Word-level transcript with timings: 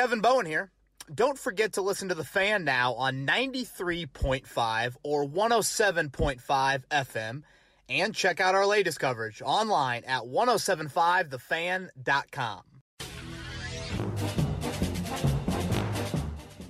Kevin 0.00 0.22
Bowen 0.22 0.46
here. 0.46 0.72
Don't 1.14 1.38
forget 1.38 1.74
to 1.74 1.82
listen 1.82 2.08
to 2.08 2.14
The 2.14 2.24
Fan 2.24 2.64
now 2.64 2.94
on 2.94 3.26
93.5 3.26 4.96
or 5.02 5.26
107.5 5.26 6.82
FM 6.90 7.42
and 7.90 8.14
check 8.14 8.40
out 8.40 8.54
our 8.54 8.64
latest 8.64 8.98
coverage 8.98 9.42
online 9.44 10.04
at 10.04 10.22
1075thefan.com. 10.22 12.62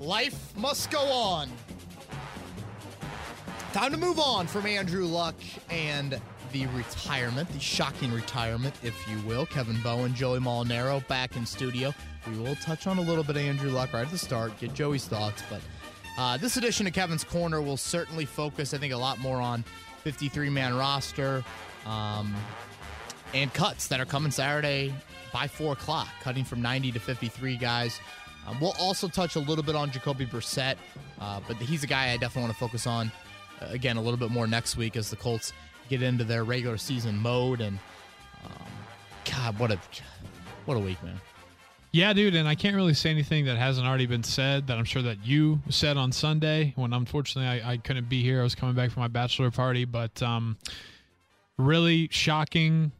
Life 0.01 0.57
must 0.57 0.91
go 0.91 0.99
on. 0.99 1.49
Time 3.73 3.93
to 3.93 3.97
move 3.97 4.19
on 4.19 4.49
from 4.49 4.67
Andrew 4.67 5.05
Luck 5.05 5.37
and 5.71 6.21
the 6.53 6.67
retirement, 6.69 7.49
the 7.51 7.61
shocking 7.61 8.13
retirement, 8.13 8.75
if 8.83 8.95
you 9.09 9.19
will. 9.27 9.47
Kevin 9.47 9.81
Bowen, 9.83 10.15
Joey 10.15 10.39
Molinaro 10.39 11.07
back 11.09 11.37
in 11.37 11.47
studio. 11.47 11.95
We 12.31 12.39
will 12.39 12.57
touch 12.57 12.87
on 12.87 12.99
a 12.99 13.01
little 13.01 13.25
bit 13.25 13.37
of 13.37 13.43
Andrew 13.43 13.71
Luck 13.71 13.93
right 13.93 14.05
at 14.05 14.11
the 14.11 14.19
start, 14.19 14.59
get 14.59 14.75
Joey's 14.75 15.07
thoughts, 15.07 15.43
but 15.49 15.61
uh, 16.19 16.37
this 16.37 16.57
edition 16.57 16.87
of 16.87 16.93
Kevin's 16.93 17.25
Corner 17.25 17.63
will 17.63 17.77
certainly 17.77 18.25
focus, 18.25 18.75
I 18.75 18.79
think, 18.79 18.93
a 18.93 18.97
lot 18.97 19.19
more 19.19 19.41
on 19.41 19.65
53 20.03 20.51
man 20.51 20.77
roster 20.77 21.45
um, 21.87 22.35
and 23.33 23.53
cuts 23.55 23.87
that 23.89 24.01
are 24.01 24.05
coming 24.05 24.31
Saturday 24.31 24.95
by 25.33 25.47
4 25.47 25.75
o'clock, 25.75 26.09
cutting 26.21 26.45
from 26.45 26.61
90 26.61 26.93
to 26.93 27.01
53 27.01 27.57
guys. 27.57 28.01
Um, 28.47 28.61
we'll 28.61 28.75
also 28.79 29.09
touch 29.09 29.37
a 29.37 29.41
little 29.41 29.65
bit 29.65 29.77
on 29.77 29.91
Jacoby 29.91 30.27
Brissett, 30.27 30.77
uh, 31.21 31.41
but 31.47 31.57
he's 31.57 31.85
a 31.85 31.87
guy 31.87 32.11
I 32.11 32.17
definitely 32.17 32.43
want 32.43 32.53
to 32.55 32.59
focus 32.59 32.87
on 32.87 33.13
uh, 33.63 33.67
again 33.71 33.97
a 33.97 34.03
little 34.03 34.19
bit 34.19 34.31
more 34.31 34.47
next 34.47 34.77
week 34.77 34.97
as 34.97 35.11
the 35.11 35.17
Colts 35.17 35.53
get 35.91 36.03
into 36.03 36.25
their 36.25 36.45
regular 36.45 36.79
season 36.79 37.17
mode. 37.19 37.61
And 37.61 37.79
um, 38.45 38.73
God, 39.31 39.59
what 39.59 39.71
a 39.71 39.79
what 40.65 40.77
a 40.77 40.81
week, 40.81 41.03
man! 41.03 41.21
Yeah, 41.93 42.13
dude, 42.13 42.37
and 42.37 42.49
I 42.49 42.55
can't 42.55 42.77
really 42.77 42.95
say 42.95 43.11
anything 43.11 43.47
that 43.47 43.59
hasn't 43.59 43.87
already 43.87 44.07
been 44.07 44.23
said 44.23 44.69
that 44.69 44.79
I'm 44.79 44.85
sure 44.85 45.03
that 45.03 45.27
you 45.27 45.61
said 45.69 45.97
on 45.97 46.13
Sunday 46.13 46.73
when 46.77 46.93
unfortunately 46.93 47.61
I, 47.61 47.73
I 47.73 47.77
couldn't 47.79 48.09
be 48.09 48.23
here. 48.23 48.41
I 48.41 48.45
was 48.45 48.55
coming 48.55 48.77
back 48.77 48.93
from 48.93 49.01
my 49.01 49.09
bachelor 49.09 49.51
party, 49.51 49.85
but 49.85 50.23
um, 50.23 50.57
really 51.59 52.09
shocking 52.13 52.93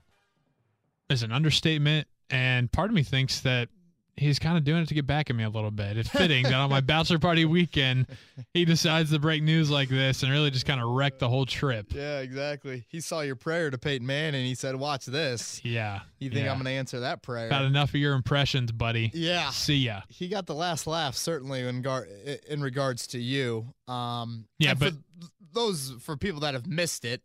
is 1.09 1.23
an 1.23 1.31
understatement. 1.31 2.09
And 2.31 2.71
part 2.71 2.91
of 2.91 2.95
me 2.95 3.03
thinks 3.03 3.41
that 3.41 3.69
he's 4.17 4.39
kind 4.39 4.57
of 4.57 4.65
doing 4.65 4.83
it 4.83 4.89
to 4.89 4.95
get 4.95 5.07
back 5.07 5.31
at 5.31 5.37
me 5.37 5.45
a 5.45 5.49
little 5.49 5.71
bit. 5.71 5.97
It's 5.97 6.09
fitting 6.09 6.45
that 6.45 6.55
on 6.55 6.71
my 6.71 6.81
bachelor 6.81 7.19
party 7.19 7.45
weekend, 7.45 8.07
he 8.55 8.65
decides 8.65 9.11
to 9.11 9.19
break 9.19 9.43
news 9.43 9.71
like 9.71 9.89
this 9.89 10.23
and 10.23 10.31
really 10.31 10.51
just 10.51 10.67
kind 10.67 10.81
of 10.81 10.89
wreck 10.89 11.19
the 11.19 11.29
whole 11.29 11.47
trip. 11.47 11.93
Yeah, 11.95 12.21
exactly. 12.21 12.85
He 12.89 13.01
saw 13.01 13.21
your 13.21 13.37
prayer 13.37 13.71
to 13.71 13.79
Peyton 13.79 14.07
Manning 14.07 14.41
and 14.41 14.47
he 14.47 14.55
said, 14.55 14.77
"Watch 14.77 15.07
this." 15.07 15.65
Yeah. 15.65 16.01
You 16.19 16.31
think 16.31 16.45
yeah. 16.45 16.53
I'm 16.53 16.57
going 16.57 16.67
to 16.67 16.73
answer 16.73 17.01
that 17.01 17.23
prayer? 17.23 17.49
Got 17.49 17.65
enough 17.65 17.91
of 17.91 17.97
your 17.97 18.15
impressions, 18.15 18.73
buddy. 18.73 19.11
Yeah. 19.15 19.51
See 19.51 19.77
ya. 19.77 20.03
He 20.09 20.29
got 20.29 20.47
the 20.47 20.55
last 20.55 20.87
laugh, 20.87 21.15
certainly 21.15 21.67
in 21.67 21.83
gar- 21.83 22.09
in 22.49 22.61
regards 22.61 23.07
to 23.09 23.19
you. 23.19 23.75
Um, 23.89 24.47
yeah, 24.59 24.75
but 24.75 24.93
for 24.93 24.99
those 25.53 25.95
for 26.01 26.17
people 26.17 26.41
that 26.41 26.55
have 26.55 26.67
missed 26.67 27.05
it, 27.05 27.23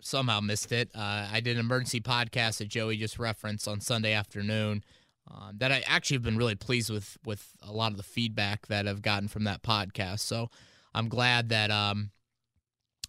somehow 0.00 0.40
missed 0.40 0.72
it. 0.72 0.90
Uh, 0.94 1.28
I 1.32 1.40
did 1.40 1.56
an 1.56 1.60
emergency 1.60 2.00
podcast 2.00 2.58
that 2.58 2.68
Joey 2.68 2.96
just 2.96 3.18
referenced 3.18 3.66
on 3.66 3.80
Sunday 3.80 4.12
afternoon 4.12 4.84
um, 5.28 5.56
that 5.58 5.72
I 5.72 5.82
actually 5.86 6.16
have 6.16 6.22
been 6.22 6.36
really 6.36 6.54
pleased 6.54 6.90
with 6.90 7.16
with 7.24 7.56
a 7.62 7.72
lot 7.72 7.92
of 7.92 7.96
the 7.96 8.02
feedback 8.02 8.66
that 8.66 8.86
I've 8.86 9.02
gotten 9.02 9.28
from 9.28 9.44
that 9.44 9.62
podcast. 9.62 10.20
So 10.20 10.50
I'm 10.94 11.08
glad 11.08 11.48
that 11.48 11.70
um, 11.70 12.10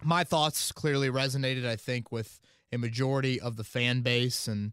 my 0.02 0.24
thoughts 0.24 0.72
clearly 0.72 1.08
resonated. 1.10 1.66
I 1.66 1.76
think 1.76 2.10
with 2.10 2.40
a 2.72 2.78
majority 2.78 3.40
of 3.40 3.56
the 3.56 3.64
fan 3.64 4.00
base 4.00 4.48
and 4.48 4.72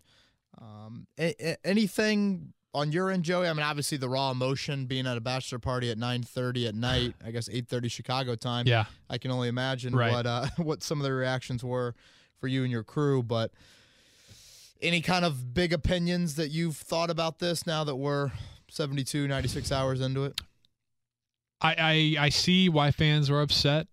um, 0.60 1.08
a- 1.20 1.36
a- 1.52 1.68
anything 1.68 2.54
on 2.74 2.92
your 2.92 3.12
end, 3.12 3.24
Joey. 3.24 3.48
I 3.48 3.54
mean, 3.54 3.64
obviously 3.64 3.98
the 3.98 4.10
raw 4.10 4.32
emotion 4.32 4.86
being 4.86 5.06
at 5.06 5.18
a 5.18 5.22
bachelor 5.22 5.60
party 5.60 5.92
at 5.92 5.98
9:30 5.98 6.68
at 6.70 6.76
night. 6.76 7.14
I 7.24 7.32
guess 7.32 7.50
8:30 7.50 7.92
Chicago 7.92 8.36
time. 8.36 8.68
Yeah, 8.68 8.86
I 9.10 9.18
can 9.18 9.32
only 9.32 9.48
imagine 9.48 9.96
right. 9.96 10.12
what 10.12 10.26
uh, 10.26 10.48
what 10.58 10.82
some 10.84 11.00
of 11.00 11.04
the 11.04 11.14
reactions 11.14 11.64
were 11.64 11.94
for 12.40 12.48
you 12.48 12.64
and 12.64 12.72
your 12.72 12.84
crew, 12.84 13.22
but 13.22 13.52
any 14.84 15.02
kind 15.02 15.26
of 15.26 15.54
big 15.54 15.74
opinions 15.74 16.36
that 16.36 16.50
you've 16.50 16.76
thought 16.76 17.10
about 17.10 17.40
this 17.40 17.66
now 17.66 17.84
that 17.84 17.96
we're 17.96 18.32
72 18.70 19.28
96 19.28 19.72
hours 19.72 20.02
into 20.02 20.26
it? 20.26 20.40
I, 21.62 21.76
I 22.20 22.26
i 22.26 22.30
see 22.30 22.70
why 22.70 22.92
fans 22.92 23.32
were 23.32 23.42
upset. 23.42 23.88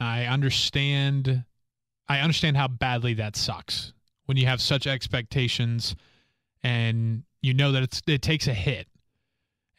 I 0.00 0.26
understand 0.26 1.44
i 2.08 2.20
understand 2.20 2.56
how 2.56 2.68
badly 2.68 3.14
that 3.14 3.36
sucks 3.36 3.92
when 4.26 4.36
you 4.36 4.46
have 4.46 4.60
such 4.60 4.86
expectations 4.86 5.96
and 6.62 7.24
you 7.42 7.52
know 7.54 7.72
that 7.72 7.82
it's 7.82 8.00
it 8.06 8.22
takes 8.22 8.46
a 8.46 8.54
hit. 8.54 8.86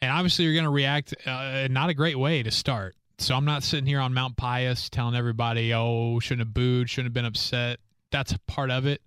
And 0.02 0.10
obviously 0.12 0.44
you're 0.44 0.54
going 0.54 0.64
to 0.64 0.70
react 0.70 1.14
uh, 1.26 1.68
not 1.70 1.90
a 1.90 1.94
great 1.94 2.18
way 2.18 2.42
to 2.42 2.50
start. 2.50 2.94
So 3.18 3.34
i'm 3.34 3.44
not 3.44 3.62
sitting 3.62 3.86
here 3.86 4.00
on 4.00 4.12
mount 4.12 4.36
pius 4.36 4.90
telling 4.90 5.14
everybody 5.14 5.72
oh 5.72 6.20
shouldn't 6.20 6.46
have 6.46 6.54
booed 6.54 6.90
shouldn't 6.90 7.06
have 7.06 7.14
been 7.14 7.24
upset. 7.24 7.80
That's 8.10 8.34
part 8.46 8.70
of 8.70 8.86
it 8.86 9.00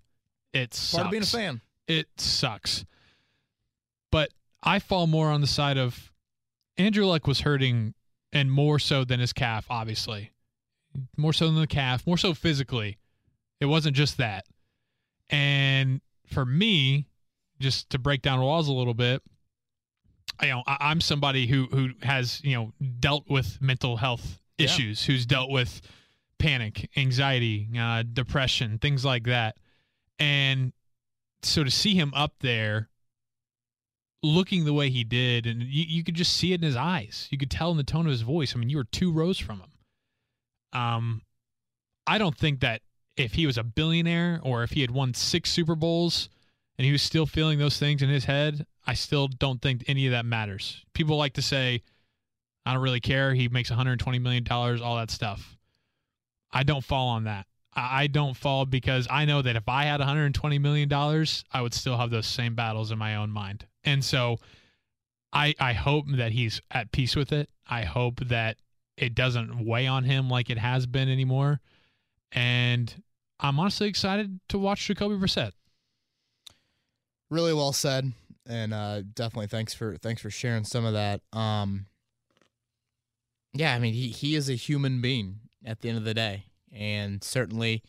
it 0.54 0.72
sucks. 0.72 0.94
Part 0.94 1.06
of 1.06 1.10
being 1.10 1.22
a 1.22 1.26
fan. 1.26 1.60
It 1.86 2.08
sucks. 2.16 2.84
But 4.10 4.30
I 4.62 4.78
fall 4.78 5.06
more 5.06 5.28
on 5.28 5.40
the 5.40 5.46
side 5.46 5.76
of 5.76 6.12
Andrew 6.78 7.04
Luck 7.04 7.26
was 7.26 7.40
hurting 7.40 7.94
and 8.32 8.50
more 8.50 8.78
so 8.78 9.04
than 9.04 9.20
his 9.20 9.32
calf, 9.32 9.66
obviously. 9.68 10.32
More 11.16 11.32
so 11.32 11.46
than 11.46 11.56
the 11.56 11.66
calf, 11.66 12.06
more 12.06 12.18
so 12.18 12.34
physically. 12.34 12.98
It 13.60 13.66
wasn't 13.66 13.96
just 13.96 14.18
that. 14.18 14.44
And 15.30 16.00
for 16.26 16.44
me, 16.44 17.06
just 17.60 17.90
to 17.90 17.98
break 17.98 18.22
down 18.22 18.40
walls 18.40 18.68
a 18.68 18.72
little 18.72 18.94
bit, 18.94 19.22
you 20.42 20.48
know, 20.48 20.62
I, 20.66 20.90
am 20.90 21.00
somebody 21.00 21.46
who 21.46 21.66
who 21.70 21.90
has, 22.02 22.42
you 22.44 22.56
know, 22.56 22.72
dealt 23.00 23.28
with 23.28 23.60
mental 23.60 23.96
health 23.96 24.40
issues, 24.58 25.06
yeah. 25.06 25.12
who's 25.12 25.26
dealt 25.26 25.50
with 25.50 25.80
panic, 26.38 26.90
anxiety, 26.96 27.68
uh, 27.78 28.02
depression, 28.12 28.78
things 28.78 29.04
like 29.04 29.24
that. 29.24 29.56
And 30.18 30.72
so 31.42 31.64
to 31.64 31.70
see 31.70 31.94
him 31.94 32.12
up 32.14 32.34
there 32.40 32.88
looking 34.22 34.64
the 34.64 34.72
way 34.72 34.90
he 34.90 35.04
did, 35.04 35.46
and 35.46 35.62
you, 35.62 35.84
you 35.86 36.04
could 36.04 36.14
just 36.14 36.34
see 36.34 36.52
it 36.52 36.60
in 36.60 36.66
his 36.66 36.76
eyes. 36.76 37.28
You 37.30 37.38
could 37.38 37.50
tell 37.50 37.70
in 37.70 37.76
the 37.76 37.84
tone 37.84 38.06
of 38.06 38.12
his 38.12 38.22
voice. 38.22 38.54
I 38.54 38.58
mean, 38.58 38.70
you 38.70 38.78
were 38.78 38.84
two 38.84 39.12
rows 39.12 39.38
from 39.38 39.60
him. 39.60 40.80
Um, 40.80 41.22
I 42.06 42.18
don't 42.18 42.36
think 42.36 42.60
that 42.60 42.82
if 43.16 43.34
he 43.34 43.46
was 43.46 43.58
a 43.58 43.62
billionaire 43.62 44.40
or 44.42 44.62
if 44.62 44.70
he 44.70 44.80
had 44.80 44.90
won 44.90 45.14
six 45.14 45.50
Super 45.50 45.76
Bowls 45.76 46.28
and 46.78 46.84
he 46.84 46.92
was 46.92 47.02
still 47.02 47.26
feeling 47.26 47.58
those 47.58 47.78
things 47.78 48.02
in 48.02 48.08
his 48.08 48.24
head, 48.24 48.66
I 48.86 48.94
still 48.94 49.28
don't 49.28 49.62
think 49.62 49.84
any 49.86 50.06
of 50.06 50.12
that 50.12 50.26
matters. 50.26 50.84
People 50.94 51.16
like 51.16 51.34
to 51.34 51.42
say, 51.42 51.82
I 52.66 52.72
don't 52.72 52.82
really 52.82 53.00
care. 53.00 53.34
He 53.34 53.48
makes 53.48 53.70
$120 53.70 54.20
million, 54.20 54.46
all 54.50 54.96
that 54.96 55.10
stuff. 55.10 55.56
I 56.50 56.62
don't 56.62 56.84
fall 56.84 57.08
on 57.08 57.24
that. 57.24 57.46
I 57.76 58.06
don't 58.06 58.36
fall 58.36 58.66
because 58.66 59.08
I 59.10 59.24
know 59.24 59.42
that 59.42 59.56
if 59.56 59.68
I 59.68 59.84
had 59.84 59.98
120 59.98 60.58
million 60.58 60.88
dollars, 60.88 61.44
I 61.52 61.60
would 61.60 61.74
still 61.74 61.96
have 61.96 62.10
those 62.10 62.26
same 62.26 62.54
battles 62.54 62.90
in 62.90 62.98
my 62.98 63.16
own 63.16 63.30
mind. 63.30 63.66
And 63.82 64.04
so 64.04 64.38
I 65.32 65.54
I 65.58 65.72
hope 65.72 66.06
that 66.10 66.32
he's 66.32 66.60
at 66.70 66.92
peace 66.92 67.16
with 67.16 67.32
it. 67.32 67.50
I 67.68 67.82
hope 67.82 68.20
that 68.28 68.58
it 68.96 69.14
doesn't 69.14 69.64
weigh 69.64 69.86
on 69.86 70.04
him 70.04 70.28
like 70.30 70.50
it 70.50 70.58
has 70.58 70.86
been 70.86 71.08
anymore. 71.08 71.60
And 72.30 72.94
I'm 73.40 73.58
honestly 73.58 73.88
excited 73.88 74.38
to 74.50 74.58
watch 74.58 74.86
Jacoby 74.86 75.16
Brissett. 75.16 75.52
Really 77.30 77.54
well 77.54 77.72
said, 77.72 78.12
and 78.46 78.72
uh, 78.72 79.02
definitely 79.14 79.48
thanks 79.48 79.74
for 79.74 79.96
thanks 79.96 80.22
for 80.22 80.30
sharing 80.30 80.64
some 80.64 80.84
of 80.84 80.92
that. 80.92 81.22
Um, 81.32 81.86
yeah, 83.52 83.74
I 83.74 83.80
mean 83.80 83.94
he 83.94 84.08
he 84.08 84.36
is 84.36 84.48
a 84.48 84.54
human 84.54 85.00
being 85.00 85.40
at 85.64 85.80
the 85.80 85.88
end 85.88 85.98
of 85.98 86.04
the 86.04 86.14
day 86.14 86.44
and 86.74 87.22
certainly 87.22 87.82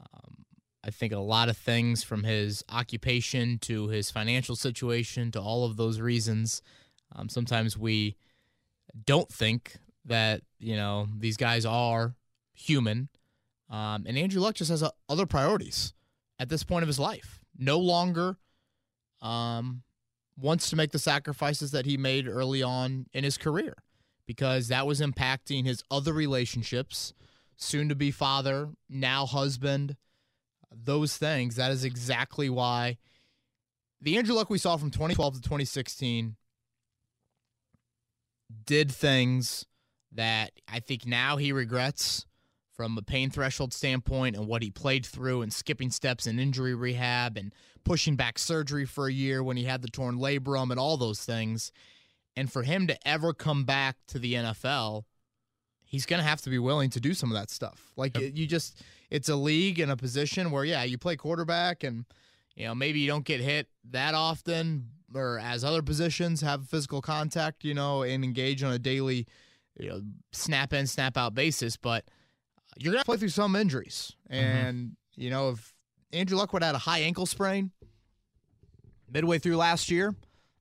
um, 0.00 0.44
I 0.84 0.90
think 0.90 1.12
a 1.12 1.18
lot 1.18 1.48
of 1.48 1.56
things 1.56 2.02
from 2.02 2.24
his 2.24 2.64
occupation 2.70 3.58
to 3.60 3.88
his 3.88 4.10
financial 4.10 4.56
situation 4.56 5.30
to 5.32 5.40
all 5.40 5.64
of 5.64 5.76
those 5.76 6.00
reasons. 6.00 6.62
Um, 7.14 7.28
sometimes 7.28 7.76
we 7.76 8.16
don't 9.04 9.30
think 9.30 9.76
that 10.04 10.42
you 10.58 10.76
know 10.76 11.08
these 11.18 11.36
guys 11.36 11.66
are 11.66 12.14
human, 12.54 13.08
um, 13.70 14.04
and 14.06 14.16
Andrew 14.16 14.40
Luck 14.40 14.54
just 14.54 14.70
has 14.70 14.82
uh, 14.82 14.90
other 15.08 15.26
priorities 15.26 15.94
at 16.38 16.48
this 16.48 16.64
point 16.64 16.82
of 16.82 16.88
his 16.88 16.98
life. 16.98 17.40
No 17.58 17.78
longer 17.78 18.38
um, 19.20 19.82
wants 20.36 20.70
to 20.70 20.76
make 20.76 20.90
the 20.92 20.98
sacrifices 20.98 21.70
that 21.72 21.86
he 21.86 21.96
made 21.96 22.26
early 22.26 22.62
on 22.62 23.06
in 23.12 23.24
his 23.24 23.38
career 23.38 23.74
because 24.26 24.68
that 24.68 24.86
was 24.86 25.00
impacting 25.00 25.64
his 25.64 25.82
other 25.90 26.12
relationships 26.12 27.12
soon 27.62 27.88
to 27.88 27.94
be 27.94 28.10
father, 28.10 28.70
now 28.88 29.26
husband, 29.26 29.96
those 30.70 31.16
things. 31.16 31.56
That 31.56 31.70
is 31.70 31.84
exactly 31.84 32.48
why 32.50 32.98
the 34.02 34.18
Andrew 34.18 34.34
Luck 34.34 34.50
we 34.50 34.58
saw 34.58 34.76
from 34.76 34.90
2012 34.90 35.34
to 35.34 35.40
2016 35.40 36.34
did 38.66 38.90
things 38.90 39.64
that 40.10 40.50
I 40.68 40.80
think 40.80 41.06
now 41.06 41.36
he 41.36 41.52
regrets 41.52 42.26
from 42.74 42.98
a 42.98 43.02
pain 43.02 43.30
threshold 43.30 43.72
standpoint 43.72 44.34
and 44.34 44.48
what 44.48 44.62
he 44.62 44.70
played 44.70 45.06
through 45.06 45.42
and 45.42 45.52
skipping 45.52 45.90
steps 45.90 46.26
in 46.26 46.40
injury 46.40 46.74
rehab 46.74 47.36
and 47.36 47.54
pushing 47.84 48.16
back 48.16 48.38
surgery 48.38 48.84
for 48.84 49.06
a 49.06 49.12
year 49.12 49.42
when 49.42 49.56
he 49.56 49.64
had 49.64 49.82
the 49.82 49.88
torn 49.88 50.18
labrum 50.18 50.70
and 50.70 50.80
all 50.80 50.96
those 50.96 51.24
things. 51.24 51.70
And 52.36 52.50
for 52.50 52.64
him 52.64 52.88
to 52.88 53.08
ever 53.08 53.32
come 53.32 53.64
back 53.64 53.96
to 54.08 54.18
the 54.18 54.34
NFL, 54.34 55.04
he's 55.92 56.06
going 56.06 56.18
to 56.18 56.26
have 56.26 56.40
to 56.40 56.48
be 56.48 56.58
willing 56.58 56.88
to 56.88 57.00
do 57.00 57.12
some 57.12 57.30
of 57.30 57.34
that 57.34 57.50
stuff. 57.50 57.92
Like 57.96 58.18
Yep. 58.18 58.32
you 58.34 58.46
just, 58.46 58.82
it's 59.10 59.28
a 59.28 59.36
league 59.36 59.78
and 59.78 59.92
a 59.92 59.96
position 59.96 60.50
where, 60.50 60.64
yeah, 60.64 60.82
you 60.84 60.96
play 60.96 61.16
quarterback 61.16 61.84
and, 61.84 62.06
you 62.56 62.64
know, 62.64 62.74
maybe 62.74 62.98
you 62.98 63.06
don't 63.06 63.26
get 63.26 63.42
hit 63.42 63.68
that 63.90 64.14
often 64.14 64.88
or 65.14 65.38
as 65.38 65.64
other 65.64 65.82
positions 65.82 66.40
have 66.40 66.66
physical 66.66 67.02
contact, 67.02 67.62
you 67.62 67.74
know, 67.74 68.02
and 68.04 68.24
engage 68.24 68.62
on 68.62 68.72
a 68.72 68.78
daily, 68.78 69.26
you 69.78 69.90
know, 69.90 70.00
snap 70.32 70.72
in, 70.72 70.86
snap 70.86 71.18
out 71.18 71.34
basis. 71.34 71.76
But 71.76 72.06
you're 72.78 72.94
going 72.94 73.02
to 73.02 73.04
play 73.04 73.18
through 73.18 73.28
some 73.28 73.54
injuries. 73.54 74.16
Mm-hmm. 74.30 74.44
And, 74.44 74.96
you 75.14 75.28
know, 75.28 75.50
if 75.50 75.74
Andrew 76.14 76.38
Luck 76.38 76.52
Luckwood 76.52 76.62
had 76.62 76.74
a 76.74 76.78
high 76.78 77.00
ankle 77.00 77.26
sprain 77.26 77.70
midway 79.12 79.38
through 79.38 79.58
last 79.58 79.90
year, 79.90 80.14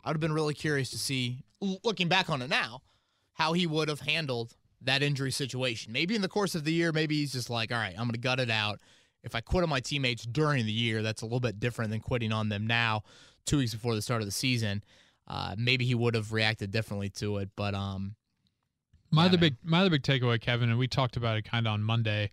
I 0.03 0.09
would 0.09 0.15
have 0.15 0.21
been 0.21 0.33
really 0.33 0.53
curious 0.53 0.89
to 0.89 0.97
see, 0.97 1.45
looking 1.61 2.09
back 2.09 2.29
on 2.29 2.41
it 2.41 2.49
now, 2.49 2.81
how 3.31 3.53
he 3.53 3.65
would 3.65 3.87
have 3.87 4.01
handled 4.01 4.57
that 4.83 5.03
injury 5.03 5.31
situation. 5.31 5.91
Maybe 5.93 6.15
in 6.15 6.21
the 6.21 6.27
course 6.27 6.55
of 6.55 6.63
the 6.63 6.73
year, 6.73 6.91
maybe 6.91 7.15
he's 7.17 7.31
just 7.33 7.49
like, 7.49 7.71
all 7.71 7.77
right, 7.77 7.91
I'm 7.97 8.03
going 8.05 8.11
to 8.13 8.17
gut 8.19 8.39
it 8.39 8.49
out. 8.49 8.79
If 9.23 9.35
I 9.35 9.41
quit 9.41 9.63
on 9.63 9.69
my 9.69 9.79
teammates 9.79 10.23
during 10.25 10.65
the 10.65 10.71
year, 10.71 11.03
that's 11.03 11.21
a 11.21 11.25
little 11.25 11.39
bit 11.39 11.59
different 11.59 11.91
than 11.91 11.99
quitting 11.99 12.31
on 12.31 12.49
them 12.49 12.65
now, 12.65 13.03
two 13.45 13.57
weeks 13.59 13.73
before 13.73 13.93
the 13.93 14.01
start 14.01 14.21
of 14.21 14.27
the 14.27 14.31
season. 14.31 14.83
Uh, 15.27 15.55
maybe 15.57 15.85
he 15.85 15.93
would 15.93 16.15
have 16.15 16.33
reacted 16.33 16.71
differently 16.71 17.09
to 17.09 17.37
it, 17.37 17.49
but 17.55 17.75
um, 17.75 18.15
My 19.11 19.23
Yeah, 19.23 19.27
other 19.27 19.37
man. 19.37 19.41
big 19.41 19.55
my 19.63 19.79
other 19.81 19.89
big 19.91 20.01
takeaway, 20.03 20.41
Kevin, 20.41 20.69
and 20.69 20.79
we 20.79 20.87
talked 20.87 21.15
about 21.17 21.37
it 21.37 21.43
kind 21.43 21.67
of 21.67 21.73
on 21.73 21.83
Monday. 21.83 22.31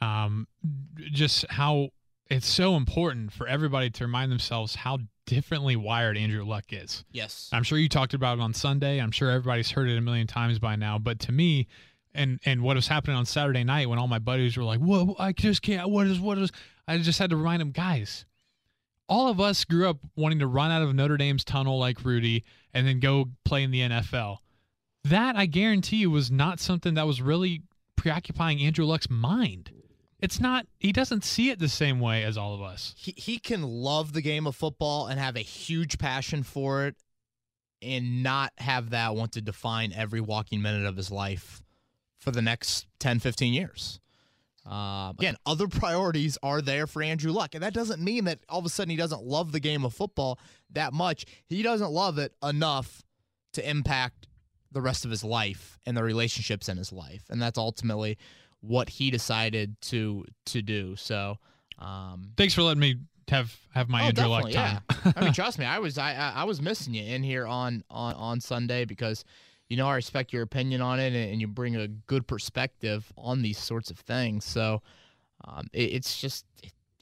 Um, 0.00 0.46
just 1.12 1.46
how 1.48 1.88
it's 2.28 2.46
so 2.46 2.76
important 2.76 3.32
for 3.32 3.46
everybody 3.46 3.88
to 3.90 4.04
remind 4.04 4.30
themselves 4.32 4.74
how 4.74 4.98
differently 5.26 5.76
wired 5.76 6.16
Andrew 6.16 6.44
Luck 6.44 6.64
is. 6.70 7.04
yes, 7.12 7.48
I'm 7.52 7.62
sure 7.62 7.78
you 7.78 7.88
talked 7.88 8.14
about 8.14 8.38
it 8.38 8.42
on 8.42 8.54
Sunday. 8.54 8.98
I'm 9.00 9.10
sure 9.12 9.30
everybody's 9.30 9.70
heard 9.70 9.88
it 9.88 9.96
a 9.96 10.00
million 10.00 10.26
times 10.26 10.58
by 10.58 10.76
now. 10.76 10.98
But 10.98 11.18
to 11.20 11.32
me, 11.32 11.68
and 12.14 12.40
and 12.44 12.62
what 12.62 12.76
was 12.76 12.88
happening 12.88 13.16
on 13.16 13.26
Saturday 13.26 13.64
night 13.64 13.88
when 13.88 13.98
all 13.98 14.08
my 14.08 14.18
buddies 14.18 14.56
were 14.56 14.64
like, 14.64 14.80
"Whoa, 14.80 15.16
I 15.18 15.32
just 15.32 15.62
can't. 15.62 15.88
What 15.90 16.06
is 16.06 16.20
what 16.20 16.38
is?" 16.38 16.50
I 16.86 16.98
just 16.98 17.18
had 17.18 17.30
to 17.30 17.36
remind 17.36 17.60
them, 17.60 17.70
guys. 17.70 18.24
All 19.08 19.28
of 19.28 19.40
us 19.40 19.64
grew 19.64 19.88
up 19.88 19.98
wanting 20.16 20.38
to 20.38 20.46
run 20.46 20.70
out 20.70 20.82
of 20.82 20.94
Notre 20.94 21.16
Dame's 21.16 21.44
tunnel 21.44 21.78
like 21.78 22.04
Rudy 22.04 22.44
and 22.72 22.86
then 22.86 22.98
go 23.00 23.26
play 23.44 23.62
in 23.62 23.70
the 23.70 23.80
NFL. 23.80 24.38
That 25.04 25.36
I 25.36 25.46
guarantee 25.46 25.96
you 25.96 26.10
was 26.10 26.30
not 26.30 26.60
something 26.60 26.94
that 26.94 27.06
was 27.06 27.20
really 27.20 27.62
preoccupying 27.96 28.60
Andrew 28.60 28.84
Luck's 28.86 29.10
mind. 29.10 29.70
It's 30.22 30.40
not. 30.40 30.66
He 30.78 30.92
doesn't 30.92 31.24
see 31.24 31.50
it 31.50 31.58
the 31.58 31.68
same 31.68 31.98
way 31.98 32.22
as 32.22 32.38
all 32.38 32.54
of 32.54 32.62
us. 32.62 32.94
he 32.96 33.12
he 33.16 33.38
can 33.38 33.62
love 33.62 34.12
the 34.12 34.22
game 34.22 34.46
of 34.46 34.54
football 34.56 35.08
and 35.08 35.18
have 35.18 35.36
a 35.36 35.40
huge 35.40 35.98
passion 35.98 36.44
for 36.44 36.86
it 36.86 36.94
and 37.82 38.22
not 38.22 38.52
have 38.58 38.90
that 38.90 39.16
want 39.16 39.32
to 39.32 39.40
define 39.42 39.92
every 39.92 40.20
walking 40.20 40.62
minute 40.62 40.86
of 40.86 40.96
his 40.96 41.10
life 41.10 41.62
for 42.18 42.30
the 42.30 42.40
next 42.40 42.86
10 43.00 43.18
15 43.18 43.52
years 43.52 43.98
um, 44.64 45.16
again 45.18 45.34
other 45.44 45.66
priorities 45.66 46.38
are 46.44 46.62
there 46.62 46.86
for 46.86 47.02
andrew 47.02 47.32
luck 47.32 47.56
and 47.56 47.64
that 47.64 47.74
doesn't 47.74 48.00
mean 48.00 48.24
that 48.26 48.38
all 48.48 48.60
of 48.60 48.64
a 48.64 48.68
sudden 48.68 48.90
he 48.90 48.96
doesn't 48.96 49.24
love 49.24 49.50
the 49.50 49.58
game 49.58 49.84
of 49.84 49.92
football 49.92 50.38
that 50.70 50.92
much 50.92 51.24
he 51.48 51.62
doesn't 51.62 51.90
love 51.90 52.18
it 52.18 52.32
enough 52.44 53.02
to 53.52 53.68
impact 53.68 54.28
the 54.70 54.80
rest 54.80 55.04
of 55.04 55.10
his 55.10 55.24
life 55.24 55.80
and 55.84 55.96
the 55.96 56.04
relationships 56.04 56.68
in 56.68 56.76
his 56.76 56.92
life 56.92 57.24
and 57.28 57.42
that's 57.42 57.58
ultimately 57.58 58.16
what 58.62 58.88
he 58.88 59.10
decided 59.10 59.76
to 59.82 60.24
to 60.46 60.62
do 60.62 60.96
so 60.96 61.36
um, 61.78 62.30
Thanks 62.36 62.54
for 62.54 62.62
letting 62.62 62.80
me 62.80 62.96
have 63.28 63.56
have 63.74 63.88
my 63.88 64.02
Oh, 64.02 64.06
Andrew 64.06 64.26
Luck 64.26 64.50
time. 64.50 64.82
I 65.16 65.24
mean, 65.24 65.32
trust 65.32 65.58
me, 65.58 65.64
I 65.64 65.78
was 65.78 65.98
I 65.98 66.14
I 66.14 66.44
was 66.44 66.60
missing 66.62 66.94
you 66.94 67.02
in 67.02 67.22
here 67.22 67.46
on 67.46 67.82
on 67.90 68.14
on 68.14 68.40
Sunday 68.40 68.84
because 68.84 69.24
you 69.68 69.76
know 69.76 69.88
I 69.88 69.94
respect 69.94 70.32
your 70.32 70.42
opinion 70.42 70.80
on 70.80 71.00
it 71.00 71.08
and, 71.08 71.32
and 71.32 71.40
you 71.40 71.48
bring 71.48 71.76
a 71.76 71.88
good 71.88 72.26
perspective 72.26 73.12
on 73.16 73.42
these 73.42 73.58
sorts 73.58 73.90
of 73.90 73.98
things. 73.98 74.44
So 74.44 74.82
um, 75.44 75.66
it, 75.72 75.94
it's 75.94 76.20
just 76.20 76.44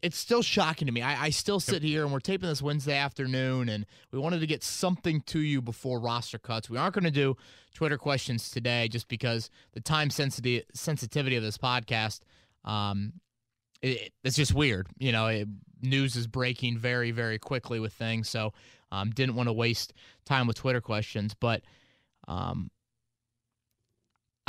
it's 0.02 0.19
still 0.19 0.43
shocking 0.43 0.87
to 0.87 0.93
me. 0.93 1.02
I, 1.02 1.25
I 1.25 1.31
still 1.31 1.61
sit 1.61 1.82
here 1.82 2.05
and 2.05 2.12
we're 2.12 2.20
taping 2.20 2.49
this 2.49 2.62
Wednesday 2.62 2.97
afternoon, 2.97 3.69
and 3.69 3.87
we 4.12 4.19
wanted 4.19 4.41
to 4.41 4.47
get 4.47 4.62
something 4.62 5.20
to 5.23 5.41
you 5.41 5.61
before 5.61 6.00
roster 6.00 6.38
cuts. 6.38 6.70
We 6.70 6.79
aren't 6.79 6.94
going 6.94 7.05
to 7.05 7.11
do 7.11 7.37
Twitter 7.75 7.99
questions 7.99 8.50
today 8.50 8.88
just 8.88 9.08
because 9.08 9.50
the 9.73 9.81
time 9.81 10.11
sensitivity 10.11 10.67
sensitivity 10.75 11.37
of 11.37 11.43
this 11.43 11.58
podcast. 11.58 12.20
Um, 12.64 13.14
it, 13.82 14.12
it's 14.25 14.37
just 14.37 14.55
weird. 14.55 14.88
You 14.99 15.12
know, 15.12 15.26
it, 15.29 15.49
news 15.82 16.17
is 16.17 16.26
breaking 16.26 16.79
very, 16.79 17.11
very 17.11 17.38
quickly 17.38 17.81
with 17.81 17.93
things. 17.93 18.29
So, 18.29 18.52
um, 18.93 19.11
didn't 19.11 19.35
want 19.35 19.49
to 19.49 19.52
waste 19.52 19.93
time 20.25 20.47
with 20.47 20.56
Twitter 20.56 20.81
questions, 20.81 21.35
but 21.38 21.62
um, 22.29 22.70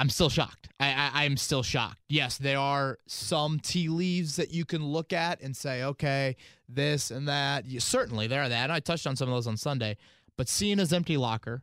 I'm 0.02 0.10
still 0.10 0.30
shocked. 0.30 0.68
I, 0.80 0.94
I 0.94 1.26
I'm 1.26 1.38
still 1.38 1.62
shocked. 1.62 2.00
Yes, 2.10 2.40
there 2.40 2.58
are 2.58 2.98
some 3.06 3.60
tea 3.60 3.88
leaves 3.88 4.38
that 4.38 4.52
you 4.52 4.66
can 4.66 4.84
look 4.84 5.14
at 5.14 5.40
and 5.42 5.56
say, 5.56 5.84
okay, 5.84 6.38
this 6.68 7.12
and 7.12 7.28
that. 7.28 7.68
You, 7.68 7.80
certainly, 7.80 8.26
there 8.26 8.42
are 8.42 8.50
that. 8.50 8.64
And 8.64 8.72
I 8.72 8.80
touched 8.80 9.06
on 9.06 9.16
some 9.16 9.30
of 9.30 9.36
those 9.36 9.46
on 9.46 9.58
Sunday. 9.58 9.98
But 10.38 10.50
seeing 10.50 10.80
his 10.80 10.92
empty 10.92 11.18
locker, 11.18 11.62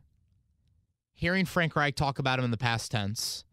hearing 1.13 1.43
Frank 1.43 1.75
Reich 1.75 1.95
talk 1.95 2.17
about 2.17 2.39
him 2.39 2.45
in 2.45 2.51
the 2.51 2.57
past 2.57 2.91
tense, 2.91 3.43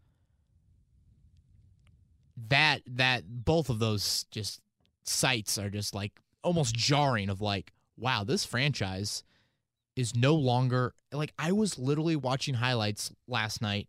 that 2.47 2.81
that 2.87 3.43
both 3.43 3.69
of 3.69 3.79
those 3.79 4.25
just 4.31 4.61
sites 5.03 5.57
are 5.57 5.69
just 5.69 5.93
like 5.93 6.13
almost 6.45 6.73
jarring 6.73 7.29
of 7.29 7.41
like 7.41 7.73
wow 7.97 8.23
this 8.23 8.45
franchise 8.45 9.23
is 9.97 10.15
no 10.15 10.35
longer 10.35 10.93
like 11.11 11.33
i 11.39 11.51
was 11.51 11.79
literally 11.79 12.15
watching 12.15 12.53
highlights 12.53 13.11
last 13.27 13.61
night 13.61 13.87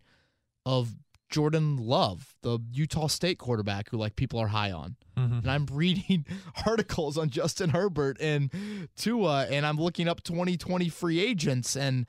of 0.68 0.94
jordan 1.30 1.76
love 1.76 2.34
the 2.42 2.58
utah 2.72 3.06
state 3.06 3.38
quarterback 3.38 3.90
who 3.90 3.96
like 3.98 4.16
people 4.16 4.38
are 4.38 4.48
high 4.48 4.70
on 4.72 4.96
Mhm. 5.16 5.38
and 5.40 5.50
i'm 5.50 5.66
reading 5.72 6.24
articles 6.66 7.16
on 7.18 7.28
justin 7.30 7.70
herbert 7.70 8.16
and 8.20 8.50
tua 8.96 9.46
and 9.50 9.66
i'm 9.66 9.76
looking 9.76 10.08
up 10.08 10.22
2020 10.22 10.88
free 10.88 11.20
agents 11.20 11.76
and 11.76 12.06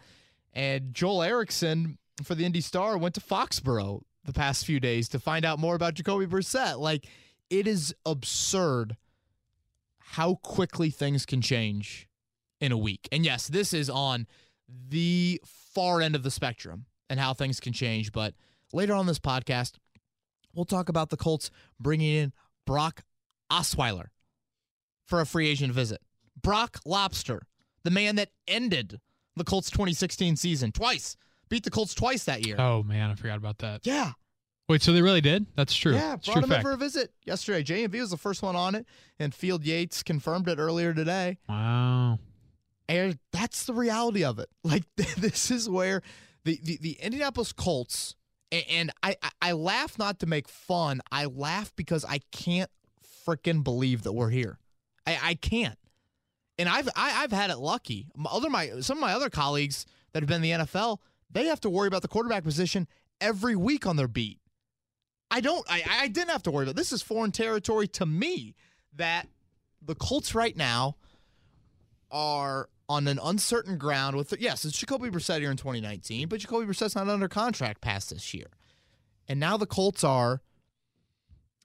and 0.54 0.94
joel 0.94 1.22
erickson 1.24 1.98
for 2.24 2.34
the 2.36 2.46
indy 2.46 2.62
star 2.62 2.98
went 2.98 3.14
to 3.16 3.22
foxborough 3.22 4.02
the 4.24 4.34
past 4.34 4.66
few 4.66 4.80
days 4.80 5.10
to 5.10 5.20
find 5.20 5.44
out 5.46 5.60
more 5.60 5.76
about 5.76 5.94
jacoby 5.96 6.26
brissett 6.26 6.80
like 6.80 7.08
it 7.50 7.68
is 7.68 7.94
absurd 8.06 8.96
how 10.14 10.36
quickly 10.36 10.90
things 10.90 11.26
can 11.26 11.42
change 11.42 12.08
in 12.60 12.72
a 12.72 12.78
week. 12.78 13.08
And 13.12 13.24
yes, 13.24 13.48
this 13.48 13.74
is 13.74 13.90
on 13.90 14.28
the 14.68 15.40
far 15.46 16.02
end 16.02 16.16
of 16.16 16.24
the 16.24 16.32
spectrum 16.32 16.86
and 17.10 17.20
how 17.20 17.34
things 17.34 17.60
can 17.60 17.74
change. 17.74 18.12
But 18.12 18.34
later 18.74 18.94
on 18.94 19.06
this 19.06 19.20
podcast, 19.20 19.74
we'll 20.54 20.66
talk 20.66 20.90
about 20.90 21.10
the 21.10 21.18
Colts 21.18 21.50
bringing 21.80 22.14
in 22.16 22.34
Brock 22.66 23.04
Osweiler 23.52 24.08
for 25.06 25.22
a 25.22 25.26
free 25.26 25.48
agent 25.48 25.74
visit. 25.74 26.02
Brock 26.42 26.80
Lobster, 26.86 27.42
the 27.84 27.92
man 27.92 28.16
that 28.16 28.30
ended 28.48 29.00
the 29.36 29.44
Colts 29.44 29.70
2016 29.70 30.36
season 30.36 30.72
twice, 30.72 31.18
beat 31.50 31.64
the 31.64 31.72
Colts 31.72 31.94
twice 31.94 32.24
that 32.26 32.46
year. 32.46 32.56
Oh 32.60 32.84
man, 32.84 33.10
I 33.10 33.16
forgot 33.16 33.38
about 33.38 33.58
that. 33.60 33.82
Yeah, 33.86 34.12
Wait, 34.68 34.84
so 34.84 34.94
they 34.94 35.02
really 35.02 35.22
did? 35.22 35.48
That's 35.56 35.74
true. 35.74 35.94
yeah, 35.96 36.14
It's 36.14 36.28
brought 36.28 36.44
him 36.44 36.52
in 36.52 36.62
for 36.62 36.74
a 36.74 36.78
visit 36.78 37.12
yesterday. 37.26 37.64
JMV 37.64 38.02
was 38.02 38.12
the 38.12 38.18
first 38.18 38.44
one 38.44 38.56
on 38.56 38.76
it, 38.76 38.86
and 39.18 39.34
Field 39.34 39.66
Yates 39.66 40.04
confirmed 40.04 40.48
it 40.48 40.60
earlier 40.60 40.94
today. 40.94 41.40
wow. 41.50 42.20
And 42.88 43.18
that's 43.32 43.66
the 43.66 43.74
reality 43.74 44.24
of 44.24 44.40
it. 44.40 44.50
Like 44.64 44.84
this 44.96 45.50
is 45.52 45.68
where 45.70 46.02
the 46.44 46.60
the, 46.64 46.78
the 46.82 46.92
Indianapolis 47.02 47.52
Colts 47.52 48.16
and 48.52 48.92
I, 49.04 49.16
I 49.22 49.30
I 49.42 49.52
laugh 49.54 49.98
not 49.98 50.20
to 50.20 50.26
make 50.26 50.48
fun. 50.48 51.02
I 51.12 51.26
laugh 51.26 51.74
because 51.76 52.06
I 52.06 52.20
can't 52.32 52.70
freaking 53.28 53.64
believe 53.64 54.04
that 54.04 54.14
we're 54.14 54.30
here. 54.30 54.58
I, 55.06 55.20
I 55.22 55.34
can't. 55.36 55.78
And 56.58 56.68
I've 56.68 56.90
I, 56.96 57.24
I've 57.24 57.32
had 57.32 57.50
it 57.52 57.58
lucky. 57.58 58.08
My 58.16 58.30
other 58.32 58.50
my 58.50 58.80
some 58.82 58.98
of 58.98 59.02
my 59.02 59.14
other 59.14 59.30
colleagues 59.30 59.86
that 60.14 60.22
have 60.22 60.28
been 60.28 60.44
in 60.44 60.60
the 60.60 60.66
NFL, 60.66 60.98
they 61.32 61.46
have 61.46 61.62
to 61.62 61.70
worry 61.70 61.88
about 61.88 62.02
the 62.02 62.08
quarterback 62.08 62.44
position 62.44 62.88
every 63.22 63.56
week 63.56 63.86
on 63.86 63.96
their 63.96 64.08
beat. 64.08 64.40
I 65.32 65.42
don't. 65.42 65.66
I, 65.70 65.84
I 65.88 66.08
didn't 66.08 66.32
have 66.32 66.44
to 66.44 66.52
worry 66.52 66.64
about. 66.64 66.76
This 66.76 66.92
is 66.92 67.02
foreign 67.02 67.32
territory 67.32 67.88
to 67.90 68.06
me. 68.06 68.56
That 68.96 69.28
the 69.82 69.96
Colts 69.96 70.34
right 70.34 70.58
now 70.58 70.96
are 72.12 72.70
on 72.90 73.08
an 73.08 73.20
uncertain 73.24 73.78
ground 73.78 74.16
with 74.16 74.34
yes, 74.42 74.66
it's 74.66 74.78
Jacoby 74.78 75.10
Brissett 75.10 75.40
here 75.40 75.52
in 75.52 75.58
2019, 75.58 76.28
but 76.28 76.40
Jacoby 76.40 76.66
Brissett's 76.66 76.96
not 76.96 77.08
under 77.08 77.28
contract 77.28 77.82
past 77.82 78.10
this 78.10 78.34
year. 78.34 78.48
And 79.28 79.40
now 79.40 79.56
the 79.56 79.68
Colts 79.68 80.04
are 80.04 80.42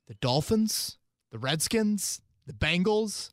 the 0.06 0.14
Dolphins, 0.14 0.98
the 1.32 1.38
Redskins, 1.38 2.20
the 2.46 2.52
Bengals, 2.52 3.30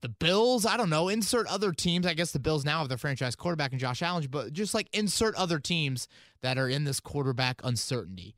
the 0.00 0.08
Bills. 0.08 0.66
I 0.66 0.76
don't 0.76 0.90
know. 0.90 1.08
Insert 1.08 1.46
other 1.46 1.72
teams. 1.72 2.06
I 2.06 2.14
guess 2.14 2.32
the 2.32 2.40
Bills 2.40 2.64
now 2.64 2.80
have 2.80 2.88
their 2.88 2.98
franchise 2.98 3.36
quarterback 3.36 3.72
in 3.72 3.78
Josh 3.78 4.02
Allen, 4.02 4.26
but 4.28 4.52
just 4.52 4.74
like 4.74 4.88
insert 4.92 5.36
other 5.36 5.60
teams 5.60 6.08
that 6.42 6.58
are 6.58 6.68
in 6.68 6.82
this 6.82 6.98
quarterback 6.98 7.60
uncertainty. 7.62 8.34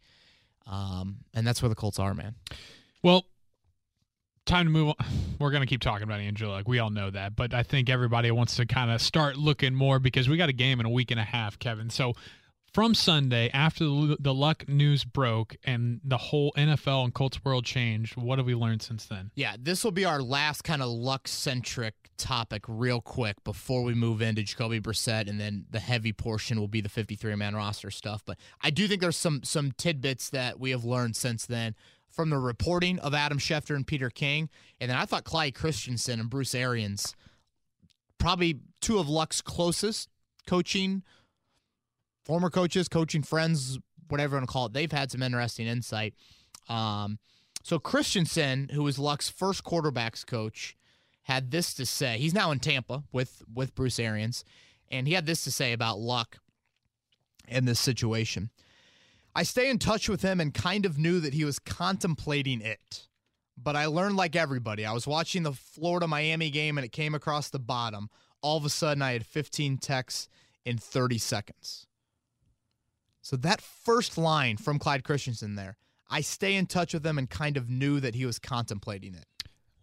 Um, 0.66 1.18
and 1.32 1.46
that's 1.46 1.62
where 1.62 1.70
the 1.70 1.74
Colts 1.74 1.98
are, 1.98 2.12
man. 2.12 2.34
Well, 3.02 3.26
time 4.46 4.66
to 4.66 4.70
move 4.70 4.88
on. 4.88 4.94
We're 5.38 5.50
going 5.50 5.62
to 5.62 5.66
keep 5.66 5.80
talking 5.80 6.04
about 6.04 6.20
Luck. 6.48 6.68
We 6.68 6.78
all 6.78 6.90
know 6.90 7.10
that. 7.10 7.34
But 7.34 7.52
I 7.52 7.64
think 7.64 7.90
everybody 7.90 8.30
wants 8.30 8.56
to 8.56 8.66
kind 8.66 8.90
of 8.90 9.02
start 9.02 9.36
looking 9.36 9.74
more 9.74 9.98
because 9.98 10.28
we 10.28 10.36
got 10.36 10.48
a 10.48 10.52
game 10.52 10.78
in 10.78 10.86
a 10.86 10.90
week 10.90 11.10
and 11.10 11.18
a 11.18 11.24
half, 11.24 11.58
Kevin. 11.58 11.90
So 11.90 12.14
from 12.72 12.94
Sunday, 12.94 13.50
after 13.52 13.84
the, 13.84 14.16
the 14.18 14.32
Luck 14.32 14.68
news 14.68 15.04
broke 15.04 15.56
and 15.64 16.00
the 16.04 16.16
whole 16.16 16.52
NFL 16.56 17.04
and 17.04 17.12
Colts 17.12 17.44
world 17.44 17.64
changed, 17.64 18.16
what 18.16 18.38
have 18.38 18.46
we 18.46 18.54
learned 18.54 18.82
since 18.82 19.04
then? 19.06 19.30
Yeah, 19.34 19.56
this 19.58 19.84
will 19.84 19.90
be 19.90 20.04
our 20.04 20.22
last 20.22 20.62
kind 20.62 20.80
of 20.80 20.88
luck 20.88 21.28
centric 21.28 21.94
topic, 22.16 22.64
real 22.68 23.00
quick, 23.00 23.42
before 23.44 23.82
we 23.82 23.94
move 23.94 24.22
into 24.22 24.42
Jacoby 24.42 24.80
Brissett, 24.80 25.28
and 25.28 25.40
then 25.40 25.66
the 25.70 25.80
heavy 25.80 26.12
portion 26.12 26.58
will 26.58 26.68
be 26.68 26.80
the 26.80 26.88
53 26.88 27.34
man 27.34 27.54
roster 27.54 27.90
stuff. 27.90 28.22
But 28.24 28.38
I 28.62 28.70
do 28.70 28.88
think 28.88 29.00
there's 29.00 29.16
some 29.16 29.42
some 29.42 29.72
tidbits 29.72 30.30
that 30.30 30.58
we 30.58 30.70
have 30.70 30.84
learned 30.84 31.16
since 31.16 31.44
then 31.44 31.74
from 32.12 32.30
the 32.30 32.38
reporting 32.38 32.98
of 33.00 33.14
Adam 33.14 33.38
Schefter 33.38 33.74
and 33.74 33.86
Peter 33.86 34.10
King, 34.10 34.48
and 34.80 34.90
then 34.90 34.98
I 34.98 35.06
thought 35.06 35.24
Clyde 35.24 35.54
Christensen 35.54 36.20
and 36.20 36.30
Bruce 36.30 36.54
Arians, 36.54 37.16
probably 38.18 38.60
two 38.80 38.98
of 38.98 39.08
Luck's 39.08 39.40
closest 39.40 40.08
coaching 40.46 41.02
former 42.24 42.50
coaches, 42.50 42.88
coaching 42.88 43.22
friends, 43.22 43.78
whatever 44.08 44.36
you 44.36 44.40
want 44.40 44.48
to 44.48 44.52
call 44.52 44.66
it, 44.66 44.72
they've 44.72 44.92
had 44.92 45.10
some 45.10 45.22
interesting 45.22 45.66
insight. 45.66 46.14
Um, 46.68 47.18
so 47.62 47.78
Christensen, 47.78 48.70
who 48.72 48.82
was 48.82 48.98
Luck's 48.98 49.28
first 49.28 49.64
quarterbacks 49.64 50.26
coach, 50.26 50.76
had 51.24 51.50
this 51.50 51.74
to 51.74 51.86
say. 51.86 52.18
He's 52.18 52.34
now 52.34 52.50
in 52.50 52.58
Tampa 52.58 53.04
with 53.12 53.42
with 53.52 53.74
Bruce 53.74 53.98
Arians, 53.98 54.44
and 54.90 55.06
he 55.06 55.14
had 55.14 55.26
this 55.26 55.44
to 55.44 55.52
say 55.52 55.72
about 55.72 55.98
Luck 55.98 56.38
in 57.48 57.64
this 57.64 57.78
situation. 57.78 58.50
I 59.34 59.42
stay 59.44 59.70
in 59.70 59.78
touch 59.78 60.08
with 60.08 60.22
him 60.22 60.40
and 60.40 60.52
kind 60.52 60.84
of 60.84 60.98
knew 60.98 61.20
that 61.20 61.34
he 61.34 61.44
was 61.44 61.58
contemplating 61.58 62.60
it. 62.60 63.08
But 63.56 63.76
I 63.76 63.86
learned 63.86 64.16
like 64.16 64.36
everybody. 64.36 64.84
I 64.84 64.92
was 64.92 65.06
watching 65.06 65.42
the 65.42 65.52
Florida 65.52 66.06
Miami 66.06 66.50
game 66.50 66.78
and 66.78 66.84
it 66.84 66.92
came 66.92 67.14
across 67.14 67.50
the 67.50 67.58
bottom. 67.58 68.08
All 68.42 68.56
of 68.56 68.64
a 68.64 68.70
sudden, 68.70 69.02
I 69.02 69.12
had 69.12 69.24
15 69.24 69.78
texts 69.78 70.28
in 70.64 70.78
30 70.78 71.18
seconds. 71.18 71.86
So 73.20 73.36
that 73.36 73.60
first 73.60 74.18
line 74.18 74.56
from 74.56 74.78
Clyde 74.78 75.04
Christensen 75.04 75.54
there, 75.54 75.76
I 76.10 76.20
stay 76.20 76.56
in 76.56 76.66
touch 76.66 76.92
with 76.92 77.06
him 77.06 77.18
and 77.18 77.30
kind 77.30 77.56
of 77.56 77.70
knew 77.70 78.00
that 78.00 78.14
he 78.14 78.26
was 78.26 78.38
contemplating 78.38 79.14
it. 79.14 79.24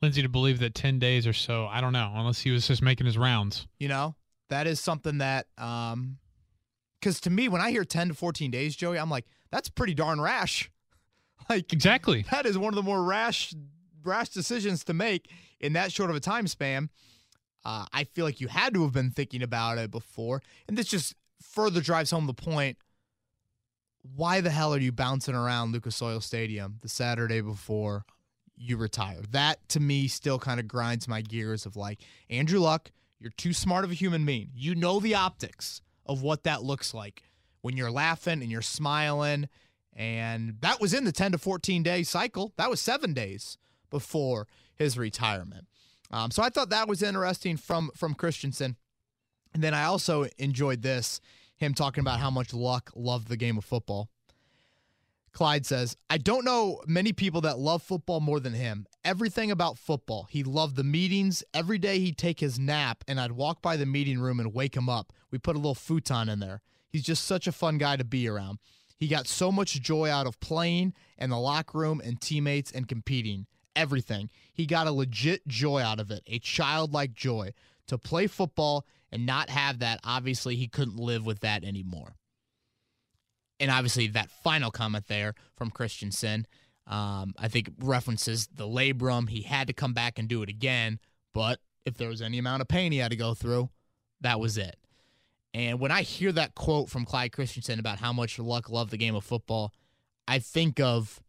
Lindsay 0.02 0.22
to 0.22 0.30
believe 0.30 0.60
that 0.60 0.76
10 0.76 1.00
days 1.00 1.26
or 1.26 1.34
so, 1.34 1.66
I 1.68 1.82
don't 1.82 1.94
know, 1.94 2.12
unless 2.16 2.42
he 2.42 2.52
was 2.52 2.68
just 2.68 2.82
making 2.82 3.06
his 3.06 3.18
rounds. 3.18 3.68
You 3.80 3.88
know, 3.88 4.16
that 4.50 4.68
is 4.68 4.80
something 4.80 5.20
that, 5.20 5.48
um, 5.58 6.18
because 7.00 7.20
to 7.22 7.30
me, 7.30 7.48
when 7.48 7.62
I 7.62 7.72
hear 7.72 7.84
10 7.84 8.10
to 8.10 8.14
14 8.14 8.52
days, 8.52 8.76
Joey, 8.76 8.98
I'm 8.98 9.10
like, 9.10 9.26
that's 9.52 9.70
pretty 9.70 9.94
darn 9.94 10.20
rash. 10.20 10.70
like, 11.50 11.72
exactly. 11.72 12.26
That 12.32 12.46
is 12.46 12.58
one 12.58 12.74
of 12.74 12.76
the 12.76 12.84
more 12.84 13.04
rash, 13.04 13.54
rash 14.04 14.30
decisions 14.30 14.84
to 14.86 14.94
make 14.94 15.30
in 15.60 15.74
that 15.74 15.92
short 15.92 16.10
of 16.10 16.16
a 16.16 16.20
time 16.20 16.48
span. 16.48 16.90
Uh, 17.66 17.86
I 17.92 18.06
feel 18.06 18.26
like 18.26 18.42
you 18.42 18.48
had 18.48 18.74
to 18.74 18.84
have 18.84 18.94
been 18.94 19.12
thinking 19.12 19.44
about 19.44 19.78
it 19.78 19.92
before. 19.92 20.42
And 20.68 20.78
this 20.78 20.88
just 20.88 21.16
further 21.42 21.82
drives 21.82 22.12
home 22.12 22.28
the 22.28 22.34
point 22.34 22.78
why 24.16 24.40
the 24.42 24.50
hell 24.50 24.74
are 24.74 24.80
you 24.80 24.94
bouncing 24.94 25.36
around 25.36 25.74
Lucas 25.74 26.02
Oil 26.02 26.22
Stadium 26.22 26.78
the 26.82 26.88
Saturday 26.88 27.42
before 27.42 28.06
you 28.56 28.78
retire? 28.78 29.20
That 29.32 29.68
to 29.70 29.82
me 29.82 30.08
still 30.08 30.40
kind 30.40 30.60
of 30.60 30.68
grinds 30.70 31.08
my 31.08 31.22
gears 31.22 31.66
of 31.66 31.76
like, 31.76 32.00
Andrew 32.30 32.60
Luck, 32.60 32.92
you're 33.20 33.32
too 33.32 33.52
smart 33.52 33.84
of 33.84 33.92
a 33.92 33.96
human 33.96 34.26
being. 34.26 34.52
You 34.56 34.74
know 34.74 35.02
the 35.02 35.16
optics 35.16 35.82
of 36.10 36.24
what 36.24 36.44
that 36.44 36.64
looks 36.64 36.94
like 36.94 37.24
when 37.62 37.78
you're 37.78 37.92
laughing 37.92 38.42
and 38.42 38.52
you're 38.52 38.62
smiling. 38.62 39.48
And 39.96 40.56
that 40.62 40.82
was 40.82 40.94
in 40.94 41.06
the 41.06 41.12
10 41.12 41.34
to 41.34 41.38
14 41.38 41.84
day 41.84 42.04
cycle. 42.04 42.52
That 42.58 42.70
was 42.70 42.82
seven 42.82 43.14
days 43.14 43.58
before 43.90 44.48
his 44.76 44.98
retirement. 44.98 45.68
Um, 46.12 46.32
so 46.32 46.42
I 46.42 46.50
thought 46.50 46.72
that 46.72 46.88
was 46.88 47.04
interesting 47.04 47.56
from 47.56 47.92
from 47.96 48.16
Christensen. 48.16 48.76
And 49.54 49.64
then 49.64 49.74
I 49.74 49.86
also 49.86 50.26
enjoyed 50.38 50.82
this 50.82 51.22
him 51.58 51.74
talking 51.74 52.02
about 52.02 52.20
how 52.20 52.32
much 52.32 52.54
Luck 52.54 52.92
loved 52.96 53.28
the 53.28 53.38
game 53.38 53.58
of 53.58 53.66
football. 53.66 54.10
Clyde 55.34 55.66
says, 55.66 55.96
I 56.10 56.18
don't 56.18 56.46
know 56.46 56.82
many 56.88 57.14
people 57.14 57.42
that 57.42 57.60
love 57.60 57.84
football 57.84 58.20
more 58.20 58.40
than 58.40 58.54
him. 58.54 58.88
Everything 59.06 59.50
about 59.50 59.78
football. 59.78 60.28
He 60.30 60.44
loved 60.44 60.76
the 60.76 60.84
meetings. 60.84 61.44
Every 61.54 61.78
day 61.78 62.00
he'd 62.00 62.18
take 62.18 62.40
his 62.40 62.60
nap 62.60 63.04
and 63.08 63.20
I'd 63.20 63.32
walk 63.32 63.62
by 63.62 63.78
the 63.78 63.86
meeting 63.86 64.20
room 64.20 64.40
and 64.40 64.54
wake 64.54 64.76
him 64.76 64.90
up. 64.90 65.14
We 65.32 65.38
put 65.38 65.56
a 65.56 65.60
little 65.60 65.76
futon 65.76 66.28
in 66.28 66.40
there. 66.40 66.62
He's 66.90 67.04
just 67.04 67.24
such 67.24 67.48
a 67.48 67.54
fun 67.54 67.78
guy 67.78 67.96
to 67.96 68.04
be 68.04 68.28
around. 68.28 68.60
He 68.98 69.08
got 69.08 69.28
so 69.28 69.52
much 69.52 69.82
joy 69.82 70.10
out 70.10 70.28
of 70.28 70.40
playing 70.42 70.94
and 71.18 71.32
the 71.32 71.38
locker 71.38 71.78
room 71.78 72.02
and 72.04 72.20
teammates 72.20 72.72
and 72.72 72.88
competing. 72.88 73.48
Everything. 73.76 74.30
He 74.54 74.66
got 74.66 74.88
a 74.88 74.92
legit 74.92 75.48
joy 75.48 75.82
out 75.82 76.02
of 76.02 76.12
it, 76.12 76.22
a 76.28 76.40
childlike 76.40 77.14
joy. 77.14 77.54
To 77.88 77.98
play 77.98 78.28
football 78.28 78.86
and 79.12 79.26
not 79.26 79.50
have 79.50 79.80
that, 79.80 80.02
obviously, 80.04 80.58
he 80.58 80.68
couldn't 80.68 80.98
live 80.98 81.26
with 81.26 81.40
that 81.40 81.64
anymore. 81.64 82.18
And 83.60 83.72
obviously, 83.72 84.08
that 84.08 84.30
final 84.30 84.70
comment 84.72 85.08
there 85.08 85.34
from 85.56 85.72
Christensen, 85.72 86.46
um, 86.90 87.34
I 87.38 87.48
think 87.48 87.70
references 87.80 88.48
the 88.54 88.68
labrum. 88.68 89.30
He 89.30 89.44
had 89.44 89.68
to 89.68 89.74
come 89.74 89.94
back 89.94 90.20
and 90.20 90.28
do 90.28 90.42
it 90.44 90.50
again, 90.50 91.00
but 91.34 91.60
if 91.86 91.96
there 91.98 92.10
was 92.10 92.22
any 92.22 92.38
amount 92.38 92.62
of 92.62 92.68
pain 92.68 92.92
he 92.92 92.98
had 92.98 93.12
to 93.12 93.18
go 93.18 93.34
through, 93.34 93.70
that 94.22 94.40
was 94.40 94.58
it. 94.58 94.76
And 95.54 95.80
when 95.80 95.92
I 95.92 96.02
hear 96.02 96.32
that 96.34 96.56
quote 96.56 96.90
from 96.90 97.06
Clyde 97.06 97.32
Christensen 97.32 97.80
about 97.80 98.00
how 98.00 98.14
much 98.14 98.38
Luck 98.38 98.70
loved 98.70 98.92
the 98.92 98.98
game 98.98 99.16
of 99.16 99.24
football, 99.24 99.74
I 100.28 100.40
think 100.40 100.80
of 100.80 101.22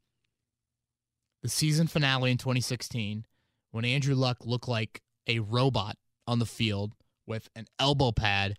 the 1.43 1.49
season 1.49 1.87
finale 1.87 2.31
in 2.31 2.37
2016 2.37 3.25
when 3.71 3.85
Andrew 3.85 4.14
Luck 4.14 4.38
looked 4.45 4.69
like 4.69 5.00
a 5.26 5.38
robot 5.38 5.97
on 6.26 6.38
the 6.38 6.47
field 6.47 6.93
with 7.26 7.49
an 7.55 7.67
elbow 7.79 8.12
pad 8.12 8.57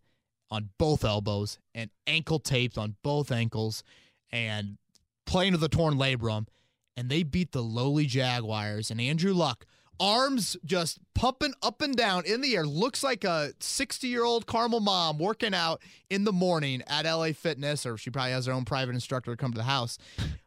on 0.50 0.70
both 0.77 1.05
elbows 1.05 1.60
and 1.75 1.89
ankle 2.08 2.39
taped 2.39 2.77
on 2.77 2.96
both 3.03 3.31
ankles 3.31 3.84
and 4.31 4.77
playing 5.25 5.53
with 5.53 5.63
a 5.63 5.70
torn 5.70 5.96
labrum. 5.96 6.48
And 7.01 7.10
they 7.10 7.24
beat 7.24 7.51
the 7.51 7.63
lowly 7.63 8.05
Jaguars. 8.05 8.91
And 8.91 9.01
Andrew 9.01 9.34
Luck, 9.34 9.65
arms 10.00 10.55
just 10.63 11.00
pumping 11.15 11.55
up 11.63 11.81
and 11.81 11.96
down 11.96 12.27
in 12.27 12.41
the 12.41 12.55
air, 12.55 12.63
looks 12.63 13.03
like 13.03 13.24
a 13.24 13.53
60 13.60 14.08
year 14.08 14.24
old 14.24 14.46
Carmel 14.46 14.81
mom 14.81 15.17
working 15.17 15.55
out 15.55 15.81
in 16.12 16.25
the 16.25 16.31
morning 16.31 16.84
at 16.86 17.05
LA 17.05 17.31
Fitness, 17.31 17.88
or 17.88 17.98
she 17.98 18.12
probably 18.12 18.34
has 18.34 18.46
her 18.46 18.53
own 18.53 18.65
private 18.65 18.93
instructor 18.93 19.31
to 19.31 19.36
come 19.36 19.51
to 19.51 19.58
the 19.58 19.63
house. 19.63 19.98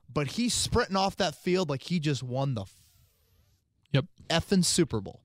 But 0.08 0.28
he's 0.28 0.54
sprinting 0.54 0.94
off 0.94 1.16
that 1.16 1.34
field 1.34 1.68
like 1.68 1.82
he 1.82 1.98
just 1.98 2.22
won 2.22 2.54
the 2.54 2.66
yep. 3.90 4.04
effing 4.30 4.64
Super 4.64 5.00
Bowl. 5.00 5.22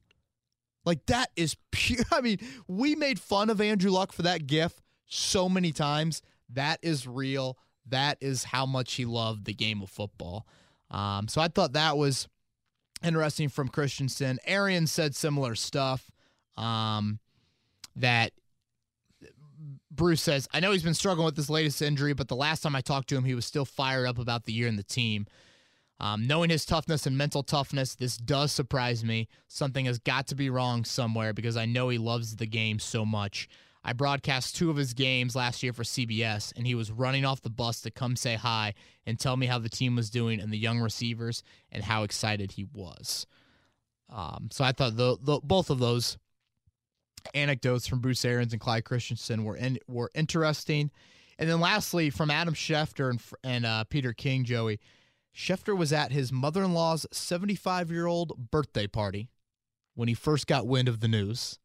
Like 0.84 1.06
that 1.06 1.30
is 1.36 1.56
pure. 1.70 2.00
I 2.12 2.22
mean, 2.22 2.40
we 2.68 2.96
made 2.96 3.20
fun 3.20 3.52
of 3.52 3.62
Andrew 3.62 3.92
Luck 3.92 4.14
for 4.14 4.24
that 4.24 4.48
gif 4.48 4.82
so 5.06 5.48
many 5.48 5.74
times. 5.74 6.24
That 6.50 6.80
is 6.82 7.06
real. 7.06 7.60
That 7.88 8.18
is 8.20 8.46
how 8.46 8.66
much 8.66 8.94
he 8.94 9.06
loved 9.06 9.46
the 9.46 9.54
game 9.54 9.84
of 9.84 9.92
football. 9.92 10.48
Um, 10.92 11.28
so 11.28 11.42
I 11.42 11.48
thought 11.48 11.74
that 11.74 11.98
was 11.98 12.28
interesting 13.04 13.50
from 13.50 13.68
Christensen. 13.68 14.40
Arian 14.46 14.88
said 14.88 15.16
similar 15.16 15.56
stuff. 15.56 16.10
Um, 16.58 17.20
that 17.96 18.32
Bruce 19.92 20.22
says, 20.22 20.48
I 20.54 20.60
know 20.60 20.72
he's 20.72 20.84
been 20.84 20.94
struggling 20.94 21.26
with 21.26 21.36
this 21.36 21.50
latest 21.50 21.82
injury, 21.82 22.14
but 22.14 22.28
the 22.28 22.36
last 22.36 22.62
time 22.62 22.76
I 22.76 22.82
talked 22.82 23.10
to 23.10 23.18
him, 23.18 23.24
he 23.24 23.36
was 23.36 23.46
still 23.46 23.66
fired 23.66 24.08
up 24.08 24.18
about 24.18 24.46
the 24.46 24.54
year 24.54 24.68
and 24.68 24.78
the 24.78 24.84
team. 24.84 25.26
Um, 26.02 26.28
knowing 26.28 26.50
his 26.50 26.66
toughness 26.66 27.06
and 27.06 27.18
mental 27.18 27.44
toughness, 27.44 27.96
this 27.96 28.16
does 28.16 28.54
surprise 28.54 29.04
me. 29.04 29.28
Something 29.48 29.86
has 29.86 30.00
got 30.00 30.28
to 30.28 30.36
be 30.36 30.50
wrong 30.50 30.86
somewhere 30.86 31.34
because 31.34 31.58
I 31.58 31.66
know 31.66 31.90
he 31.90 31.98
loves 31.98 32.38
the 32.38 32.46
game 32.46 32.80
so 32.80 33.06
much. 33.06 33.50
I 33.84 33.94
broadcast 33.94 34.56
two 34.56 34.70
of 34.70 34.76
his 34.76 34.94
games 34.94 35.36
last 35.36 35.64
year 35.64 35.72
for 35.72 35.84
CBS, 35.84 36.54
and 36.56 36.68
he 36.68 36.76
was 36.76 36.92
running 36.92 37.24
off 37.24 37.42
the 37.42 37.50
bus 37.50 37.82
to 37.82 37.92
come 37.92 38.16
say 38.16 38.36
hi 38.36 38.74
and 39.06 39.18
tell 39.18 39.38
me 39.38 39.46
how 39.46 39.60
the 39.60 39.70
team 39.70 39.96
was 39.96 40.10
doing 40.10 40.40
and 40.40 40.52
the 40.52 40.58
young 40.58 40.80
receivers 40.80 41.44
and 41.72 41.84
how 41.84 42.04
excited 42.04 42.54
he 42.54 42.66
was. 42.74 43.26
Um, 44.10 44.50
so 44.52 44.64
I 44.64 44.72
thought 44.72 44.98
the, 44.98 45.18
the, 45.22 45.40
both 45.42 45.70
of 45.70 45.80
those 45.80 46.18
anecdotes 47.34 47.88
from 47.88 48.00
Bruce 48.00 48.26
Arians 48.26 48.54
and 48.54 48.62
Clyde 48.62 48.86
Christensen 48.86 49.44
were 49.44 49.56
in, 49.56 49.80
were 49.88 50.12
interesting. 50.14 50.92
And 51.38 51.50
then 51.50 51.62
lastly, 51.62 52.10
from 52.10 52.30
Adam 52.32 52.54
Schefter 52.54 53.10
and, 53.10 53.22
and 53.44 53.66
uh, 53.66 53.84
Peter 53.86 54.12
King, 54.12 54.44
Joey, 54.44 54.80
Schefter 55.34 55.78
was 55.78 55.94
at 55.94 56.12
his 56.12 56.32
mother 56.34 56.64
in 56.64 56.74
law's 56.74 57.06
75 57.12 57.92
year 57.92 58.08
old 58.08 58.52
birthday 58.52 58.88
party 58.88 59.30
when 59.94 60.08
he 60.08 60.14
first 60.14 60.48
got 60.48 60.68
wind 60.68 60.88
of 60.88 61.00
the 61.00 61.08
news. 61.08 61.60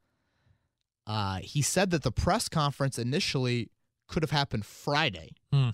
Uh, 1.07 1.39
he 1.43 1.63
said 1.63 1.91
that 1.91 2.03
the 2.03 2.13
press 2.13 2.49
conference 2.49 2.99
initially 2.99 3.71
could 4.09 4.23
have 4.23 4.31
happened 4.31 4.65
Friday, 4.65 5.33
hmm. 5.53 5.71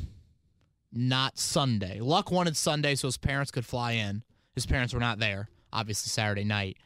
not 0.93 1.39
Sunday. 1.39 2.01
Luck 2.01 2.31
wanted 2.31 2.57
Sunday 2.57 2.95
so 2.95 3.09
his 3.09 3.17
parents 3.17 3.51
could 3.51 3.65
fly 3.65 3.93
in. 3.93 4.23
His 4.55 4.67
parents 4.67 4.93
were 4.93 5.01
not 5.01 5.19
there, 5.19 5.49
obviously, 5.73 6.09
Saturday 6.09 6.45
night. 6.45 6.79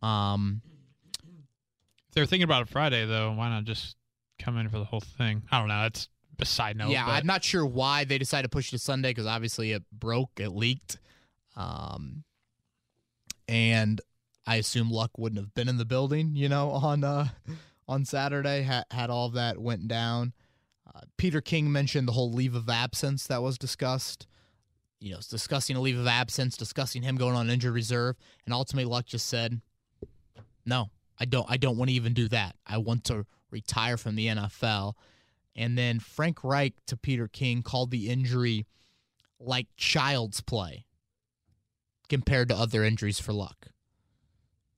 Um, 0.00 0.62
if 2.08 2.14
they're 2.14 2.26
thinking 2.26 2.44
about 2.44 2.62
it 2.62 2.68
Friday, 2.68 3.04
though, 3.06 3.32
why 3.32 3.48
not 3.48 3.64
just 3.64 3.96
come 4.38 4.56
in 4.56 4.68
for 4.68 4.78
the 4.78 4.84
whole 4.84 5.00
thing? 5.00 5.42
I 5.50 5.58
don't 5.58 5.68
know. 5.68 5.84
It's 5.84 6.08
a 6.40 6.44
side 6.44 6.76
note. 6.76 6.90
Yeah, 6.90 7.06
but. 7.06 7.12
I'm 7.12 7.26
not 7.26 7.44
sure 7.44 7.64
why 7.64 8.04
they 8.04 8.18
decided 8.18 8.44
to 8.44 8.48
push 8.48 8.68
it 8.68 8.72
to 8.72 8.78
Sunday 8.78 9.10
because 9.10 9.26
obviously 9.26 9.72
it 9.72 9.82
broke, 9.92 10.32
it 10.38 10.50
leaked, 10.50 10.98
um, 11.56 12.24
and 13.48 14.00
I 14.46 14.56
assume 14.56 14.90
Luck 14.90 15.12
wouldn't 15.18 15.40
have 15.40 15.54
been 15.54 15.68
in 15.68 15.76
the 15.76 15.84
building, 15.84 16.32
you 16.34 16.48
know, 16.48 16.70
on 16.70 17.04
uh, 17.04 17.28
on 17.88 18.04
Saturday 18.04 18.62
had 18.62 18.84
had 18.90 19.10
all 19.10 19.26
of 19.26 19.34
that 19.34 19.58
went 19.58 19.88
down. 19.88 20.32
Uh, 20.94 21.00
Peter 21.16 21.40
King 21.40 21.70
mentioned 21.70 22.06
the 22.08 22.12
whole 22.12 22.32
leave 22.32 22.54
of 22.54 22.68
absence 22.68 23.26
that 23.26 23.42
was 23.42 23.58
discussed. 23.58 24.26
You 25.00 25.12
know, 25.12 25.20
discussing 25.28 25.74
a 25.76 25.80
leave 25.80 25.98
of 25.98 26.06
absence, 26.06 26.56
discussing 26.56 27.02
him 27.02 27.16
going 27.16 27.34
on 27.34 27.50
injured 27.50 27.74
reserve, 27.74 28.16
and 28.44 28.54
ultimately 28.54 28.88
Luck 28.88 29.06
just 29.06 29.26
said, 29.26 29.60
"No, 30.64 30.90
I 31.18 31.24
don't. 31.24 31.46
I 31.50 31.56
don't 31.56 31.76
want 31.76 31.88
to 31.88 31.96
even 31.96 32.14
do 32.14 32.28
that. 32.28 32.56
I 32.66 32.78
want 32.78 33.04
to 33.04 33.26
retire 33.50 33.96
from 33.96 34.14
the 34.14 34.28
NFL." 34.28 34.94
And 35.54 35.76
then 35.76 35.98
Frank 35.98 36.44
Reich 36.44 36.74
to 36.86 36.96
Peter 36.96 37.28
King 37.28 37.62
called 37.62 37.90
the 37.90 38.08
injury 38.08 38.66
like 39.38 39.66
child's 39.76 40.40
play 40.40 40.86
compared 42.08 42.48
to 42.48 42.54
other 42.54 42.84
injuries 42.84 43.20
for 43.20 43.32
Luck. 43.32 43.71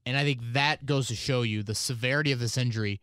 And 0.06 0.16
I 0.16 0.24
think 0.24 0.40
that 0.52 0.86
goes 0.86 1.08
to 1.08 1.14
show 1.14 1.42
you 1.42 1.62
the 1.62 1.74
severity 1.74 2.32
of 2.32 2.38
this 2.38 2.58
injury 2.58 3.00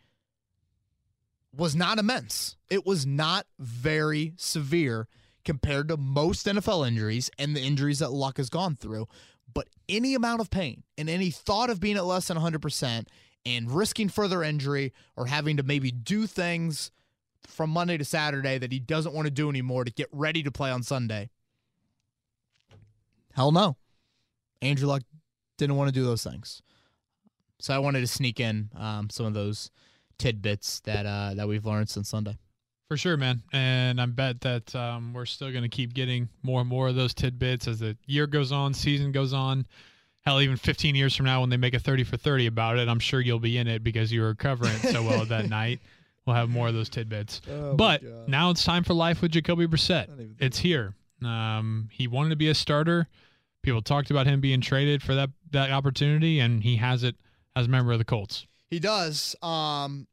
was 1.55 1.75
not 1.75 1.98
immense. 1.98 2.55
It 2.70 2.86
was 2.86 3.05
not 3.05 3.46
very 3.60 4.34
severe 4.38 5.08
compared 5.43 5.88
to 5.88 5.98
most 5.98 6.46
NFL 6.46 6.88
injuries 6.88 7.29
and 7.38 7.55
the 7.55 7.62
injuries 7.62 8.00
that 8.00 8.12
Luck 8.12 8.38
has 8.38 8.50
gone 8.50 8.75
through. 8.75 9.08
But 9.53 9.67
any 9.89 10.13
amount 10.13 10.41
of 10.41 10.50
pain 10.50 10.84
and 10.98 11.10
any 11.10 11.29
thought 11.29 11.70
of 11.70 11.79
being 11.79 11.98
at 11.98 12.05
less 12.05 12.27
than 12.27 12.38
100% 12.38 13.08
and 13.46 13.72
risking 13.72 14.08
further 14.08 14.43
injury 14.43 14.93
or 15.17 15.25
having 15.25 15.58
to 15.58 15.63
maybe 15.63 15.91
do 15.91 16.27
things 16.27 16.91
from 17.48 17.72
Monday 17.72 17.98
to 17.98 18.05
Saturday 18.05 18.58
that 18.58 18.72
he 18.72 18.79
doesn't 18.79 19.13
want 19.13 19.25
to 19.25 19.31
do 19.31 19.50
anymore 19.50 19.84
to 19.84 19.91
get 19.91 20.08
ready 20.12 20.43
to 20.43 20.51
play 20.51 20.72
on 20.72 20.84
Sunday. 20.84 21.29
Hell 23.34 23.51
no. 23.51 23.77
Andrew 24.62 24.88
Luck 24.88 25.01
didn't 25.58 25.75
want 25.75 25.88
to 25.89 25.93
do 25.93 26.05
those 26.05 26.24
things. 26.24 26.62
So 27.63 27.74
I 27.74 27.80
wanted 27.80 28.01
to 28.01 28.08
sneak 28.08 28.39
in 28.39 28.70
um, 28.77 29.10
some 29.10 29.25
of 29.25 29.34
those 29.34 29.72
tidbits 30.18 30.80
that 30.82 31.06
uh, 31.06 31.34
that 31.36 31.48
we've 31.48 31.65
learned 31.65 31.89
since 31.89 32.10
Sunday. 32.10 32.38
For 32.88 32.98
sure, 32.98 33.15
man. 33.15 33.41
And 33.53 34.01
I 34.01 34.06
bet 34.06 34.41
that 34.41 34.75
um, 34.75 35.13
we're 35.13 35.25
still 35.25 35.50
going 35.50 35.63
to 35.63 35.70
keep 35.70 35.94
getting 35.94 36.27
more 36.44 36.60
and 36.60 36.70
more 36.70 36.89
of 36.89 36.96
those 36.96 37.13
tidbits 37.13 37.65
as 37.68 37.80
the 37.80 37.96
year 38.06 38.27
goes 38.27 38.51
on, 38.51 38.74
season 38.74 39.13
goes 39.13 39.32
on. 39.32 39.65
Hell, 40.25 40.41
even 40.41 40.58
15 40.58 40.94
years 40.94 41.15
from 41.15 41.25
now, 41.25 41.39
when 41.39 41.50
they 41.50 41.58
make 41.58 41.74
a 41.74 41.80
30 41.80 42.03
for 42.03 42.18
30 42.18 42.48
about 42.48 42.77
it, 42.77 42.89
I'm 42.89 43.00
sure 43.00 43.22
you'll 43.22 43.39
be 43.39 43.58
in 43.58 43.68
it 43.68 43.82
because 43.82 44.12
you 44.12 44.22
were 44.22 44.36
covering 44.36 44.74
it 44.74 44.91
so 44.91 45.01
well 45.03 45.25
that 45.25 45.50
night. 45.50 45.80
We'll 46.25 46.36
have 46.36 46.50
more 46.50 46.68
of 46.68 46.74
those 46.74 46.89
tidbits. 46.89 47.41
Oh 47.50 47.75
but 47.75 48.03
now 48.27 48.50
it's 48.51 48.63
time 48.63 48.84
for 48.84 48.94
life 48.94 49.22
with 49.22 49.32
Jacoby 49.32 49.68
Brissett. 49.68 50.36
It's 50.39 50.60
here. 50.60 50.94
Um, 51.24 51.89
he 51.91 52.08
wanted 52.08 52.32
to 52.32 52.36
be 52.36 52.50
a 52.50 52.53
starter. 52.53 53.08
People 53.63 53.82
talked 53.82 54.12
about 54.12 54.27
him 54.27 54.41
being 54.41 54.60
traded 54.62 55.01
for 55.01 55.15
that 55.15 55.30
that 55.51 55.72
opportunity, 55.72 56.39
and 56.39 56.62
he 56.62 56.75
has 56.75 57.03
it 57.03 57.15
as 57.55 57.67
a 57.67 57.70
member 57.70 57.91
of 57.91 58.00
the 58.00 58.05
Colts. 58.05 58.46
He 58.70 58.79
does. 58.79 59.36
Um, 59.41 60.08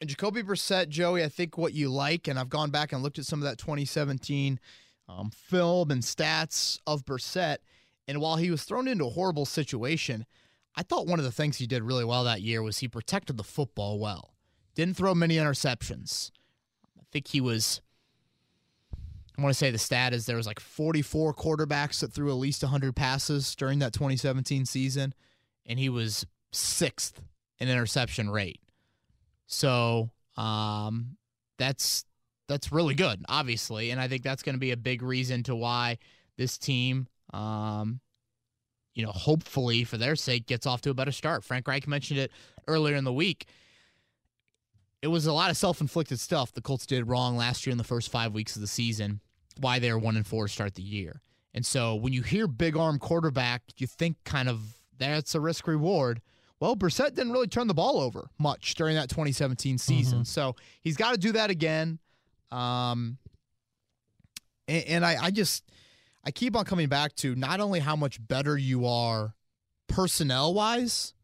and 0.00 0.08
Jacoby 0.08 0.42
Brissett, 0.42 0.88
Joey, 0.88 1.22
I 1.22 1.28
think 1.28 1.58
what 1.58 1.74
you 1.74 1.90
like, 1.90 2.26
and 2.26 2.38
I've 2.38 2.48
gone 2.48 2.70
back 2.70 2.92
and 2.92 3.02
looked 3.02 3.18
at 3.18 3.26
some 3.26 3.40
of 3.40 3.44
that 3.44 3.58
2017 3.58 4.58
um, 5.08 5.30
film 5.30 5.90
and 5.90 6.02
stats 6.02 6.78
of 6.86 7.04
Brissett. 7.04 7.58
And 8.08 8.20
while 8.20 8.36
he 8.36 8.50
was 8.50 8.64
thrown 8.64 8.88
into 8.88 9.06
a 9.06 9.10
horrible 9.10 9.44
situation, 9.44 10.24
I 10.74 10.82
thought 10.82 11.06
one 11.06 11.18
of 11.18 11.24
the 11.24 11.32
things 11.32 11.58
he 11.58 11.66
did 11.66 11.82
really 11.82 12.04
well 12.04 12.24
that 12.24 12.42
year 12.42 12.62
was 12.62 12.78
he 12.78 12.88
protected 12.88 13.36
the 13.36 13.44
football 13.44 13.98
well. 13.98 14.34
Didn't 14.74 14.96
throw 14.96 15.14
many 15.14 15.36
interceptions. 15.36 16.30
I 16.98 17.02
think 17.12 17.28
he 17.28 17.40
was. 17.40 17.80
I 19.36 19.42
want 19.42 19.54
to 19.54 19.58
say 19.58 19.70
the 19.70 19.78
stat 19.78 20.12
is 20.12 20.26
there 20.26 20.36
was 20.36 20.46
like 20.46 20.60
44 20.60 21.34
quarterbacks 21.34 22.00
that 22.00 22.12
threw 22.12 22.30
at 22.30 22.34
least 22.34 22.62
100 22.62 22.94
passes 22.94 23.54
during 23.54 23.78
that 23.78 23.92
2017 23.92 24.66
season, 24.66 25.14
and 25.70 25.78
he 25.78 25.88
was 25.88 26.26
sixth 26.50 27.22
in 27.60 27.68
interception 27.68 28.28
rate. 28.28 28.60
So 29.46 30.10
um, 30.36 31.16
that's 31.58 32.04
that's 32.48 32.72
really 32.72 32.96
good, 32.96 33.24
obviously, 33.28 33.92
and 33.92 34.00
I 34.00 34.08
think 34.08 34.24
that's 34.24 34.42
going 34.42 34.56
to 34.56 34.60
be 34.60 34.72
a 34.72 34.76
big 34.76 35.02
reason 35.02 35.44
to 35.44 35.54
why 35.54 35.98
this 36.36 36.58
team, 36.58 37.06
um, 37.32 38.00
you 38.94 39.04
know, 39.04 39.12
hopefully 39.12 39.84
for 39.84 39.96
their 39.96 40.16
sake, 40.16 40.46
gets 40.46 40.66
off 40.66 40.80
to 40.80 40.90
a 40.90 40.94
better 40.94 41.12
start. 41.12 41.44
Frank 41.44 41.68
Reich 41.68 41.86
mentioned 41.86 42.18
it 42.18 42.32
earlier 42.66 42.96
in 42.96 43.04
the 43.04 43.12
week. 43.12 43.46
It 45.02 45.08
was 45.08 45.26
a 45.26 45.32
lot 45.32 45.50
of 45.50 45.56
self-inflicted 45.56 46.18
stuff 46.18 46.52
the 46.52 46.60
Colts 46.60 46.84
did 46.84 47.06
wrong 47.06 47.36
last 47.36 47.64
year 47.64 47.70
in 47.70 47.78
the 47.78 47.84
first 47.84 48.10
five 48.10 48.34
weeks 48.34 48.56
of 48.56 48.62
the 48.62 48.68
season. 48.68 49.20
Why 49.60 49.78
they 49.78 49.92
were 49.92 49.98
one 49.98 50.16
and 50.16 50.26
four 50.26 50.48
to 50.48 50.52
start 50.52 50.74
the 50.74 50.82
year, 50.82 51.20
and 51.54 51.64
so 51.64 51.94
when 51.94 52.12
you 52.12 52.22
hear 52.22 52.48
big 52.48 52.76
arm 52.76 52.98
quarterback, 52.98 53.62
you 53.76 53.86
think 53.86 54.16
kind 54.24 54.48
of 54.48 54.79
that's 55.00 55.34
a 55.34 55.40
risk 55.40 55.66
reward. 55.66 56.20
Well, 56.60 56.76
Brissett 56.76 57.14
didn't 57.14 57.32
really 57.32 57.46
turn 57.46 57.66
the 57.66 57.74
ball 57.74 57.98
over 57.98 58.28
much 58.38 58.74
during 58.74 58.94
that 58.96 59.08
2017 59.08 59.78
season. 59.78 60.18
Mm-hmm. 60.18 60.24
So 60.24 60.56
he's 60.82 60.96
got 60.96 61.12
to 61.12 61.18
do 61.18 61.32
that 61.32 61.50
again. 61.50 61.98
Um, 62.52 63.16
and, 64.68 64.84
and 64.84 65.06
I, 65.06 65.16
I 65.24 65.30
just, 65.30 65.64
I 66.22 66.30
keep 66.30 66.54
on 66.54 66.66
coming 66.66 66.88
back 66.88 67.14
to 67.16 67.34
not 67.34 67.60
only 67.60 67.80
how 67.80 67.96
much 67.96 68.24
better 68.26 68.58
you 68.58 68.86
are 68.86 69.34
personnel 69.88 70.52
wise 70.52 71.14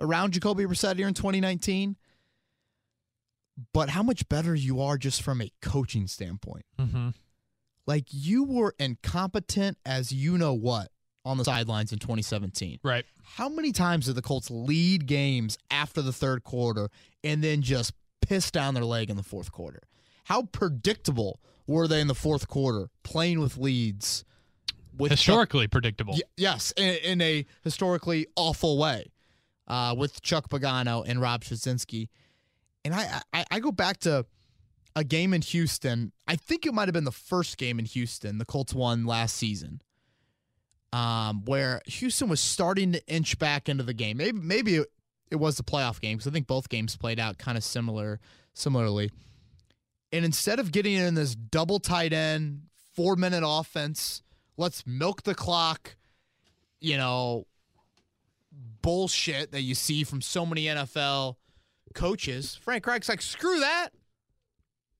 around 0.00 0.32
Jacoby 0.32 0.64
Brissett 0.64 0.96
here 0.96 1.06
in 1.06 1.14
2019, 1.14 1.96
but 3.72 3.88
how 3.88 4.02
much 4.02 4.28
better 4.28 4.54
you 4.54 4.80
are 4.82 4.98
just 4.98 5.22
from 5.22 5.40
a 5.40 5.50
coaching 5.62 6.08
standpoint. 6.08 6.66
Mm-hmm. 6.78 7.10
Like 7.86 8.06
you 8.10 8.42
were 8.42 8.74
incompetent 8.80 9.78
as 9.86 10.10
you 10.10 10.36
know 10.36 10.52
what 10.52 10.90
on 11.26 11.36
the 11.36 11.44
sidelines 11.44 11.92
in 11.92 11.98
2017. 11.98 12.78
Right. 12.82 13.04
How 13.22 13.48
many 13.48 13.72
times 13.72 14.06
did 14.06 14.14
the 14.14 14.22
Colts 14.22 14.50
lead 14.50 15.06
games 15.06 15.58
after 15.70 16.00
the 16.00 16.12
third 16.12 16.44
quarter 16.44 16.88
and 17.24 17.42
then 17.42 17.62
just 17.62 17.92
piss 18.22 18.50
down 18.50 18.74
their 18.74 18.84
leg 18.84 19.10
in 19.10 19.16
the 19.16 19.22
fourth 19.22 19.50
quarter? 19.50 19.80
How 20.24 20.42
predictable 20.42 21.40
were 21.66 21.88
they 21.88 22.00
in 22.00 22.06
the 22.06 22.14
fourth 22.14 22.46
quarter 22.48 22.88
playing 23.02 23.40
with 23.40 23.58
leads? 23.58 24.24
With 24.96 25.10
Historically 25.10 25.64
Chuck, 25.64 25.72
predictable. 25.72 26.14
Y- 26.14 26.20
yes, 26.36 26.72
in, 26.76 26.94
in, 27.04 27.20
a 27.20 27.44
historically 27.62 28.26
awful 28.36 28.78
way 28.78 29.10
uh, 29.66 29.94
with 29.98 30.22
Chuck 30.22 30.48
Pagano 30.48 31.04
and 31.06 31.20
Rob 31.20 31.44
Chudzinski. 31.44 32.08
And 32.84 32.94
I, 32.94 33.20
I, 33.32 33.44
I 33.50 33.60
go 33.60 33.72
back 33.72 33.98
to 34.00 34.24
a 34.94 35.04
game 35.04 35.34
in 35.34 35.42
Houston. 35.42 36.12
I 36.26 36.36
think 36.36 36.64
it 36.64 36.72
might 36.72 36.86
have 36.86 36.94
been 36.94 37.04
the 37.04 37.12
first 37.12 37.58
game 37.58 37.78
in 37.78 37.84
Houston 37.84 38.38
the 38.38 38.46
Colts 38.46 38.72
won 38.72 39.04
last 39.04 39.36
season 39.36 39.82
um, 40.96 41.44
where 41.44 41.82
Houston 41.84 42.26
was 42.26 42.40
starting 42.40 42.92
to 42.92 43.06
inch 43.06 43.38
back 43.38 43.68
into 43.68 43.84
the 43.84 43.92
game. 43.92 44.16
Maybe 44.16 44.38
maybe 44.40 44.76
it, 44.76 44.86
it 45.30 45.36
was 45.36 45.58
the 45.58 45.62
playoff 45.62 46.00
game 46.00 46.16
because 46.16 46.26
I 46.26 46.30
think 46.30 46.46
both 46.46 46.70
games 46.70 46.96
played 46.96 47.20
out 47.20 47.36
kind 47.36 47.58
of 47.58 47.64
similar 47.64 48.18
similarly. 48.54 49.10
And 50.10 50.24
instead 50.24 50.58
of 50.58 50.72
getting 50.72 50.94
in 50.94 51.14
this 51.14 51.34
double 51.34 51.80
tight 51.80 52.14
end, 52.14 52.62
four 52.94 53.14
minute 53.14 53.42
offense, 53.46 54.22
let's 54.56 54.86
milk 54.86 55.24
the 55.24 55.34
clock, 55.34 55.96
you 56.80 56.96
know, 56.96 57.46
bullshit 58.80 59.52
that 59.52 59.62
you 59.62 59.74
see 59.74 60.02
from 60.02 60.22
so 60.22 60.46
many 60.46 60.64
NFL 60.64 61.36
coaches. 61.92 62.58
Frank 62.62 62.86
Reich's 62.86 63.10
like, 63.10 63.20
screw 63.20 63.60
that. 63.60 63.90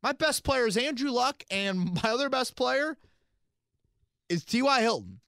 My 0.03 0.13
best 0.13 0.45
player 0.45 0.67
is 0.67 0.77
Andrew 0.77 1.11
Luck, 1.11 1.43
and 1.51 1.95
my 2.03 2.11
other 2.11 2.29
best 2.29 2.55
player 2.55 2.99
is 4.29 4.45
T.Y. 4.45 4.83
Hilton 4.83 5.21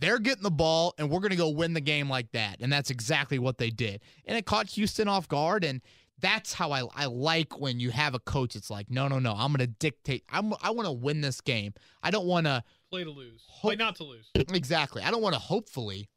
they're 0.00 0.18
getting 0.18 0.42
the 0.42 0.50
ball 0.50 0.94
and 0.98 1.10
we're 1.10 1.20
going 1.20 1.30
to 1.30 1.36
go 1.36 1.50
win 1.50 1.74
the 1.74 1.80
game 1.80 2.08
like 2.08 2.32
that. 2.32 2.56
And 2.60 2.72
that's 2.72 2.90
exactly 2.90 3.38
what 3.38 3.58
they 3.58 3.70
did. 3.70 4.00
And 4.24 4.36
it 4.36 4.46
caught 4.46 4.70
Houston 4.70 5.08
off 5.08 5.28
guard. 5.28 5.62
And 5.62 5.82
that's 6.18 6.54
how 6.54 6.72
I, 6.72 6.84
I 6.94 7.06
like 7.06 7.60
when 7.60 7.80
you 7.80 7.90
have 7.90 8.14
a 8.14 8.18
coach. 8.18 8.56
It's 8.56 8.70
like, 8.70 8.90
no, 8.90 9.08
no, 9.08 9.18
no. 9.18 9.32
I'm 9.32 9.52
going 9.52 9.58
to 9.58 9.66
dictate. 9.66 10.24
I'm, 10.30 10.54
I 10.62 10.70
want 10.70 10.86
to 10.86 10.92
win 10.92 11.20
this 11.20 11.40
game. 11.40 11.74
I 12.02 12.10
don't 12.10 12.26
want 12.26 12.46
to 12.46 12.64
play 12.90 13.04
to 13.04 13.10
lose, 13.10 13.42
play 13.60 13.76
not 13.76 13.96
to 13.96 14.04
lose. 14.04 14.30
Exactly. 14.34 15.02
I 15.02 15.10
don't 15.10 15.22
want 15.22 15.34
to 15.34 15.40
hopefully, 15.40 16.08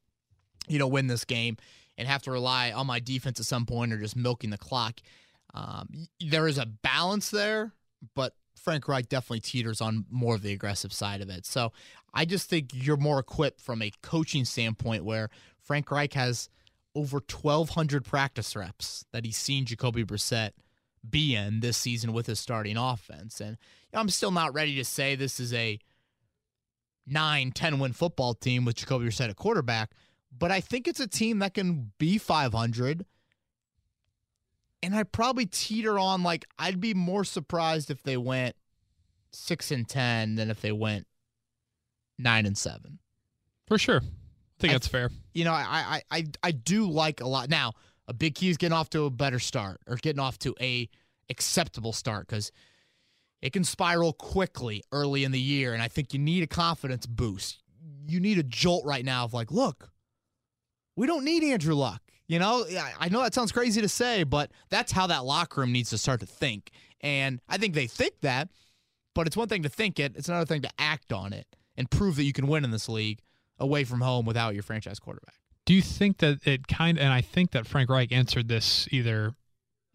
you 0.68 0.80
know, 0.80 0.88
win 0.88 1.08
this 1.08 1.26
game 1.26 1.58
and 1.98 2.08
have 2.08 2.24
to 2.24 2.32
rely 2.32 2.72
on 2.72 2.88
my 2.88 3.00
defense 3.00 3.40
at 3.40 3.46
some 3.46 3.66
point 3.66 3.92
or 3.94 3.98
just 3.98 4.16
milking 4.16 4.50
the 4.50 4.58
clock. 4.58 5.00
Um, 5.54 6.08
there 6.20 6.48
is 6.48 6.58
a 6.58 6.66
balance 6.66 7.30
there, 7.30 7.74
but 8.16 8.34
Frank 8.56 8.88
Reich 8.88 9.10
definitely 9.10 9.42
teeters 9.42 9.82
on 9.82 10.06
more 10.10 10.36
of 10.36 10.42
the 10.42 10.54
aggressive 10.54 10.94
side 10.94 11.22
of 11.22 11.30
it. 11.30 11.46
So 11.46 11.74
I 12.14 12.26
just 12.26 12.50
think 12.50 12.70
you're 12.74 12.98
more 12.98 13.20
equipped 13.20 13.60
from 13.60 13.82
a 13.82 13.92
coaching 14.02 14.46
standpoint 14.46 15.04
where 15.04 15.30
Frank 15.62 15.90
Reich 15.90 16.14
has 16.14 16.50
over 16.96 17.18
1,200 17.18 18.06
practice 18.06 18.56
reps 18.56 19.06
that 19.12 19.26
he's 19.26 19.38
seen 19.38 19.66
Jacoby 19.66 20.04
Brissett 20.04 20.52
be 21.10 21.36
in 21.36 21.60
this 21.60 21.78
season 21.78 22.14
with 22.14 22.28
his 22.28 22.40
starting 22.40 22.78
offense. 22.78 23.42
And 23.42 23.58
I'm 23.94 24.10
still 24.10 24.32
not 24.32 24.54
ready 24.54 24.76
to 24.76 24.86
say 24.86 25.16
this 25.16 25.40
is 25.40 25.54
a 25.54 25.80
9, 27.08 27.52
10 27.52 27.80
win 27.80 27.94
football 27.94 28.34
team 28.36 28.64
with 28.64 28.76
Jacoby 28.76 29.06
Brissett 29.06 29.30
at 29.30 29.36
quarterback, 29.36 29.92
but 30.38 30.52
I 30.52 30.62
think 30.62 30.88
it's 30.88 31.00
a 31.00 31.08
team 31.08 31.40
that 31.40 31.54
can 31.54 31.92
be 31.98 32.18
500 32.18 33.06
and 34.84 34.94
I 34.94 35.04
probably 35.04 35.46
teeter 35.46 35.98
on 35.98 36.24
like 36.24 36.46
I'd 36.60 36.82
be 36.82 36.94
more 36.94 37.24
surprised 37.24 37.90
if 37.90 38.04
they 38.04 38.18
went 38.18 38.56
six 39.32 39.72
and 39.72 39.88
ten 39.88 40.36
than 40.36 40.52
if 40.52 40.62
they 40.62 40.74
went 40.74 41.08
nine 42.20 42.46
and 42.46 42.58
seven. 42.58 43.00
For 43.68 43.78
sure. 43.78 44.02
I 44.04 44.60
think 44.60 44.72
I 44.72 44.74
that's 44.76 44.88
fair. 44.88 45.10
you 45.34 45.44
know, 45.46 45.54
I, 45.54 46.02
I, 46.12 46.18
I, 46.18 46.26
I 46.44 46.52
do 46.52 46.90
like 46.90 47.22
a 47.22 47.28
lot. 47.28 47.50
Now, 47.50 47.74
a 48.08 48.14
big 48.14 48.36
key 48.36 48.50
is 48.50 48.58
getting 48.58 48.74
off 48.74 48.90
to 48.92 49.06
a 49.06 49.10
better 49.10 49.40
start 49.40 49.82
or 49.88 49.96
getting 49.98 50.20
off 50.20 50.38
to 50.40 50.54
a 50.62 50.90
acceptable 51.30 51.94
start 51.94 52.28
because 52.28 52.52
it 53.42 53.52
can 53.54 53.64
spiral 53.64 54.14
quickly 54.14 54.84
early 54.92 55.24
in 55.24 55.32
the 55.32 55.40
year, 55.40 55.74
and 55.74 55.82
I 55.82 55.88
think 55.88 56.14
you 56.14 56.20
need 56.20 56.44
a 56.44 56.48
confidence 56.48 57.06
boost. 57.06 57.62
You 58.08 58.20
need 58.20 58.38
a 58.38 58.44
jolt 58.44 58.86
right 58.86 59.04
now 59.04 59.26
of 59.26 59.34
like, 59.34 59.52
look, 59.52 59.90
we 60.96 61.08
don't 61.08 61.26
need 61.26 61.44
Andrew 61.44 61.74
Luck. 61.76 62.02
You 62.28 62.40
know, 62.40 62.64
I- 62.66 62.94
I 63.00 63.10
know 63.10 63.22
that 63.22 63.34
sounds 63.34 63.52
crazy 63.52 63.82
to 63.82 63.90
say, 63.90 64.24
but 64.24 64.52
that's 64.70 64.92
how 64.92 65.08
that 65.08 65.26
locker 65.26 65.62
room 65.62 65.72
needs 65.72 65.90
to 65.90 65.98
start 65.98 66.20
to 66.22 66.26
think. 66.26 66.72
And 67.02 67.42
I 67.50 67.58
think 67.58 67.74
they 67.74 67.88
think 67.88 68.22
that, 68.22 68.50
but 69.14 69.28
it's 69.28 69.36
one 69.36 69.50
thing 69.50 69.64
to 69.64 69.70
think 69.70 70.00
it, 70.00 70.16
it's 70.16 70.30
another 70.30 70.46
thing 70.46 70.62
to 70.62 70.70
act 70.80 71.12
on 71.12 71.34
it 71.34 71.48
and 71.78 71.90
prove 71.90 72.16
that 72.16 72.24
you 72.24 72.34
can 72.34 72.48
win 72.48 72.64
in 72.64 72.72
this 72.72 72.90
league 72.90 73.20
away 73.60 73.84
from 73.84 74.02
home 74.02 74.26
without 74.26 74.54
your 74.54 74.64
franchise 74.64 75.00
quarterback. 75.00 75.36
Do 75.66 75.74
you 75.74 75.82
think 75.82 76.18
that 76.18 76.46
it 76.46 76.68
kind 76.68 76.98
of, 76.98 77.04
and 77.04 77.14
I 77.14 77.22
think 77.22 77.52
that 77.52 77.66
Frank 77.66 77.90
Reich 77.90 78.12
answered 78.12 78.48
this 78.48 78.88
either 78.92 79.34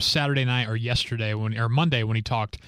Saturday 0.00 0.44
night 0.44 0.68
or 0.68 0.76
yesterday 0.76 1.34
when 1.34 1.58
or 1.58 1.68
Monday 1.68 2.02
when 2.02 2.16
he 2.16 2.22
talked. 2.22 2.58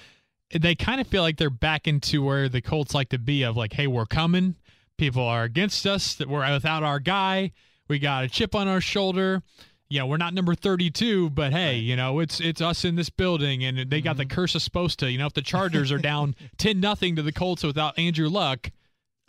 They 0.57 0.75
kind 0.75 0.99
of 0.99 1.07
feel 1.07 1.21
like 1.21 1.37
they're 1.37 1.49
back 1.49 1.87
into 1.87 2.23
where 2.23 2.49
the 2.49 2.61
Colts 2.61 2.93
like 2.93 3.09
to 3.09 3.19
be 3.19 3.43
of 3.43 3.55
like, 3.55 3.73
hey, 3.73 3.87
we're 3.87 4.05
coming. 4.05 4.55
People 4.97 5.23
are 5.23 5.43
against 5.43 5.87
us. 5.87 6.15
That 6.15 6.27
we're 6.27 6.49
without 6.51 6.83
our 6.83 6.99
guy. 6.99 7.51
We 7.87 7.99
got 7.99 8.25
a 8.25 8.29
chip 8.29 8.53
on 8.53 8.67
our 8.67 8.81
shoulder. 8.81 9.41
You 9.89 9.99
know, 9.99 10.07
we're 10.07 10.17
not 10.17 10.33
number 10.33 10.55
32, 10.55 11.31
but 11.31 11.51
hey, 11.51 11.75
you 11.75 11.95
know, 11.95 12.19
it's 12.19 12.39
it's 12.39 12.61
us 12.61 12.85
in 12.85 12.95
this 12.95 13.09
building, 13.09 13.63
and 13.63 13.89
they 13.89 14.01
got 14.01 14.17
the 14.17 14.23
mm-hmm. 14.23 14.35
curse 14.35 14.55
of 14.55 14.61
supposed 14.61 14.99
to. 14.99 15.11
You 15.11 15.17
know, 15.17 15.25
if 15.25 15.33
the 15.33 15.41
Chargers 15.41 15.91
are 15.91 15.97
down 15.99 16.35
10 16.57 16.79
nothing 16.79 17.15
to 17.15 17.21
the 17.21 17.31
Colts 17.31 17.63
without 17.63 17.97
Andrew 17.97 18.29
Luck, 18.29 18.71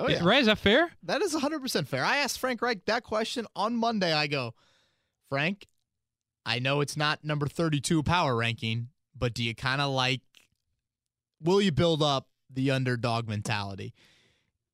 Oh, 0.03 0.25
right? 0.25 0.41
Is 0.41 0.47
that 0.47 0.59
fair? 0.59 0.91
That 1.05 1.23
is 1.23 1.35
100% 1.35 1.87
fair. 1.87 2.05
I 2.05 2.19
asked 2.19 2.38
Frank 2.38 2.61
Reich 2.61 2.85
that 2.87 3.05
question 3.05 3.47
on 3.55 3.77
Monday. 3.77 4.12
I 4.12 4.27
go, 4.27 4.55
Frank, 5.29 5.67
I 6.45 6.59
know 6.59 6.81
it's 6.81 6.97
not 6.97 7.25
number 7.25 7.47
32 7.47 8.03
power 8.03 8.35
ranking, 8.37 8.88
but 9.17 9.35
do 9.35 9.45
you 9.45 9.55
kind 9.55 9.81
of 9.81 9.93
like, 9.93 10.21
will 11.41 11.61
you 11.61 11.73
build 11.73 12.03
up 12.03 12.29
the 12.51 12.71
underdog 12.71 13.29
mentality? 13.29 13.95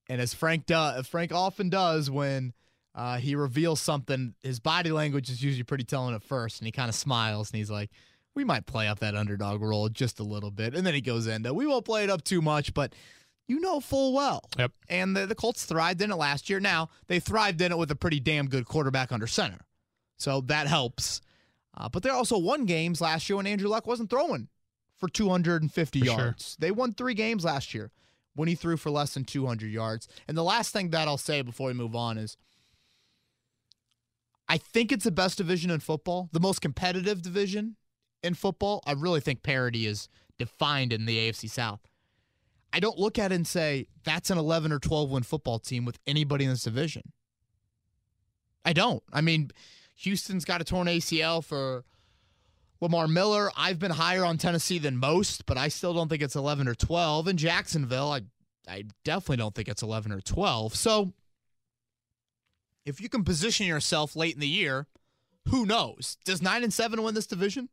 And 0.09 0.21
as 0.21 0.33
Frank 0.33 0.67
does, 0.67 1.07
Frank 1.07 1.33
often 1.33 1.69
does 1.69 2.11
when 2.11 2.55
uh, 2.95 3.19
he 3.19 3.35
reveals 3.35 3.81
something, 3.81 4.35
his 4.43 4.61
body 4.61 4.91
language 4.91 5.29
is 5.29 5.43
usually 5.43 5.64
pretty 5.64 5.85
telling 5.85 6.14
at 6.14 6.23
first, 6.23 6.61
and 6.61 6.67
he 6.67 6.73
kind 6.73 6.88
of 6.88 6.95
smiles 6.95 7.51
and 7.51 7.59
he's 7.59 7.71
like, 7.71 7.91
we 8.35 8.45
might 8.45 8.67
play 8.67 8.87
up 8.88 9.01
that 9.01 9.17
underdog 9.17 9.61
role 9.61 9.88
just 9.88 10.21
a 10.21 10.23
little 10.23 10.51
bit. 10.51 10.75
And 10.75 10.87
then 10.87 10.95
he 10.95 11.01
goes 11.01 11.27
into, 11.27 11.53
we 11.53 11.67
won't 11.67 11.85
play 11.85 12.05
it 12.05 12.11
up 12.11 12.23
too 12.23 12.41
much, 12.41 12.73
but 12.73 12.95
you 13.48 13.61
know 13.61 13.80
full 13.80 14.12
well. 14.12 14.48
Yep. 14.58 14.72
And 14.88 15.16
the, 15.16 15.26
the 15.26 15.34
Colts 15.34 15.64
thrived 15.64 16.00
in 16.02 16.12
it 16.12 16.16
last 16.16 16.48
year. 16.48 16.61
Now, 16.61 16.90
they 17.08 17.18
thrived 17.18 17.61
in 17.61 17.72
it 17.72 17.78
with 17.78 17.90
a 17.90 17.96
pretty 17.96 18.20
damn 18.20 18.46
good 18.48 18.66
quarterback 18.66 19.11
under 19.11 19.26
center. 19.26 19.58
So 20.18 20.42
that 20.42 20.66
helps. 20.66 21.20
Uh, 21.76 21.88
but 21.88 22.02
they 22.02 22.11
also 22.11 22.38
won 22.38 22.66
games 22.66 23.00
last 23.00 23.28
year 23.28 23.37
when 23.37 23.46
Andrew 23.46 23.68
Luck 23.68 23.87
wasn't 23.87 24.11
throwing 24.11 24.48
for 24.96 25.08
250 25.08 26.00
For 26.00 26.04
sure. 26.06 26.14
yards. 26.16 26.56
They 26.58 26.70
won 26.70 26.92
three 26.92 27.14
games 27.14 27.44
last 27.44 27.72
year 27.72 27.90
when 28.34 28.48
he 28.48 28.54
threw 28.54 28.76
for 28.76 28.90
less 28.90 29.14
than 29.14 29.24
200 29.24 29.70
yards. 29.70 30.08
And 30.28 30.37
the 30.37 30.44
last 30.44 30.72
thing 30.72 30.90
that 30.90 31.08
I'll 31.08 31.16
say 31.16 31.42
before 31.42 31.68
we 31.68 31.74
move 31.74 31.96
on 31.96 32.18
is 32.18 32.37
I 34.48 34.58
think 34.58 34.92
it's 34.92 35.04
the 35.04 35.11
best 35.11 35.38
division 35.38 35.70
in 35.70 35.80
football, 35.80 36.28
the 36.32 36.40
most 36.40 36.61
competitive 36.61 37.22
division 37.22 37.76
in 38.22 38.34
football. 38.34 38.82
I 38.87 38.92
really 38.92 39.20
think 39.20 39.42
parity 39.42 39.87
is 39.87 40.08
defined 40.38 40.92
in 40.92 41.06
the 41.06 41.18
AFC 41.18 41.48
South. 41.50 41.80
I 42.72 42.81
don't 42.81 42.98
look 42.98 43.18
at 43.18 43.33
it 43.33 43.37
and 43.37 43.46
say 43.46 43.87
that's 44.04 44.31
an 44.31 44.38
11 44.38 44.72
or 44.72 44.78
12 44.78 45.11
win 45.11 45.22
football 45.22 45.59
team 45.59 45.85
with 45.85 45.98
anybody 46.07 46.44
in 46.44 46.50
this 46.50 46.64
division. 46.64 47.12
I 48.64 48.72
don't. 48.72 49.02
I 49.12 49.20
mean, 49.20 49.50
Houston's 49.96 50.44
got 50.44 50.61
a 50.61 50.64
torn 50.64 50.87
ACL 50.87 51.42
for 51.42 51.85
Lamar 52.81 53.09
Miller. 53.09 53.50
I've 53.57 53.78
been 53.78 53.90
higher 53.90 54.24
on 54.24 54.38
Tennessee 54.38 54.78
than 54.78 54.96
most, 54.96 55.46
but 55.46 55.57
I 55.57 55.68
still 55.68 55.94
don't 55.94 56.09
think 56.09 56.22
it's 56.22 56.37
11 56.37 56.68
or 56.68 56.74
12. 56.74 57.28
And 57.28 57.38
Jacksonville, 57.38 58.12
I 58.12 58.22
I 58.68 58.85
definitely 59.02 59.38
don't 59.38 59.54
think 59.54 59.68
it's 59.68 59.83
11 59.83 60.12
or 60.12 60.20
12. 60.20 60.74
So 60.74 61.12
if 62.85 63.00
you 63.00 63.09
can 63.09 63.24
position 63.24 63.66
yourself 63.66 64.14
late 64.14 64.35
in 64.35 64.40
the 64.40 64.48
year, 64.48 64.87
who 65.48 65.64
knows? 65.64 66.18
Does 66.24 66.42
9 66.42 66.62
and 66.62 66.72
7 66.72 67.02
win 67.02 67.14
this 67.14 67.26
division? 67.26 67.70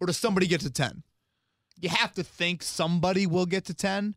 Or 0.00 0.06
does 0.06 0.16
somebody 0.16 0.46
get 0.46 0.60
to 0.60 0.70
10? 0.70 1.02
You 1.80 1.88
have 1.90 2.12
to 2.14 2.24
think 2.24 2.62
somebody 2.62 3.26
will 3.26 3.46
get 3.46 3.66
to 3.66 3.74
10. 3.74 4.14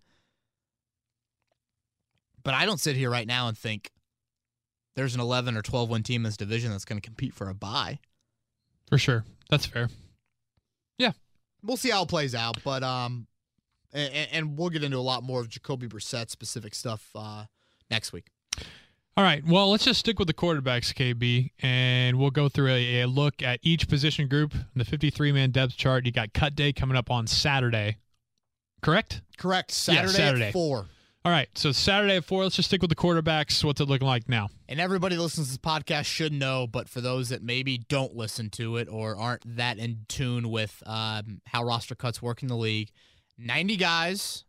But 2.43 2.53
I 2.53 2.65
don't 2.65 2.79
sit 2.79 2.95
here 2.95 3.09
right 3.09 3.27
now 3.27 3.47
and 3.47 3.57
think 3.57 3.91
there's 4.95 5.13
an 5.13 5.21
11 5.21 5.57
or 5.57 5.61
12 5.61 5.89
win 5.89 6.03
team 6.03 6.21
in 6.21 6.23
this 6.23 6.37
division 6.37 6.71
that's 6.71 6.85
going 6.85 6.99
to 6.99 7.05
compete 7.05 7.33
for 7.33 7.49
a 7.49 7.53
bye. 7.53 7.99
For 8.89 8.97
sure. 8.97 9.25
That's 9.49 9.65
fair. 9.65 9.89
Yeah. 10.97 11.11
We'll 11.63 11.77
see 11.77 11.89
how 11.89 12.03
it 12.03 12.09
plays 12.09 12.33
out, 12.33 12.57
but 12.63 12.83
um, 12.83 13.27
and, 13.91 14.29
and 14.31 14.57
we'll 14.57 14.69
get 14.69 14.83
into 14.83 14.97
a 14.97 14.99
lot 14.99 15.23
more 15.23 15.41
of 15.41 15.49
Jacoby 15.49 15.87
Brissett 15.87 16.29
specific 16.29 16.73
stuff 16.73 17.09
uh, 17.15 17.45
next 17.89 18.13
week. 18.13 18.27
All 19.19 19.25
right. 19.25 19.45
Well, 19.45 19.69
let's 19.69 19.83
just 19.83 19.99
stick 19.99 20.17
with 20.17 20.29
the 20.29 20.33
quarterbacks, 20.33 20.93
KB, 20.93 21.51
and 21.59 22.17
we'll 22.17 22.29
go 22.29 22.47
through 22.47 22.69
a, 22.69 23.01
a 23.01 23.05
look 23.05 23.43
at 23.43 23.59
each 23.63 23.89
position 23.89 24.29
group. 24.29 24.55
The 24.77 24.85
53 24.85 25.33
man 25.33 25.51
depth 25.51 25.75
chart. 25.75 26.05
You 26.05 26.13
got 26.13 26.31
cut 26.31 26.55
day 26.55 26.71
coming 26.71 26.95
up 26.95 27.11
on 27.11 27.27
Saturday. 27.27 27.97
Correct? 28.81 29.21
Correct. 29.37 29.71
Saturday, 29.71 30.13
Saturday. 30.13 30.45
at 30.45 30.53
four. 30.53 30.85
All 31.25 31.33
right. 31.33 31.49
So 31.55 31.73
Saturday 31.73 32.15
at 32.15 32.23
four. 32.23 32.43
Let's 32.43 32.55
just 32.55 32.69
stick 32.69 32.81
with 32.81 32.91
the 32.91 32.95
quarterbacks. 32.95 33.61
What's 33.61 33.81
it 33.81 33.89
looking 33.89 34.07
like 34.07 34.29
now? 34.29 34.47
And 34.69 34.79
everybody 34.79 35.17
listens 35.17 35.47
to 35.47 35.51
this 35.51 35.57
podcast 35.57 36.05
should 36.05 36.31
know, 36.31 36.65
but 36.65 36.87
for 36.87 37.01
those 37.01 37.27
that 37.27 37.43
maybe 37.43 37.77
don't 37.77 38.15
listen 38.15 38.49
to 38.51 38.77
it 38.77 38.87
or 38.89 39.17
aren't 39.17 39.57
that 39.57 39.79
in 39.79 40.05
tune 40.07 40.49
with 40.49 40.81
um, 40.85 41.41
how 41.45 41.65
roster 41.65 41.93
cuts 41.93 42.21
work 42.21 42.41
in 42.41 42.47
the 42.47 42.55
league, 42.55 42.89
90 43.37 43.75
guys. 43.75 44.45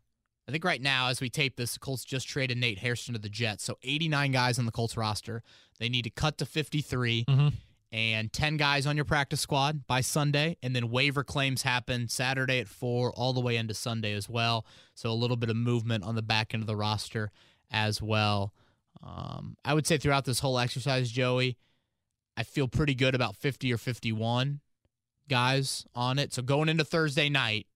I 0.50 0.52
think 0.52 0.64
right 0.64 0.82
now, 0.82 1.06
as 1.08 1.20
we 1.20 1.30
tape 1.30 1.54
this, 1.56 1.74
the 1.74 1.78
Colts 1.78 2.04
just 2.04 2.26
traded 2.26 2.58
Nate 2.58 2.80
Hairston 2.80 3.14
to 3.14 3.20
the 3.20 3.28
Jets. 3.28 3.62
So 3.62 3.78
89 3.84 4.32
guys 4.32 4.58
on 4.58 4.66
the 4.66 4.72
Colts 4.72 4.96
roster. 4.96 5.44
They 5.78 5.88
need 5.88 6.02
to 6.02 6.10
cut 6.10 6.38
to 6.38 6.44
53 6.46 7.24
Mhm. 7.26 7.52
and 7.92 8.32
10 8.32 8.56
guys 8.56 8.84
on 8.84 8.96
your 8.96 9.04
practice 9.04 9.40
squad 9.40 9.86
by 9.86 10.00
Sunday. 10.00 10.56
And 10.60 10.74
then 10.74 10.90
waiver 10.90 11.22
claims 11.22 11.62
happen 11.62 12.08
Saturday 12.08 12.58
at 12.58 12.66
4 12.68 13.12
all 13.12 13.32
the 13.32 13.40
way 13.40 13.56
into 13.56 13.74
Sunday 13.74 14.12
as 14.12 14.28
well. 14.28 14.66
So 14.96 15.10
a 15.10 15.14
little 15.14 15.36
bit 15.36 15.50
of 15.50 15.56
movement 15.56 16.02
on 16.02 16.16
the 16.16 16.22
back 16.22 16.52
end 16.52 16.64
of 16.64 16.66
the 16.66 16.74
roster 16.76 17.30
as 17.70 18.02
well. 18.02 18.52
Um, 19.02 19.56
I 19.64 19.72
would 19.74 19.86
say 19.86 19.98
throughout 19.98 20.24
this 20.24 20.40
whole 20.40 20.58
exercise, 20.58 21.12
Joey, 21.12 21.56
I 22.36 22.42
feel 22.42 22.66
pretty 22.66 22.96
good 22.96 23.14
about 23.14 23.36
50 23.36 23.72
or 23.72 23.78
51 23.78 24.60
guys 25.28 25.86
on 25.94 26.18
it. 26.18 26.32
So 26.32 26.42
going 26.42 26.68
into 26.68 26.84
Thursday 26.84 27.28
night, 27.28 27.66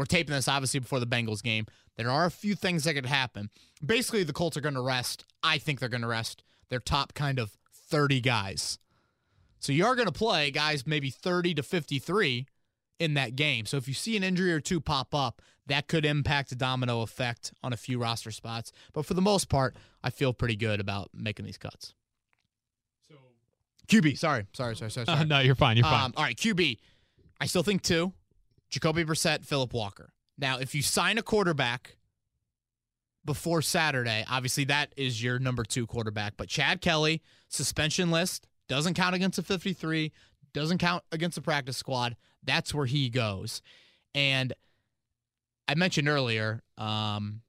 we're 0.00 0.06
taping 0.06 0.34
this 0.34 0.48
obviously 0.48 0.80
before 0.80 0.98
the 0.98 1.06
Bengals 1.06 1.42
game. 1.42 1.66
There 1.98 2.10
are 2.10 2.24
a 2.24 2.30
few 2.30 2.54
things 2.54 2.84
that 2.84 2.94
could 2.94 3.04
happen. 3.04 3.50
Basically, 3.84 4.24
the 4.24 4.32
Colts 4.32 4.56
are 4.56 4.62
going 4.62 4.74
to 4.74 4.80
rest. 4.80 5.26
I 5.42 5.58
think 5.58 5.78
they're 5.78 5.90
going 5.90 6.00
to 6.00 6.08
rest 6.08 6.42
their 6.70 6.80
top 6.80 7.12
kind 7.12 7.38
of 7.38 7.58
30 7.90 8.22
guys. 8.22 8.78
So 9.58 9.74
you 9.74 9.84
are 9.84 9.94
going 9.94 10.06
to 10.06 10.12
play 10.12 10.50
guys 10.50 10.86
maybe 10.86 11.10
30 11.10 11.52
to 11.52 11.62
53 11.62 12.46
in 12.98 13.12
that 13.12 13.36
game. 13.36 13.66
So 13.66 13.76
if 13.76 13.88
you 13.88 13.92
see 13.92 14.16
an 14.16 14.24
injury 14.24 14.54
or 14.54 14.60
two 14.60 14.80
pop 14.80 15.14
up, 15.14 15.42
that 15.66 15.86
could 15.86 16.06
impact 16.06 16.50
a 16.50 16.56
domino 16.56 17.02
effect 17.02 17.52
on 17.62 17.74
a 17.74 17.76
few 17.76 17.98
roster 17.98 18.30
spots. 18.30 18.72
But 18.94 19.04
for 19.04 19.12
the 19.12 19.20
most 19.20 19.50
part, 19.50 19.76
I 20.02 20.08
feel 20.08 20.32
pretty 20.32 20.56
good 20.56 20.80
about 20.80 21.10
making 21.12 21.44
these 21.44 21.58
cuts. 21.58 21.92
QB, 23.86 24.16
sorry, 24.16 24.46
sorry, 24.54 24.76
sorry, 24.76 24.90
sorry. 24.90 25.04
sorry. 25.06 25.20
Uh, 25.20 25.24
no, 25.24 25.40
you're 25.40 25.54
fine. 25.54 25.76
You're 25.76 25.84
fine. 25.84 26.06
Um, 26.06 26.14
all 26.16 26.24
right, 26.24 26.36
QB. 26.36 26.78
I 27.38 27.44
still 27.44 27.62
think 27.62 27.82
two. 27.82 28.14
Jacoby 28.70 29.04
Brissett, 29.04 29.44
Phillip 29.44 29.74
Walker. 29.74 30.12
Now, 30.38 30.58
if 30.58 30.74
you 30.74 30.82
sign 30.82 31.18
a 31.18 31.22
quarterback 31.22 31.96
before 33.24 33.60
Saturday, 33.60 34.24
obviously 34.30 34.64
that 34.64 34.92
is 34.96 35.22
your 35.22 35.38
number 35.38 35.64
two 35.64 35.86
quarterback. 35.86 36.34
But 36.36 36.48
Chad 36.48 36.80
Kelly, 36.80 37.20
suspension 37.48 38.10
list, 38.10 38.46
doesn't 38.68 38.94
count 38.94 39.14
against 39.14 39.36
the 39.36 39.42
53, 39.42 40.12
doesn't 40.54 40.78
count 40.78 41.02
against 41.12 41.34
the 41.34 41.42
practice 41.42 41.76
squad. 41.76 42.16
That's 42.42 42.72
where 42.72 42.86
he 42.86 43.10
goes. 43.10 43.60
And 44.14 44.52
I 45.68 45.74
mentioned 45.74 46.08
earlier 46.08 46.62
um, 46.78 47.42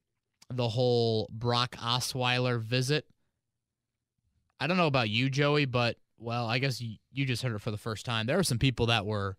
the 0.50 0.68
whole 0.68 1.30
Brock 1.32 1.76
Osweiler 1.78 2.60
visit. 2.60 3.06
I 4.60 4.68
don't 4.68 4.78
know 4.78 4.88
about 4.88 5.10
you, 5.10 5.30
Joey, 5.30 5.66
but 5.66 5.98
well, 6.18 6.46
I 6.46 6.60
guess 6.60 6.82
you, 6.82 6.98
you 7.12 7.26
just 7.26 7.42
heard 7.42 7.56
it 7.56 7.62
for 7.62 7.72
the 7.72 7.78
first 7.78 8.06
time. 8.06 8.28
There 8.28 8.38
were 8.38 8.44
some 8.44 8.60
people 8.60 8.88
that 8.88 9.06
were 9.06 9.38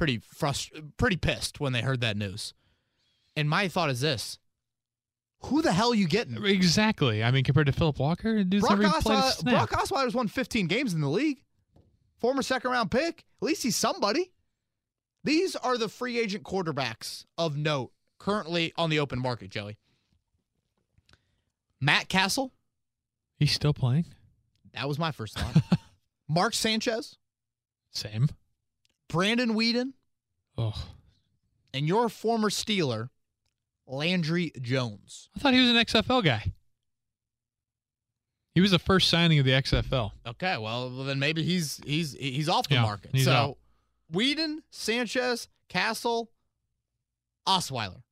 pretty 0.00 0.18
frust- 0.18 0.92
pretty 0.96 1.16
pissed 1.18 1.60
when 1.60 1.74
they 1.74 1.82
heard 1.82 2.00
that 2.00 2.16
news. 2.16 2.54
And 3.36 3.50
my 3.50 3.68
thought 3.68 3.90
is 3.90 4.00
this: 4.00 4.38
Who 5.42 5.60
the 5.60 5.72
hell 5.72 5.92
are 5.92 5.94
you 5.94 6.08
getting? 6.08 6.42
exactly. 6.44 7.22
I 7.22 7.30
mean, 7.30 7.44
compared 7.44 7.66
to 7.66 7.72
Phillip 7.72 7.98
Walker, 7.98 8.42
dude's 8.42 8.66
Brock, 8.66 8.78
never 8.78 8.82
even 8.88 9.02
played 9.02 9.18
a 9.18 9.20
Osweiler, 9.20 9.32
snap. 9.32 9.68
Brock 9.68 9.82
Osweiler's 9.82 10.14
won 10.14 10.26
15 10.26 10.66
games 10.68 10.94
in 10.94 11.02
the 11.02 11.08
league. 11.08 11.44
Former 12.18 12.40
second 12.40 12.70
round 12.70 12.90
pick. 12.90 13.24
At 13.42 13.46
least 13.46 13.62
he's 13.62 13.76
somebody. 13.76 14.32
These 15.22 15.54
are 15.56 15.76
the 15.76 15.88
free 15.90 16.18
agent 16.18 16.44
quarterbacks 16.44 17.26
of 17.36 17.58
note 17.58 17.92
currently 18.18 18.72
on 18.78 18.88
the 18.88 19.00
open 19.00 19.18
market, 19.20 19.50
Joey. 19.50 19.76
Matt 21.78 22.08
Cassel, 22.08 22.52
He's 23.38 23.52
still 23.52 23.72
playing. 23.74 24.06
That 24.74 24.88
was 24.88 24.98
my 24.98 25.12
first 25.12 25.38
thought. 25.38 25.62
Mark 26.28 26.54
Sanchez, 26.54 27.16
Same. 27.90 28.28
Brandon 29.10 29.54
Weeden, 29.54 29.92
Oh, 30.58 30.74
and 31.74 31.86
your 31.86 32.08
former 32.08 32.50
Steeler, 32.50 33.08
Landry 33.86 34.52
Jones. 34.60 35.28
I 35.36 35.40
thought 35.40 35.54
he 35.54 35.60
was 35.60 35.70
an 35.70 35.76
XFL 35.76 36.24
guy. 36.24 36.52
He 38.54 38.60
was 38.60 38.72
the 38.72 38.78
first 38.78 39.08
signing 39.08 39.38
of 39.38 39.44
the 39.44 39.52
XFL. 39.52 40.10
Okay, 40.26 40.58
well 40.58 40.90
then 41.04 41.18
maybe 41.18 41.42
he's 41.42 41.80
he's 41.86 42.14
he's 42.14 42.48
off 42.48 42.68
the 42.68 42.74
Yeah, 42.74 42.82
market. 42.82 43.10
so 43.20 43.32
out. 43.32 43.58
Weeden, 44.12 44.58
Sanchez, 44.70 45.48
Cassel, 45.68 46.30
Osweiler. 47.46 48.02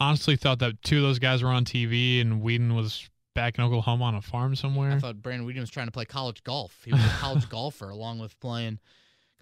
Honestly, 0.00 0.36
thought 0.36 0.58
that 0.60 0.82
two 0.82 0.98
of 0.98 1.02
those 1.02 1.18
guys 1.18 1.42
were 1.42 1.48
on 1.48 1.64
TV 1.64 2.20
and 2.20 2.42
Weeden 2.42 2.76
was 2.76 3.08
back 3.34 3.58
in 3.58 3.64
Oklahoma 3.64 4.04
on 4.04 4.14
a 4.14 4.20
farm 4.22 4.54
somewhere. 4.54 4.92
I 4.92 4.98
thought 4.98 5.22
Brandon 5.22 5.48
Weeden 5.48 5.60
was 5.60 5.70
trying 5.70 5.86
to 5.86 5.92
play 5.92 6.04
college 6.04 6.44
golf. 6.44 6.82
He 6.84 6.92
was 6.92 7.04
a 7.04 7.08
college 7.18 7.48
golfer 7.50 7.88
along 7.88 8.18
with 8.18 8.38
playing 8.40 8.78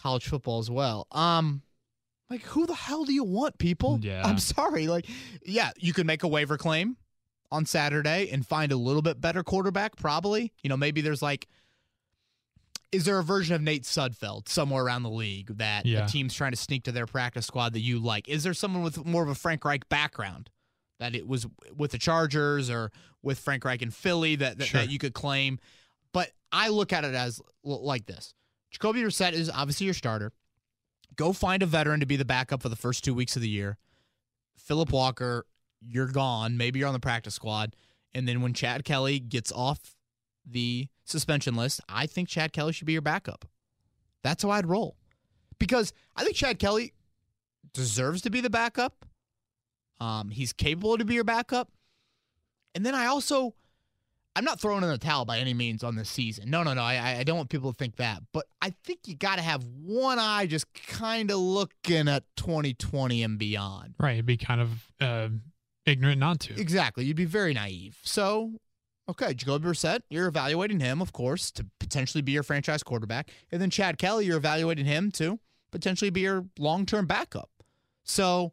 college 0.01 0.27
football 0.27 0.59
as 0.59 0.71
well. 0.71 1.07
Um, 1.13 1.63
like 2.31 2.43
who 2.43 2.67
the 2.67 2.75
hell 2.75 3.05
do 3.05 3.13
you 3.13 3.25
want, 3.25 3.59
people? 3.59 3.99
Yeah. 4.03 4.23
I'm 4.27 4.39
sorry. 4.39 4.87
Like, 4.89 5.07
yeah, 5.45 5.71
you 5.79 5.93
can 5.93 6.07
make 6.07 6.23
a 6.23 6.29
waiver 6.29 6.57
claim 6.59 6.97
on 7.53 7.65
Saturday 7.67 8.29
and 8.33 8.45
find 8.47 8.73
a 8.73 8.77
little 8.77 9.03
bit 9.03 9.21
better 9.21 9.43
quarterback. 9.45 9.97
Probably, 9.97 10.53
you 10.63 10.69
know, 10.69 10.77
maybe 10.77 11.01
there's 11.01 11.23
like. 11.23 11.47
Is 12.93 13.05
there 13.05 13.19
a 13.19 13.23
version 13.25 13.55
of 13.55 13.61
Nate 13.63 13.83
Sudfeld 13.83 14.49
somewhere 14.49 14.85
around 14.85 15.03
the 15.03 15.11
league 15.11 15.59
that 15.59 15.85
Yeah. 15.87 16.07
a 16.07 16.09
team's 16.09 16.33
trying 16.35 16.53
to 16.53 16.57
sneak 16.57 16.85
to 16.85 16.93
their 16.93 17.07
practice 17.07 17.45
squad 17.47 17.73
that 17.73 17.81
you 17.81 17.99
like? 17.99 18.29
Is 18.29 18.43
there 18.45 18.55
someone 18.55 18.83
with 18.83 19.05
more 19.05 19.23
of 19.25 19.29
a 19.29 19.35
Frank 19.35 19.65
Reich 19.65 19.89
background 19.89 20.51
that 21.01 21.15
it 21.15 21.27
was 21.27 21.47
with 21.77 21.91
the 21.91 21.99
Chargers 21.99 22.71
or 22.71 22.93
with 23.23 23.39
Frank 23.41 23.65
Reich 23.65 23.83
in 23.83 23.91
Philly 23.91 24.37
that 24.37 24.59
that, 24.59 24.65
Sure. 24.67 24.81
that 24.81 24.91
you 24.91 24.99
could 24.99 25.15
claim? 25.15 25.59
But 26.13 26.31
I 26.53 26.69
look 26.69 26.93
at 26.93 27.05
it 27.05 27.15
as 27.15 27.41
like 27.65 28.07
this: 28.07 28.35
Jacoby 28.71 29.03
Brissett 29.03 29.33
is 29.33 29.51
obviously 29.51 29.87
your 29.87 29.95
starter. 29.95 30.33
Go 31.15 31.33
find 31.33 31.63
a 31.63 31.67
veteran 31.67 32.01
to 32.01 32.07
be 32.07 32.17
the 32.17 32.25
backup 32.25 32.63
for 32.63 32.69
the 32.69 32.77
first 32.77 33.05
two 33.05 33.15
weeks 33.15 33.37
of 33.37 33.43
the 33.43 33.49
year. 33.49 33.79
Phillip 34.57 34.91
Walker, 34.91 35.47
you're 35.81 36.09
gone. 36.09 36.57
Maybe 36.57 36.79
you're 36.79 36.89
on 36.89 36.95
the 36.95 37.01
practice 37.01 37.35
squad. 37.35 37.75
And 38.15 38.27
then 38.27 38.41
when 38.43 38.55
Chad 38.55 38.85
Kelly 38.85 39.19
gets 39.19 39.53
off 39.53 39.97
the 40.45 40.89
suspension 41.05 41.55
list, 41.55 41.81
I 41.89 42.07
think 42.07 42.29
Chad 42.29 42.53
Kelly 42.53 42.73
should 42.73 42.87
be 42.87 42.93
your 42.93 43.03
backup. 43.03 43.47
That's 44.23 44.43
how 44.43 44.51
I'd 44.51 44.67
roll. 44.67 44.97
Because 45.59 45.93
I 46.17 46.25
think 46.25 46.37
Chad 46.37 46.59
Kelly 46.59 46.93
deserves 47.73 48.23
to 48.23 48.31
be 48.31 48.41
the 48.41 48.51
backup. 48.51 49.07
Um, 50.01 50.31
he's 50.31 50.53
capable 50.53 50.99
to 50.99 51.05
be 51.05 51.15
your 51.15 51.25
backup. 51.25 51.71
And 52.75 52.85
then 52.85 52.95
I 52.95 53.07
also, 53.07 53.55
I'm 54.37 54.44
not 54.44 54.61
throwing 54.61 54.83
in 54.83 54.90
the 54.90 54.99
towel 54.99 55.25
by 55.25 55.38
any 55.38 55.55
means 55.55 55.83
on 55.83 55.96
this 55.96 56.11
season. 56.11 56.51
No, 56.51 56.62
no, 56.62 56.75
no. 56.75 56.83
I, 56.83 57.16
I 57.20 57.25
don't 57.25 57.38
want 57.38 57.49
people 57.49 57.72
to 57.72 57.77
think 57.77 57.96
that. 57.96 58.22
But 58.33 58.44
I 58.61 58.75
think 58.85 59.01
you 59.07 59.16
got 59.16 59.37
to 59.37 59.42
have 59.42 59.64
one 59.83 60.18
eye 60.18 60.44
just 60.44 60.66
kind 60.75 61.31
of 61.31 61.38
looking 61.38 62.07
at 62.07 62.25
2020 62.37 63.22
and 63.22 63.38
beyond. 63.38 63.94
right. 63.99 64.12
It'd 64.12 64.27
be 64.27 64.37
kind 64.37 64.61
of 64.61 64.90
uh, 65.01 65.29
ignorant 65.87 66.18
not 66.20 66.40
to. 66.40 66.61
Exactly. 66.61 67.07
You'd 67.07 67.16
be 67.16 67.25
very 67.25 67.55
naive. 67.55 67.99
So, 68.03 68.53
okay, 69.09 69.33
Jacoby 69.33 69.68
Brissett, 69.68 70.01
you're 70.11 70.29
evaluating 70.29 70.81
him, 70.81 71.01
of 71.01 71.14
course, 71.14 71.51
to 71.53 71.64
potentially 71.81 72.20
be 72.20 72.33
your 72.33 72.42
franchise 72.42 72.83
quarterback. 72.83 73.31
And 73.51 73.62
then 73.62 73.70
Chad 73.70 73.96
Kelly, 73.96 74.27
you're 74.27 74.37
evaluating 74.37 74.85
him 74.85 75.11
to 75.12 75.38
potentially 75.70 76.11
be 76.11 76.20
your 76.20 76.44
long 76.59 76.85
term 76.85 77.07
backup. 77.07 77.49
So, 78.05 78.53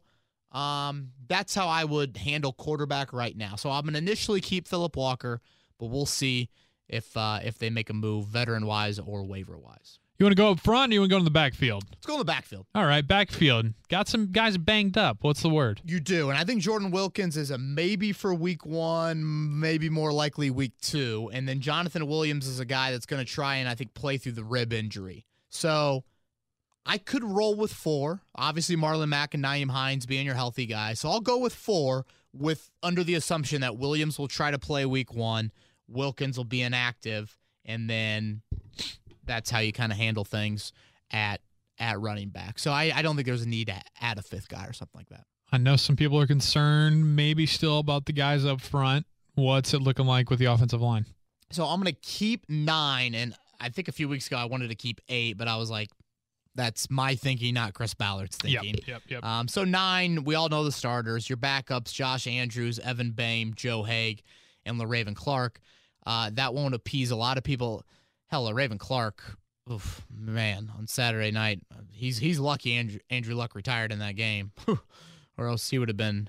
um, 0.50 1.10
that's 1.28 1.54
how 1.54 1.66
I 1.66 1.84
would 1.84 2.16
handle 2.16 2.52
quarterback 2.52 3.12
right 3.12 3.36
now. 3.36 3.56
So 3.56 3.70
I'm 3.70 3.84
gonna 3.84 3.98
initially 3.98 4.40
keep 4.40 4.68
Phillip 4.68 4.96
Walker, 4.96 5.42
but 5.78 5.86
we'll 5.86 6.06
see 6.06 6.48
if 6.88 7.16
uh, 7.16 7.40
if 7.42 7.58
they 7.58 7.70
make 7.70 7.90
a 7.90 7.94
move 7.94 8.26
veteran 8.26 8.66
wise 8.66 8.98
or 8.98 9.24
waiver 9.24 9.58
wise. 9.58 9.98
You 10.16 10.26
want 10.26 10.36
to 10.36 10.40
go 10.40 10.50
up 10.52 10.60
front 10.60 10.92
or 10.92 10.94
you 10.94 11.00
want 11.00 11.10
to 11.10 11.14
go 11.14 11.18
in 11.18 11.24
the 11.24 11.30
backfield? 11.30 11.84
Let's 11.90 12.06
go 12.06 12.14
in 12.14 12.20
the 12.20 12.24
backfield. 12.24 12.66
All 12.72 12.86
right, 12.86 13.04
backfield. 13.04 13.74
Got 13.88 14.06
some 14.06 14.30
guys 14.30 14.56
banged 14.56 14.96
up. 14.96 15.18
What's 15.22 15.42
the 15.42 15.48
word? 15.48 15.80
You 15.84 15.98
do, 15.98 16.30
and 16.30 16.38
I 16.38 16.44
think 16.44 16.62
Jordan 16.62 16.92
Wilkins 16.92 17.36
is 17.36 17.50
a 17.50 17.58
maybe 17.58 18.12
for 18.12 18.32
week 18.32 18.64
one, 18.64 19.58
maybe 19.58 19.88
more 19.90 20.12
likely 20.12 20.50
week 20.50 20.74
two, 20.80 21.30
and 21.34 21.48
then 21.48 21.58
Jonathan 21.60 22.06
Williams 22.06 22.46
is 22.46 22.60
a 22.60 22.64
guy 22.64 22.92
that's 22.92 23.06
going 23.06 23.24
to 23.24 23.30
try 23.30 23.56
and 23.56 23.68
I 23.68 23.74
think 23.74 23.92
play 23.94 24.16
through 24.16 24.32
the 24.32 24.44
rib 24.44 24.72
injury. 24.72 25.26
So 25.50 26.04
I 26.86 26.98
could 26.98 27.24
roll 27.24 27.56
with 27.56 27.72
four. 27.72 28.20
Obviously, 28.36 28.76
Marlon 28.76 29.08
Mack 29.08 29.34
and 29.34 29.42
Nyheim 29.42 29.70
Hines 29.70 30.06
being 30.06 30.26
your 30.26 30.36
healthy 30.36 30.66
guys, 30.66 31.00
so 31.00 31.10
I'll 31.10 31.20
go 31.20 31.38
with 31.38 31.54
four, 31.54 32.06
with 32.32 32.70
under 32.84 33.02
the 33.02 33.16
assumption 33.16 33.62
that 33.62 33.78
Williams 33.78 34.16
will 34.16 34.28
try 34.28 34.52
to 34.52 34.60
play 34.60 34.86
week 34.86 35.12
one, 35.12 35.50
Wilkins 35.88 36.36
will 36.36 36.44
be 36.44 36.62
inactive, 36.62 37.36
and 37.64 37.88
then 37.88 38.42
that's 39.24 39.50
how 39.50 39.58
you 39.58 39.72
kind 39.72 39.92
of 39.92 39.98
handle 39.98 40.24
things 40.24 40.72
at 41.10 41.40
at 41.78 42.00
running 42.00 42.28
back. 42.28 42.58
So 42.58 42.70
I, 42.70 42.92
I 42.94 43.02
don't 43.02 43.16
think 43.16 43.26
there's 43.26 43.42
a 43.42 43.48
need 43.48 43.66
to 43.66 43.80
add 44.00 44.18
a 44.18 44.22
fifth 44.22 44.48
guy 44.48 44.66
or 44.66 44.72
something 44.72 44.98
like 44.98 45.08
that. 45.08 45.24
I 45.50 45.58
know 45.58 45.76
some 45.76 45.96
people 45.96 46.20
are 46.20 46.26
concerned, 46.26 47.16
maybe 47.16 47.46
still 47.46 47.78
about 47.78 48.06
the 48.06 48.12
guys 48.12 48.44
up 48.44 48.60
front. 48.60 49.06
What's 49.34 49.74
it 49.74 49.82
looking 49.82 50.06
like 50.06 50.30
with 50.30 50.38
the 50.38 50.46
offensive 50.46 50.80
line? 50.80 51.06
So 51.50 51.64
I'm 51.64 51.80
gonna 51.80 51.92
keep 51.92 52.44
nine, 52.48 53.14
and 53.14 53.34
I 53.60 53.68
think 53.68 53.88
a 53.88 53.92
few 53.92 54.08
weeks 54.08 54.26
ago 54.26 54.36
I 54.36 54.44
wanted 54.44 54.68
to 54.68 54.74
keep 54.74 55.00
eight, 55.08 55.36
but 55.36 55.48
I 55.48 55.56
was 55.56 55.70
like, 55.70 55.88
that's 56.54 56.88
my 56.88 57.16
thinking, 57.16 57.54
not 57.54 57.74
Chris 57.74 57.94
Ballard's 57.94 58.36
thinking. 58.36 58.74
Yep, 58.74 58.86
yep, 58.86 59.02
yep. 59.08 59.24
Um, 59.24 59.48
so 59.48 59.64
nine, 59.64 60.24
we 60.24 60.36
all 60.36 60.48
know 60.48 60.64
the 60.64 60.72
starters. 60.72 61.28
Your 61.28 61.36
backups: 61.36 61.92
Josh 61.92 62.26
Andrews, 62.26 62.78
Evan 62.78 63.10
Boehm, 63.10 63.54
Joe 63.54 63.82
Haeg, 63.82 64.22
and 64.66 64.80
Le'Raven 64.80 65.14
Clark. 65.16 65.60
Uh, 66.06 66.30
that 66.34 66.54
won't 66.54 66.74
appease 66.74 67.10
a 67.10 67.16
lot 67.16 67.38
of 67.38 67.44
people. 67.44 67.84
Hell, 68.26 68.46
Le'Raven 68.48 68.78
Clark, 68.78 69.22
oof, 69.70 70.02
man, 70.14 70.70
on 70.76 70.86
Saturday 70.86 71.30
night, 71.30 71.60
he's 71.90 72.18
he's 72.18 72.38
lucky 72.38 72.74
Andrew, 72.74 72.98
Andrew 73.10 73.34
Luck 73.34 73.54
retired 73.54 73.92
in 73.92 73.98
that 74.00 74.16
game, 74.16 74.52
or 75.38 75.48
else 75.48 75.70
he 75.70 75.78
would 75.78 75.88
have 75.88 75.96
been 75.96 76.28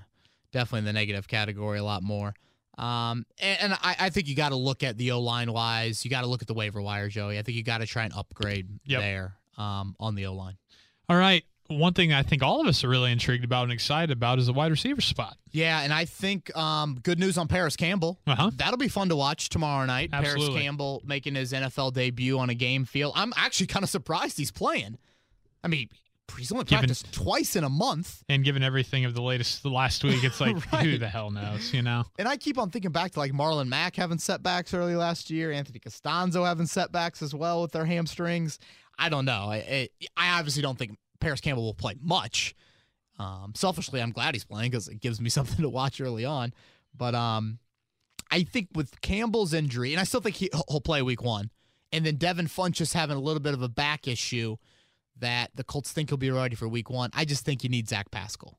definitely 0.52 0.80
in 0.80 0.84
the 0.86 0.92
negative 0.92 1.28
category 1.28 1.78
a 1.78 1.84
lot 1.84 2.02
more. 2.02 2.34
Um, 2.78 3.24
and, 3.40 3.58
and 3.60 3.72
I, 3.74 3.96
I 4.00 4.10
think 4.10 4.28
you 4.28 4.34
got 4.36 4.50
to 4.50 4.56
look 4.56 4.82
at 4.82 4.98
the 4.98 5.12
O 5.12 5.20
line 5.20 5.52
wise. 5.52 6.04
You 6.04 6.10
got 6.10 6.20
to 6.22 6.26
look 6.26 6.42
at 6.42 6.48
the 6.48 6.54
waiver 6.54 6.80
wire, 6.80 7.08
Joey. 7.08 7.38
I 7.38 7.42
think 7.42 7.56
you 7.56 7.62
got 7.64 7.78
to 7.78 7.86
try 7.86 8.04
and 8.04 8.12
upgrade 8.14 8.68
Yep. 8.84 9.00
there 9.00 9.34
um, 9.56 9.96
on 9.98 10.14
the 10.14 10.26
O 10.26 10.34
line. 10.34 10.56
All 11.08 11.16
right. 11.16 11.42
One 11.68 11.92
thing 11.92 12.12
I 12.12 12.22
think 12.22 12.42
all 12.42 12.60
of 12.60 12.66
us 12.66 12.82
are 12.84 12.88
really 12.88 13.12
intrigued 13.12 13.44
about 13.44 13.64
and 13.64 13.72
excited 13.72 14.10
about 14.10 14.38
is 14.38 14.46
the 14.46 14.52
wide 14.52 14.70
receiver 14.70 15.00
spot. 15.00 15.36
Yeah, 15.50 15.80
and 15.82 15.92
I 15.92 16.04
think 16.04 16.54
um, 16.56 16.98
good 17.02 17.18
news 17.18 17.38
on 17.38 17.48
Parris 17.48 17.76
Campbell. 17.76 18.18
Uh-huh. 18.26 18.50
That'll 18.56 18.76
be 18.76 18.88
fun 18.88 19.08
to 19.08 19.16
watch 19.16 19.48
tomorrow 19.48 19.86
night. 19.86 20.10
Absolutely. 20.12 20.48
Parris 20.48 20.62
Campbell 20.62 21.02
making 21.04 21.34
his 21.34 21.52
NFL 21.52 21.92
debut 21.94 22.38
on 22.38 22.50
a 22.50 22.54
game 22.54 22.84
field. 22.84 23.12
I'm 23.16 23.32
actually 23.36 23.66
kind 23.66 23.82
of 23.82 23.88
surprised 23.90 24.36
he's 24.38 24.50
playing. 24.50 24.98
I 25.64 25.68
mean, 25.68 25.88
he's 26.36 26.52
only 26.52 26.64
Given- 26.64 26.80
practiced 26.80 27.12
twice 27.12 27.56
in 27.56 27.64
a 27.64 27.68
month. 27.68 28.22
And 28.28 28.44
given 28.44 28.62
everything 28.62 29.04
of 29.04 29.14
the 29.14 29.22
latest, 29.22 29.62
the 29.62 29.70
last 29.70 30.04
week, 30.04 30.22
it's 30.24 30.40
like, 30.40 30.56
who 30.82 30.98
the 30.98 31.08
hell 31.08 31.30
knows, 31.30 31.72
you 31.72 31.82
know? 31.82 32.04
And 32.18 32.28
I 32.28 32.36
keep 32.36 32.58
on 32.58 32.70
thinking 32.70 32.92
back 32.92 33.12
to 33.12 33.18
like 33.18 33.32
Marlon 33.32 33.68
Mack 33.68 33.96
having 33.96 34.18
setbacks 34.18 34.74
early 34.74 34.96
last 34.96 35.30
year, 35.30 35.52
Anthony 35.52 35.78
Castonzo 35.78 36.44
having 36.46 36.66
setbacks 36.66 37.22
as 37.22 37.34
well 37.34 37.62
with 37.62 37.72
their 37.72 37.84
hamstrings. 37.84 38.58
I 38.98 39.08
don't 39.08 39.24
know. 39.24 39.46
I, 39.50 39.56
I, 39.56 39.88
I 40.16 40.38
obviously 40.38 40.62
don't 40.62 40.78
think 40.78 40.96
Parris 41.20 41.40
Campbell 41.40 41.64
will 41.64 41.74
play 41.74 41.94
much. 42.00 42.54
Um, 43.18 43.52
selfishly, 43.54 44.02
I'm 44.02 44.12
glad 44.12 44.34
he's 44.34 44.44
playing 44.44 44.70
because 44.70 44.88
it 44.88 45.00
gives 45.00 45.20
me 45.20 45.30
something 45.30 45.62
to 45.62 45.68
watch 45.68 46.00
early 46.00 46.24
on. 46.24 46.52
But 46.96 47.14
um, 47.14 47.58
I 48.30 48.42
think 48.42 48.68
with 48.74 49.00
Campbell's 49.00 49.52
injury, 49.52 49.92
and 49.92 50.00
I 50.00 50.04
still 50.04 50.20
think 50.20 50.36
he, 50.36 50.50
he'll 50.68 50.80
play 50.80 51.02
week 51.02 51.22
one, 51.22 51.50
and 51.92 52.04
then 52.04 52.16
Devin 52.16 52.46
Funchess 52.46 52.92
having 52.92 53.16
a 53.16 53.20
little 53.20 53.40
bit 53.40 53.54
of 53.54 53.62
a 53.62 53.68
back 53.68 54.08
issue 54.08 54.56
that 55.18 55.50
the 55.54 55.64
Colts 55.64 55.92
think 55.92 56.10
he'll 56.10 56.18
be 56.18 56.30
ready 56.30 56.56
for 56.56 56.68
week 56.68 56.90
one. 56.90 57.10
I 57.14 57.24
just 57.24 57.44
think 57.44 57.62
you 57.62 57.70
need 57.70 57.88
Zach 57.88 58.10
Pascal. 58.10 58.58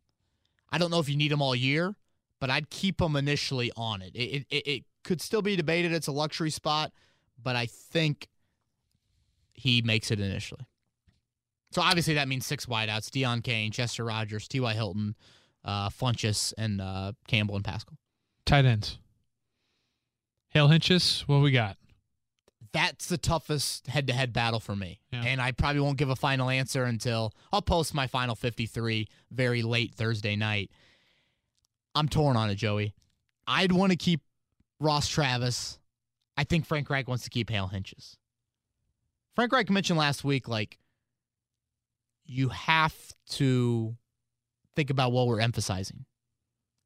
I 0.71 0.77
don't 0.77 0.91
know 0.91 0.99
if 0.99 1.09
you 1.09 1.17
need 1.17 1.31
him 1.31 1.41
all 1.41 1.55
year, 1.55 1.95
but 2.39 2.49
I'd 2.49 2.69
keep 2.69 3.01
him 3.01 3.15
initially 3.15 3.71
on 3.77 4.01
it. 4.01 4.15
It, 4.15 4.45
it, 4.49 4.67
it 4.67 4.83
could 5.03 5.21
still 5.21 5.41
be 5.41 5.55
debated. 5.55 5.93
It's 5.93 6.07
a 6.07 6.11
luxury 6.11 6.49
spot, 6.49 6.91
but 7.41 7.55
I 7.55 7.67
think 7.67 8.27
he 9.53 9.81
makes 9.81 10.11
it 10.11 10.19
initially. 10.19 10.65
So 11.71 11.81
obviously 11.81 12.13
that 12.15 12.27
means 12.27 12.45
six 12.45 12.65
wideouts: 12.65 13.09
Deon 13.09 13.43
Cain, 13.43 13.71
Chester 13.71 14.03
Rogers, 14.05 14.47
T.Y. 14.47 14.73
Hilton, 14.73 15.15
uh, 15.65 15.89
Funchess, 15.89 16.53
and 16.57 16.79
uh, 16.81 17.11
Campbell 17.27 17.55
and 17.55 17.65
Pascal. 17.65 17.97
Tight 18.45 18.65
ends. 18.65 18.99
Hale 20.49 20.69
Hentges, 20.69 21.21
what 21.27 21.41
we 21.41 21.51
got? 21.51 21.77
That's 22.73 23.07
the 23.07 23.17
toughest 23.17 23.87
head-to-head 23.87 24.33
battle 24.33 24.59
for 24.59 24.75
me, 24.75 25.01
Yeah. 25.11 25.23
and 25.23 25.41
I 25.41 25.51
probably 25.51 25.81
won't 25.81 25.97
give 25.97 26.09
a 26.09 26.15
final 26.15 26.49
answer 26.49 26.83
until 26.83 27.33
I'll 27.51 27.61
post 27.61 27.93
my 27.93 28.07
final 28.07 28.35
fifty-three 28.35 29.07
very 29.31 29.61
late 29.61 29.93
Thursday 29.95 30.35
night. 30.35 30.71
I'm 31.95 32.07
torn 32.07 32.37
on 32.37 32.49
it, 32.49 32.55
Joey. 32.55 32.93
I'd 33.47 33.71
want 33.71 33.91
to 33.91 33.97
keep 33.97 34.21
Ross 34.79 35.07
Travis. 35.07 35.79
I 36.37 36.43
think 36.43 36.65
Frank 36.65 36.89
Reich 36.89 37.07
wants 37.07 37.23
to 37.23 37.29
keep 37.29 37.49
Hale 37.49 37.69
Hentges. 37.73 38.15
Frank 39.35 39.51
Reich 39.51 39.69
mentioned 39.69 39.97
last 39.97 40.23
week, 40.23 40.47
like, 40.47 40.77
you 42.27 42.49
have 42.49 42.95
to 43.31 43.95
think 44.75 44.89
about 44.89 45.11
what 45.11 45.27
we're 45.27 45.39
emphasizing. 45.39 46.05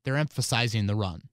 They're 0.03 0.17
emphasizing 0.17 0.87
the 0.87 0.95
run. 0.95 1.23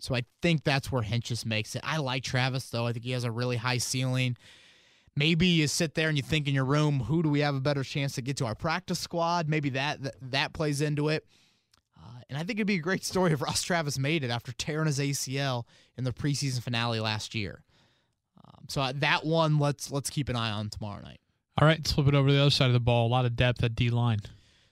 So 0.00 0.16
I 0.16 0.22
think 0.42 0.64
that's 0.64 0.90
where 0.90 1.02
Hentges 1.02 1.46
makes 1.46 1.76
it. 1.76 1.82
I 1.84 1.98
like 1.98 2.24
Travis 2.24 2.68
though. 2.70 2.86
I 2.86 2.92
think 2.92 3.04
he 3.04 3.12
has 3.12 3.24
a 3.24 3.30
really 3.30 3.56
high 3.56 3.78
ceiling. 3.78 4.36
Maybe 5.14 5.46
you 5.46 5.68
sit 5.68 5.94
there 5.94 6.08
and 6.08 6.16
you 6.16 6.22
think 6.22 6.48
in 6.48 6.54
your 6.54 6.64
room, 6.64 7.00
who 7.00 7.22
do 7.22 7.28
we 7.28 7.40
have 7.40 7.54
a 7.54 7.60
better 7.60 7.84
chance 7.84 8.14
to 8.14 8.22
get 8.22 8.36
to 8.38 8.46
our 8.46 8.54
practice 8.54 8.98
squad? 8.98 9.48
Maybe 9.48 9.70
that 9.70 10.02
that, 10.02 10.14
that 10.32 10.52
plays 10.54 10.80
into 10.80 11.08
it. 11.08 11.24
Uh, 11.96 12.20
and 12.28 12.36
I 12.36 12.42
think 12.42 12.58
it'd 12.58 12.66
be 12.66 12.76
a 12.76 12.78
great 12.78 13.04
story 13.04 13.32
if 13.32 13.42
Ross 13.42 13.62
Travis 13.62 13.98
made 13.98 14.24
it 14.24 14.30
after 14.30 14.52
tearing 14.52 14.86
his 14.86 14.98
ACL 14.98 15.64
in 15.96 16.04
the 16.04 16.12
preseason 16.12 16.62
finale 16.62 16.98
last 16.98 17.34
year. 17.34 17.62
Um, 18.44 18.64
so 18.68 18.80
uh, 18.80 18.92
that 18.96 19.24
one, 19.24 19.58
let's 19.60 19.92
let's 19.92 20.10
keep 20.10 20.28
an 20.28 20.34
eye 20.34 20.50
on 20.50 20.68
tomorrow 20.68 21.02
night. 21.02 21.20
All 21.60 21.66
right, 21.68 21.78
let's 21.78 21.92
flip 21.92 22.08
it 22.08 22.14
over 22.14 22.28
to 22.28 22.34
the 22.34 22.40
other 22.40 22.50
side 22.50 22.68
of 22.68 22.72
the 22.72 22.80
ball. 22.80 23.06
A 23.06 23.08
lot 23.08 23.24
of 23.24 23.36
depth 23.36 23.62
at 23.62 23.74
D 23.74 23.90
line. 23.90 24.20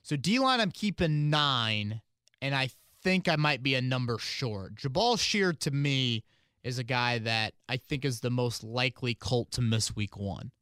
So 0.02 0.16
D 0.16 0.38
line, 0.38 0.60
I'm 0.60 0.70
keeping 0.70 1.30
nine, 1.30 2.00
and 2.40 2.54
I 2.54 2.70
think 3.02 3.28
I 3.28 3.36
might 3.36 3.62
be 3.62 3.74
a 3.74 3.82
number 3.82 4.18
short. 4.18 4.74
Jabaal 4.76 5.18
Sheard 5.18 5.60
to 5.60 5.70
me 5.70 6.24
is 6.62 6.78
a 6.78 6.84
guy 6.84 7.18
that 7.18 7.54
I 7.68 7.76
think 7.76 8.04
is 8.04 8.20
the 8.20 8.30
most 8.30 8.64
likely 8.64 9.14
Colt 9.14 9.52
to 9.52 9.62
miss 9.62 9.94
week 9.94 10.16
one. 10.16 10.52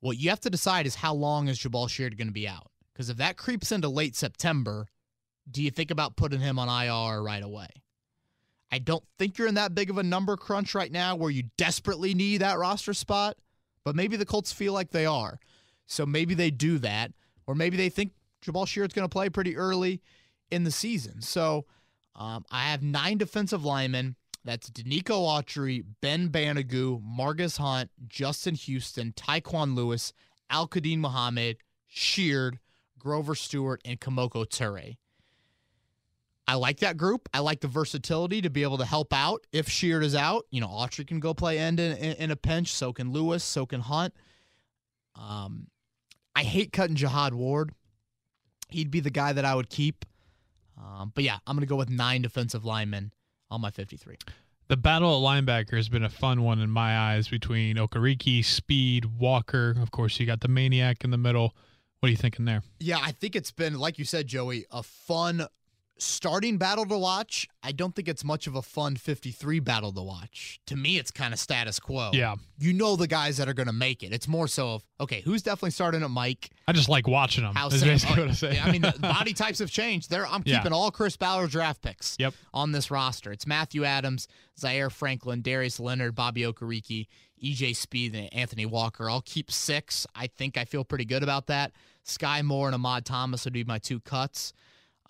What 0.00 0.18
you 0.18 0.30
have 0.30 0.40
to 0.40 0.50
decide 0.50 0.86
is 0.86 0.94
how 0.94 1.14
long 1.14 1.48
is 1.48 1.58
Jabaal 1.58 1.88
Sheard 1.88 2.16
going 2.16 2.28
to 2.28 2.32
be 2.32 2.48
out? 2.48 2.70
Because 2.92 3.10
if 3.10 3.16
that 3.16 3.36
creeps 3.36 3.72
into 3.72 3.88
late 3.88 4.16
September, 4.16 4.86
do 5.50 5.62
you 5.62 5.70
think 5.70 5.90
about 5.90 6.16
putting 6.16 6.40
him 6.40 6.58
on 6.58 6.68
IR 6.68 7.22
right 7.22 7.42
away? 7.42 7.68
I 8.70 8.78
don't 8.78 9.04
think 9.18 9.38
you're 9.38 9.48
in 9.48 9.54
that 9.54 9.74
big 9.74 9.90
of 9.90 9.98
a 9.98 10.02
number 10.02 10.36
crunch 10.36 10.74
right 10.74 10.90
now 10.90 11.16
where 11.16 11.30
you 11.30 11.44
desperately 11.56 12.14
need 12.14 12.38
that 12.38 12.58
roster 12.58 12.94
spot, 12.94 13.36
but 13.86 13.94
maybe 13.94 14.16
the 14.16 14.26
Colts 14.26 14.52
feel 14.52 14.72
like 14.72 14.90
they 14.90 15.06
are. 15.06 15.38
So 15.86 16.04
maybe 16.04 16.34
they 16.34 16.50
do 16.50 16.78
that, 16.78 17.12
or 17.46 17.54
maybe 17.54 17.76
they 17.76 17.88
think 17.88 18.10
Jabaal 18.44 18.66
Sheard's 18.66 18.92
going 18.92 19.04
to 19.04 19.08
play 19.08 19.30
pretty 19.30 19.56
early 19.56 20.02
in 20.50 20.64
the 20.64 20.72
season. 20.72 21.22
So 21.22 21.66
um, 22.16 22.44
I 22.50 22.64
have 22.64 22.82
nine 22.82 23.16
defensive 23.16 23.64
linemen. 23.64 24.16
That's 24.44 24.70
Denico 24.70 25.24
Autry, 25.28 25.84
Ben 26.00 26.30
Banogu, 26.30 27.00
Margus 27.00 27.58
Hunt, 27.58 27.92
Justin 28.08 28.56
Houston, 28.56 29.12
Tyquan 29.12 29.76
Lewis, 29.76 30.12
Al 30.50 30.66
Quadin 30.66 30.98
Muhammad, 30.98 31.58
Sheard, 31.86 32.58
Grover 32.98 33.36
Stewart, 33.36 33.80
and 33.84 34.00
Kemoko 34.00 34.44
Turay. 34.44 34.96
I 36.48 36.54
like 36.54 36.78
that 36.80 36.96
group. 36.96 37.28
I 37.34 37.40
like 37.40 37.60
the 37.60 37.68
versatility 37.68 38.40
to 38.42 38.50
be 38.50 38.62
able 38.62 38.78
to 38.78 38.84
help 38.84 39.12
out 39.12 39.44
if 39.52 39.68
Sheard 39.68 40.04
is 40.04 40.14
out. 40.14 40.44
You 40.50 40.60
know, 40.60 40.68
Autry 40.68 41.06
can 41.06 41.18
go 41.18 41.34
play 41.34 41.58
end 41.58 41.80
in, 41.80 41.96
in, 41.96 42.16
in 42.16 42.30
a 42.30 42.36
pinch. 42.36 42.72
So 42.72 42.92
can 42.92 43.12
Lewis. 43.12 43.42
So 43.42 43.66
can 43.66 43.80
Hunt. 43.80 44.14
Um, 45.16 45.68
I 46.34 46.42
hate 46.44 46.72
cutting 46.72 46.96
Jihad 46.96 47.34
Ward. 47.34 47.72
He'd 48.68 48.90
be 48.90 49.00
the 49.00 49.10
guy 49.10 49.32
that 49.32 49.44
I 49.44 49.54
would 49.54 49.70
keep. 49.70 50.04
Um, 50.78 51.12
but 51.14 51.24
yeah, 51.24 51.38
I'm 51.46 51.56
going 51.56 51.66
to 51.66 51.68
go 51.68 51.76
with 51.76 51.90
nine 51.90 52.22
defensive 52.22 52.64
linemen 52.64 53.12
on 53.50 53.60
my 53.60 53.70
53. 53.70 54.16
The 54.68 54.76
battle 54.76 55.16
at 55.16 55.44
linebacker 55.44 55.76
has 55.76 55.88
been 55.88 56.02
a 56.02 56.10
fun 56.10 56.42
one 56.42 56.58
in 56.58 56.70
my 56.70 56.98
eyes 56.98 57.28
between 57.28 57.76
Okereke, 57.76 58.44
Speed, 58.44 59.18
Walker. 59.18 59.76
Of 59.80 59.92
course, 59.92 60.18
you 60.18 60.26
got 60.26 60.40
the 60.40 60.48
Maniac 60.48 61.04
in 61.04 61.10
the 61.10 61.18
middle. 61.18 61.54
What 62.00 62.08
are 62.08 62.10
you 62.10 62.16
thinking 62.16 62.44
there? 62.44 62.62
Yeah, 62.80 62.98
I 63.00 63.12
think 63.12 63.36
it's 63.36 63.52
been, 63.52 63.78
like 63.78 63.98
you 63.98 64.04
said, 64.04 64.26
Joey, 64.26 64.66
a 64.70 64.82
fun 64.82 65.46
starting 65.98 66.58
battle 66.58 66.84
to 66.86 66.98
watch. 66.98 67.48
I 67.62 67.72
don't 67.72 67.94
think 67.94 68.06
it's 68.08 68.22
much 68.24 68.46
of 68.46 68.54
a 68.54 68.62
fun 68.62 68.96
53 68.96 69.60
battle 69.60 69.92
to 69.92 70.02
watch. 70.02 70.60
To 70.66 70.76
me, 70.76 70.98
it's 70.98 71.10
kind 71.10 71.32
of 71.32 71.40
status 71.40 71.80
quo. 71.80 72.10
Yeah. 72.12 72.34
You 72.58 72.72
know 72.74 72.96
the 72.96 73.06
guys 73.06 73.38
that 73.38 73.48
are 73.48 73.54
going 73.54 73.66
to 73.66 73.72
make 73.72 74.02
it. 74.02 74.12
It's 74.12 74.28
more 74.28 74.46
so 74.46 74.74
of, 74.74 74.84
okay, 75.00 75.22
who's 75.22 75.42
definitely 75.42 75.70
starting 75.70 76.02
at 76.02 76.10
Mike? 76.10 76.50
I 76.68 76.72
just 76.72 76.88
like 76.90 77.06
watching 77.08 77.44
them. 77.44 77.54
How 77.54 77.68
Sam- 77.70 77.88
basically 77.88 78.20
what 78.22 78.30
I 78.30 78.34
say. 78.34 78.54
yeah, 78.56 78.66
I 78.66 78.72
mean, 78.72 78.82
the 78.82 78.94
body 79.00 79.32
types 79.32 79.58
have 79.60 79.70
changed. 79.70 80.10
There, 80.10 80.26
I'm 80.26 80.42
Yeah. 80.44 80.58
keeping 80.58 80.72
all 80.72 80.90
Chris 80.90 81.16
Ballard 81.16 81.50
draft 81.50 81.80
picks 81.80 82.16
Yep. 82.18 82.34
on 82.52 82.72
this 82.72 82.90
roster. 82.90 83.32
It's 83.32 83.46
Matthew 83.46 83.84
Adams, 83.84 84.28
Zaire 84.58 84.90
Franklin, 84.90 85.40
Darius 85.40 85.80
Leonard, 85.80 86.14
Bobby 86.14 86.42
Okereke, 86.42 87.06
EJ 87.42 87.74
Speed, 87.74 88.14
and 88.14 88.32
Anthony 88.34 88.66
Walker. 88.66 89.08
I'll 89.08 89.22
keep 89.22 89.50
six. 89.50 90.06
I 90.14 90.26
think 90.26 90.56
I 90.58 90.64
feel 90.66 90.84
pretty 90.84 91.04
good 91.06 91.22
about 91.22 91.46
that. 91.46 91.72
Skai 92.04 92.42
Moore 92.42 92.68
and 92.68 92.74
Ahmad 92.74 93.04
Thomas 93.06 93.44
would 93.44 93.52
be 93.54 93.64
my 93.64 93.78
two 93.78 93.98
cuts. 94.00 94.52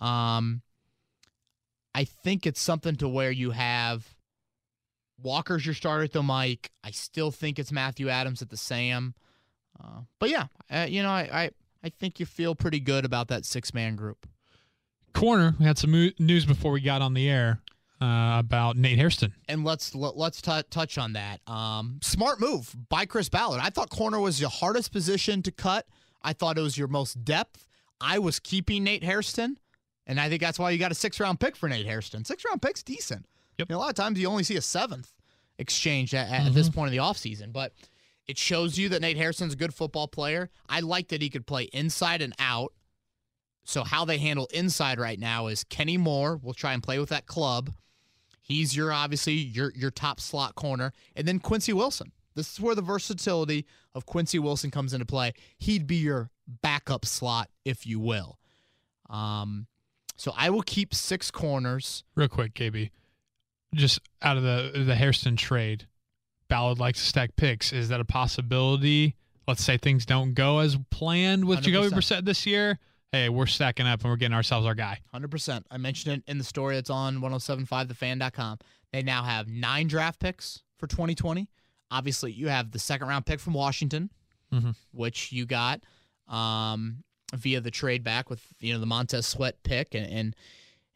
Um, 0.01 0.61
I 1.97 2.03
think 2.03 2.45
it's 2.45 2.61
something 2.61 2.95
to 2.97 3.07
where 3.07 3.31
you 3.31 3.49
have 3.51 4.07
Walker's 5.19 5.65
your 5.65 5.73
starter 5.73 6.03
at 6.03 6.11
the 6.11 6.21
Mike. 6.21 6.69
I 6.83 6.91
still 6.91 7.31
think 7.31 7.57
it's 7.57 7.71
Matthew 7.71 8.07
Adams 8.07 8.43
at 8.43 8.49
the 8.49 8.57
Sam. 8.57 9.15
Uh, 9.83 10.01
but 10.19 10.29
yeah, 10.29 10.45
uh, 10.69 10.85
you 10.87 11.01
know, 11.01 11.09
I, 11.09 11.29
I 11.31 11.49
I 11.83 11.89
think 11.89 12.19
you 12.19 12.27
feel 12.27 12.53
pretty 12.53 12.79
good 12.79 13.03
about 13.03 13.29
that 13.29 13.45
six 13.45 13.73
man 13.73 13.95
group. 13.95 14.27
Corner, 15.13 15.55
we 15.59 15.65
had 15.65 15.79
some 15.79 15.91
mo- 15.91 16.11
news 16.19 16.45
before 16.45 16.71
we 16.71 16.81
got 16.81 17.01
on 17.01 17.15
the 17.15 17.27
air 17.27 17.61
uh, 17.99 18.35
about 18.37 18.77
Nate 18.77 18.99
Hairston. 18.99 19.33
and 19.49 19.63
let's 19.63 19.95
let, 19.95 20.15
let's 20.15 20.39
t- 20.39 20.61
touch 20.69 20.99
on 20.99 21.13
that. 21.13 21.41
Um, 21.47 21.99
smart 22.03 22.39
move 22.39 22.75
by 22.89 23.07
Chris 23.07 23.27
Ballard. 23.27 23.61
I 23.63 23.71
thought 23.71 23.89
corner 23.89 24.19
was 24.19 24.39
your 24.39 24.51
hardest 24.51 24.91
position 24.91 25.41
to 25.41 25.51
cut. 25.51 25.87
I 26.21 26.33
thought 26.33 26.59
it 26.59 26.61
was 26.61 26.77
your 26.77 26.89
most 26.89 27.25
depth. 27.25 27.67
I 27.99 28.19
was 28.19 28.39
keeping 28.39 28.83
Nate 28.83 29.03
Hairston, 29.03 29.57
and 30.07 30.19
I 30.19 30.29
think 30.29 30.41
that's 30.41 30.57
why 30.57 30.71
you 30.71 30.79
got 30.79 30.91
a 30.91 30.95
six 30.95 31.19
round 31.19 31.39
pick 31.39 31.55
for 31.55 31.69
Nate 31.69 31.85
Hairston. 31.85 32.25
Six 32.25 32.43
round 32.45 32.61
pick's 32.61 32.81
decent. 32.81 33.27
Yep. 33.57 33.69
You 33.69 33.75
know, 33.75 33.79
a 33.79 33.81
lot 33.81 33.89
of 33.89 33.95
times 33.95 34.19
you 34.19 34.27
only 34.27 34.43
see 34.43 34.55
a 34.55 34.61
seventh 34.61 35.11
exchange 35.59 36.13
at, 36.15 36.29
at 36.29 36.53
this 36.53 36.69
point 36.69 36.87
of 36.87 36.91
the 36.91 36.97
offseason, 36.97 37.51
but 37.51 37.73
it 38.27 38.37
shows 38.37 38.77
you 38.77 38.89
that 38.89 39.01
Nate 39.01 39.17
Hairston's 39.17 39.53
a 39.53 39.57
good 39.57 39.73
football 39.73 40.07
player. 40.07 40.49
I 40.69 40.79
like 40.79 41.09
that 41.09 41.21
he 41.21 41.29
could 41.29 41.45
play 41.45 41.63
inside 41.73 42.21
and 42.21 42.33
out. 42.39 42.73
So 43.63 43.83
how 43.83 44.05
they 44.05 44.17
handle 44.17 44.47
inside 44.53 44.97
right 44.97 45.19
now 45.19 45.47
is 45.47 45.65
Kenny 45.65 45.97
Moore 45.97 46.37
will 46.37 46.53
try 46.53 46.73
and 46.73 46.81
play 46.81 46.99
with 46.99 47.09
that 47.09 47.25
club. 47.25 47.71
He's 48.39 48.75
your 48.77 48.93
obviously 48.93 49.33
your 49.33 49.73
your 49.75 49.91
top 49.91 50.21
slot 50.21 50.55
corner, 50.55 50.93
and 51.17 51.27
then 51.27 51.39
Quincy 51.39 51.73
Wilson. 51.73 52.13
This 52.33 52.53
is 52.53 52.61
where 52.61 52.75
the 52.75 52.81
versatility 52.81 53.65
of 53.93 54.05
Quincy 54.05 54.39
Wilson 54.39 54.71
comes 54.71 54.93
into 54.93 55.05
play. 55.05 55.33
He'd 55.57 55.85
be 55.85 55.97
your 55.97 56.29
backup 56.61 57.03
slot, 57.03 57.49
if 57.65 57.85
you 57.85 57.99
will. 57.99 58.37
Um, 59.09 59.67
so 60.17 60.33
I 60.35 60.49
will 60.49 60.61
keep 60.63 60.93
six 60.93 61.31
corners. 61.31 62.03
Real 62.15 62.27
quick, 62.27 62.53
KB. 62.53 62.89
Just 63.73 63.99
out 64.21 64.35
of 64.37 64.43
the 64.43 64.83
the 64.85 64.95
Hairston 64.95 65.35
trade, 65.37 65.87
Ballard 66.49 66.79
likes 66.79 66.99
to 66.99 67.05
stack 67.05 67.35
picks. 67.37 67.71
Is 67.73 67.87
that 67.89 67.99
a 68.01 68.05
possibility? 68.05 69.15
Let's 69.47 69.63
say 69.63 69.77
things 69.77 70.05
don't 70.05 70.33
go 70.33 70.59
as 70.59 70.77
planned 70.91 71.45
with 71.45 71.61
Jacoby 71.61 71.87
100%. 71.87 71.91
Brissett 71.93 72.25
this 72.25 72.45
year. 72.45 72.79
Hey, 73.13 73.29
we're 73.29 73.45
stacking 73.45 73.87
up 73.87 74.01
and 74.01 74.09
we're 74.09 74.17
getting 74.17 74.35
ourselves 74.35 74.65
our 74.67 74.75
guy. 74.75 74.99
100%. 75.13 75.63
I 75.71 75.77
mentioned 75.77 76.15
it 76.17 76.29
in 76.29 76.37
the 76.37 76.43
story 76.43 76.75
that's 76.75 76.89
on 76.89 77.21
1075thefan.com. 77.21 78.57
They 78.91 79.03
now 79.03 79.23
have 79.23 79.47
nine 79.47 79.87
draft 79.87 80.19
picks 80.19 80.63
for 80.77 80.87
2020. 80.87 81.49
Obviously, 81.91 82.31
you 82.33 82.49
have 82.49 82.71
the 82.71 82.79
second 82.79 83.07
round 83.07 83.25
pick 83.25 83.39
from 83.39 83.53
Washington, 83.53 84.09
Mhm. 84.53 84.75
which 84.91 85.31
you 85.31 85.45
got 85.45 85.81
um, 86.27 87.05
via 87.35 87.61
the 87.61 87.71
trade 87.71 88.03
back 88.03 88.29
with 88.29 88.45
you 88.59 88.73
know 88.73 88.79
the 88.79 88.85
Montez 88.85 89.25
Sweat 89.25 89.61
pick 89.63 89.93
and, 89.93 90.05
and 90.11 90.35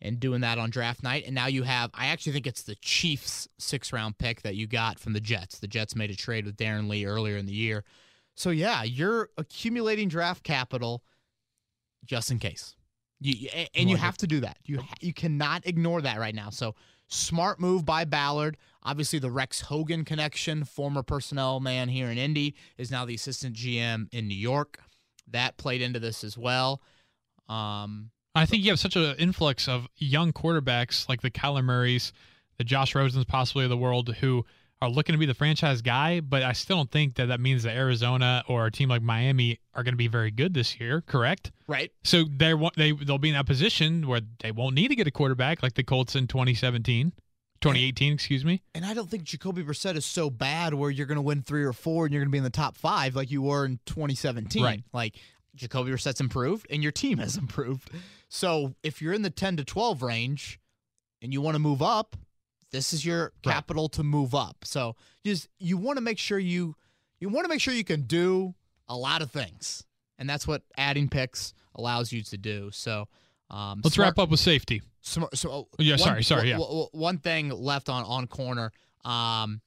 and 0.01 0.19
doing 0.19 0.41
that 0.41 0.57
on 0.57 0.69
draft 0.69 1.03
night. 1.03 1.25
And 1.25 1.35
now 1.35 1.45
you 1.47 1.63
have, 1.63 1.91
I 1.93 2.07
actually 2.07 2.33
think 2.33 2.47
it's 2.47 2.63
the 2.63 2.75
Chiefs 2.75 3.47
six 3.59 3.93
round 3.93 4.17
pick 4.17 4.41
that 4.41 4.55
you 4.55 4.65
got 4.67 4.99
from 4.99 5.13
the 5.13 5.19
Jets. 5.19 5.59
The 5.59 5.67
Jets 5.67 5.95
made 5.95 6.09
a 6.09 6.15
trade 6.15 6.45
with 6.45 6.57
Darron 6.57 6.89
Lee 6.89 7.05
earlier 7.05 7.37
in 7.37 7.45
the 7.45 7.53
year. 7.53 7.83
So 8.33 8.49
yeah, 8.49 8.83
you're 8.83 9.29
accumulating 9.37 10.07
draft 10.07 10.43
capital 10.43 11.03
just 12.05 12.31
in 12.31 12.39
case. 12.39 12.75
You, 13.19 13.49
and 13.75 13.87
you 13.87 13.97
have 13.97 14.17
to 14.17 14.27
do 14.27 14.39
that. 14.39 14.57
You 14.65 14.81
you 14.99 15.13
cannot 15.13 15.67
ignore 15.67 16.01
that 16.01 16.17
right 16.17 16.33
now. 16.33 16.49
So 16.49 16.73
smart 17.07 17.59
move 17.59 17.85
by 17.85 18.03
Ballard. 18.03 18.57
Obviously, 18.81 19.19
the 19.19 19.29
Rex 19.29 19.61
Hogan 19.61 20.03
connection, 20.03 20.63
former 20.63 21.03
personnel 21.03 21.59
man 21.59 21.87
here 21.87 22.09
in 22.09 22.17
Indy, 22.17 22.55
is 22.79 22.89
now 22.89 23.05
the 23.05 23.13
assistant 23.13 23.55
GM 23.55 24.07
in 24.11 24.27
New 24.27 24.35
York. 24.35 24.79
That 25.31 25.57
played 25.57 25.81
into 25.81 25.99
this 25.99 26.23
as 26.23 26.37
well. 26.37 26.81
Um, 27.49 28.11
I 28.33 28.45
think 28.45 28.63
you 28.63 28.71
have 28.71 28.79
such 28.79 28.95
an 28.95 29.15
influx 29.17 29.67
of 29.67 29.87
young 29.97 30.31
quarterbacks 30.31 31.09
like 31.09 31.21
the 31.21 31.31
Kyler 31.31 31.63
Murrays, 31.63 32.13
the 32.57 32.63
Josh 32.63 32.93
Rosens 32.93 33.27
possibly 33.27 33.65
of 33.65 33.69
the 33.69 33.77
world 33.77 34.15
who 34.15 34.45
are 34.81 34.89
looking 34.89 35.13
to 35.13 35.19
be 35.19 35.25
the 35.25 35.33
franchise 35.33 35.81
guy, 35.81 36.21
but 36.21 36.41
I 36.41 36.53
still 36.53 36.77
don't 36.77 36.89
think 36.89 37.15
that 37.15 37.27
that 37.27 37.39
means 37.39 37.63
that 37.63 37.75
Arizona 37.75 38.43
or 38.47 38.65
a 38.65 38.71
team 38.71 38.89
like 38.89 39.01
Miami 39.01 39.59
are 39.75 39.83
going 39.83 39.93
to 39.93 39.97
be 39.97 40.07
very 40.07 40.31
good 40.31 40.53
this 40.53 40.79
year, 40.79 41.01
correct? 41.01 41.51
right. 41.67 41.91
So 42.03 42.25
they're 42.29 42.59
they 42.75 42.91
they'll 42.91 43.17
be 43.17 43.29
in 43.29 43.35
that 43.35 43.45
position 43.45 44.07
where 44.07 44.21
they 44.39 44.51
won't 44.51 44.75
need 44.75 44.87
to 44.87 44.95
get 44.95 45.07
a 45.07 45.11
quarterback 45.11 45.61
like 45.61 45.75
the 45.75 45.83
Colts 45.83 46.15
in 46.15 46.27
2017, 46.27 47.13
2018, 47.61 48.13
excuse 48.13 48.43
me. 48.43 48.61
And 48.75 48.85
I 48.85 48.93
don't 48.93 49.09
think 49.09 49.23
Jacoby 49.23 49.63
Brissett 49.63 49.95
is 49.95 50.05
so 50.05 50.29
bad 50.29 50.73
where 50.73 50.89
you're 50.89 51.05
going 51.05 51.15
to 51.17 51.21
win 51.21 51.41
three 51.41 51.63
or 51.63 51.73
four 51.73 52.05
and 52.05 52.13
you're 52.13 52.21
going 52.21 52.29
to 52.29 52.31
be 52.31 52.37
in 52.37 52.43
the 52.43 52.49
top 52.49 52.75
five 52.77 53.15
like 53.15 53.31
you 53.31 53.41
were 53.41 53.65
in 53.65 53.79
2017. 53.85 54.63
Right. 54.63 54.83
Like 54.93 55.15
Jacoby 55.55 55.91
Brissett's 55.91 56.19
improved 56.21 56.65
and 56.69 56.81
your 56.83 56.91
team 56.91 57.17
has 57.19 57.37
improved. 57.37 57.89
So 58.29 58.75
if 58.83 59.01
you're 59.01 59.13
in 59.13 59.21
the 59.21 59.29
10 59.29 59.57
to 59.57 59.63
12 59.63 60.01
range 60.01 60.59
and 61.21 61.31
you 61.31 61.41
want 61.41 61.55
to 61.55 61.59
move 61.59 61.81
up, 61.81 62.15
this 62.71 62.93
is 62.93 63.05
your 63.05 63.31
Right. 63.45 63.53
capital 63.53 63.89
to 63.89 64.03
move 64.03 64.33
up. 64.33 64.57
So 64.63 64.95
just 65.25 65.47
you 65.59 65.77
want 65.77 65.97
to 65.97 66.01
make 66.01 66.17
sure 66.17 66.39
you 66.39 66.75
you 67.19 67.29
want 67.29 67.45
to 67.45 67.49
make 67.49 67.61
sure 67.61 67.73
you 67.73 67.83
can 67.83 68.01
do 68.03 68.55
a 68.87 68.95
lot 68.95 69.21
of 69.21 69.29
things, 69.29 69.83
and 70.17 70.27
that's 70.27 70.47
what 70.47 70.63
adding 70.75 71.07
picks 71.07 71.53
allows 71.75 72.11
you 72.11 72.23
to 72.23 72.37
do. 72.37 72.71
So 72.71 73.07
um, 73.51 73.81
Let's 73.83 73.95
smart- 73.95 74.07
wrap 74.17 74.19
up 74.23 74.29
with 74.29 74.39
safety. 74.39 74.81
So, 75.01 75.27
so 75.33 75.51
Oh, 75.51 75.67
Yeah, 75.79 75.95
sorry, 75.95 76.23
sorry, 76.23 76.49
yeah. 76.49 76.57
one 76.57 77.17
thing 77.17 77.49
left 77.49 77.89
on 77.89 78.03
on 78.03 78.27
corner. 78.27 78.71
Um, 79.03 79.61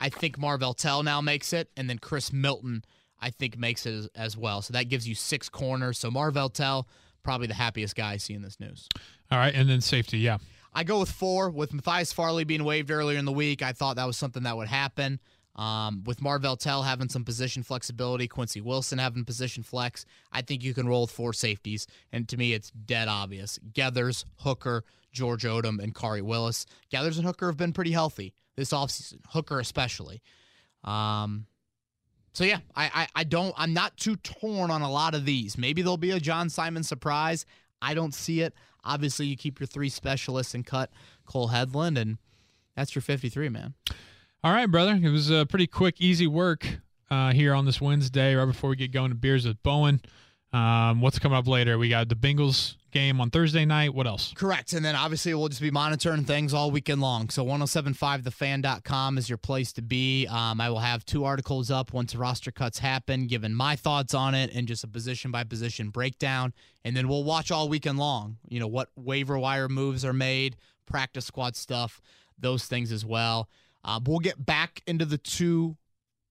I 0.00 0.08
think 0.08 0.38
Marvell 0.38 0.74
Tell 0.74 1.02
now 1.02 1.20
makes 1.20 1.52
it, 1.52 1.70
and 1.76 1.90
then 1.90 1.98
Chris 1.98 2.32
Milton 2.32 2.84
I 3.20 3.30
think 3.30 3.58
makes 3.58 3.84
it 3.86 3.94
as, 3.94 4.08
as 4.14 4.36
well. 4.36 4.62
So 4.62 4.72
that 4.74 4.84
gives 4.88 5.08
you 5.08 5.14
six 5.14 5.48
corners. 5.48 5.98
So 5.98 6.10
Marvell 6.10 6.48
Tell 6.50 6.86
probably 7.22 7.48
the 7.48 7.54
happiest 7.54 7.96
guy 7.96 8.16
seeing 8.16 8.42
this 8.42 8.60
news. 8.60 8.88
All 9.30 9.38
right, 9.38 9.54
and 9.54 9.68
then 9.68 9.80
safety. 9.80 10.18
Yeah. 10.18 10.38
I 10.72 10.84
go 10.84 11.00
with 11.00 11.10
four. 11.10 11.50
With 11.50 11.72
Matthias 11.72 12.12
Farley 12.12 12.44
being 12.44 12.62
waived 12.62 12.90
earlier 12.90 13.18
in 13.18 13.24
the 13.24 13.32
week, 13.32 13.62
I 13.62 13.72
thought 13.72 13.96
that 13.96 14.06
was 14.06 14.16
something 14.16 14.44
that 14.44 14.56
would 14.56 14.68
happen. 14.68 15.18
Um, 15.58 16.04
with 16.04 16.22
Marvell 16.22 16.56
Tell 16.56 16.84
having 16.84 17.08
some 17.08 17.24
position 17.24 17.64
flexibility, 17.64 18.28
Quincy 18.28 18.60
Wilson 18.60 18.98
having 18.98 19.24
position 19.24 19.64
flex, 19.64 20.06
I 20.32 20.40
think 20.40 20.62
you 20.62 20.72
can 20.72 20.86
roll 20.86 21.02
with 21.02 21.10
four 21.10 21.32
safeties. 21.32 21.88
And 22.12 22.28
to 22.28 22.36
me, 22.36 22.52
it's 22.52 22.70
dead 22.70 23.08
obvious. 23.08 23.58
Geathers, 23.72 24.24
Hooker, 24.36 24.84
George 25.10 25.42
Odum, 25.42 25.82
and 25.82 25.92
Khari 25.92 26.22
Willis. 26.22 26.64
Geathers 26.92 27.16
and 27.16 27.26
Hooker 27.26 27.48
have 27.48 27.56
been 27.56 27.72
pretty 27.72 27.90
healthy 27.90 28.34
this 28.54 28.70
offseason, 28.70 29.18
Hooker 29.30 29.58
especially. 29.58 30.22
Um, 30.84 31.46
so 32.32 32.44
yeah, 32.44 32.58
I, 32.76 32.90
I 32.94 33.08
I 33.16 33.24
don't 33.24 33.52
I'm 33.56 33.72
not 33.72 33.96
too 33.96 34.14
torn 34.16 34.70
on 34.70 34.82
a 34.82 34.90
lot 34.90 35.16
of 35.16 35.24
these. 35.24 35.58
Maybe 35.58 35.82
there'll 35.82 35.96
be 35.96 36.12
a 36.12 36.20
John 36.20 36.48
Simon 36.50 36.84
surprise. 36.84 37.46
I 37.82 37.94
don't 37.94 38.14
see 38.14 38.42
it. 38.42 38.54
Obviously, 38.84 39.26
you 39.26 39.36
keep 39.36 39.58
your 39.58 39.66
three 39.66 39.88
specialists 39.88 40.54
and 40.54 40.64
cut 40.64 40.90
Cole 41.26 41.48
Hedlund, 41.48 41.98
and 41.98 42.18
that's 42.76 42.94
your 42.94 43.02
53 43.02 43.48
man. 43.48 43.74
All 44.44 44.52
right, 44.52 44.66
brother. 44.66 44.96
It 45.02 45.10
was 45.10 45.30
a 45.30 45.46
pretty 45.46 45.66
quick, 45.66 46.00
easy 46.00 46.28
work 46.28 46.64
uh, 47.10 47.32
here 47.32 47.52
on 47.54 47.64
this 47.64 47.80
Wednesday, 47.80 48.36
right 48.36 48.44
before 48.44 48.70
we 48.70 48.76
get 48.76 48.92
going 48.92 49.10
to 49.10 49.16
beers 49.16 49.44
with 49.44 49.60
Bowen. 49.64 50.00
Um, 50.52 51.00
what's 51.00 51.18
coming 51.18 51.36
up 51.36 51.48
later? 51.48 51.76
We 51.76 51.88
got 51.88 52.08
the 52.08 52.14
Bengals 52.14 52.76
game 52.92 53.20
on 53.20 53.30
Thursday 53.30 53.64
night. 53.64 53.94
What 53.94 54.06
else? 54.06 54.32
Correct. 54.36 54.74
And 54.74 54.84
then 54.84 54.94
obviously 54.94 55.34
we'll 55.34 55.48
just 55.48 55.60
be 55.60 55.72
monitoring 55.72 56.24
things 56.24 56.54
all 56.54 56.70
weekend 56.70 57.00
long. 57.00 57.30
So 57.30 57.44
1075thefan.com 57.44 59.18
is 59.18 59.28
your 59.28 59.38
place 59.38 59.72
to 59.72 59.82
be. 59.82 60.28
Um, 60.28 60.60
I 60.60 60.70
will 60.70 60.78
have 60.78 61.04
two 61.04 61.24
articles 61.24 61.68
up 61.68 61.92
once 61.92 62.14
roster 62.14 62.52
cuts 62.52 62.78
happen, 62.78 63.26
giving 63.26 63.52
my 63.52 63.74
thoughts 63.74 64.14
on 64.14 64.36
it 64.36 64.54
and 64.54 64.68
just 64.68 64.84
a 64.84 64.88
position 64.88 65.32
by 65.32 65.42
position 65.42 65.90
breakdown. 65.90 66.54
And 66.84 66.96
then 66.96 67.08
we'll 67.08 67.24
watch 67.24 67.50
all 67.50 67.68
weekend 67.68 67.98
long, 67.98 68.38
you 68.48 68.60
know, 68.60 68.68
what 68.68 68.90
waiver 68.94 69.36
wire 69.36 69.68
moves 69.68 70.04
are 70.04 70.12
made, 70.12 70.56
practice 70.86 71.26
squad 71.26 71.56
stuff, 71.56 72.00
those 72.38 72.66
things 72.66 72.92
as 72.92 73.04
well. 73.04 73.48
Uh, 73.84 74.00
we'll 74.04 74.18
get 74.18 74.44
back 74.44 74.82
into 74.86 75.04
the 75.04 75.18
two 75.18 75.76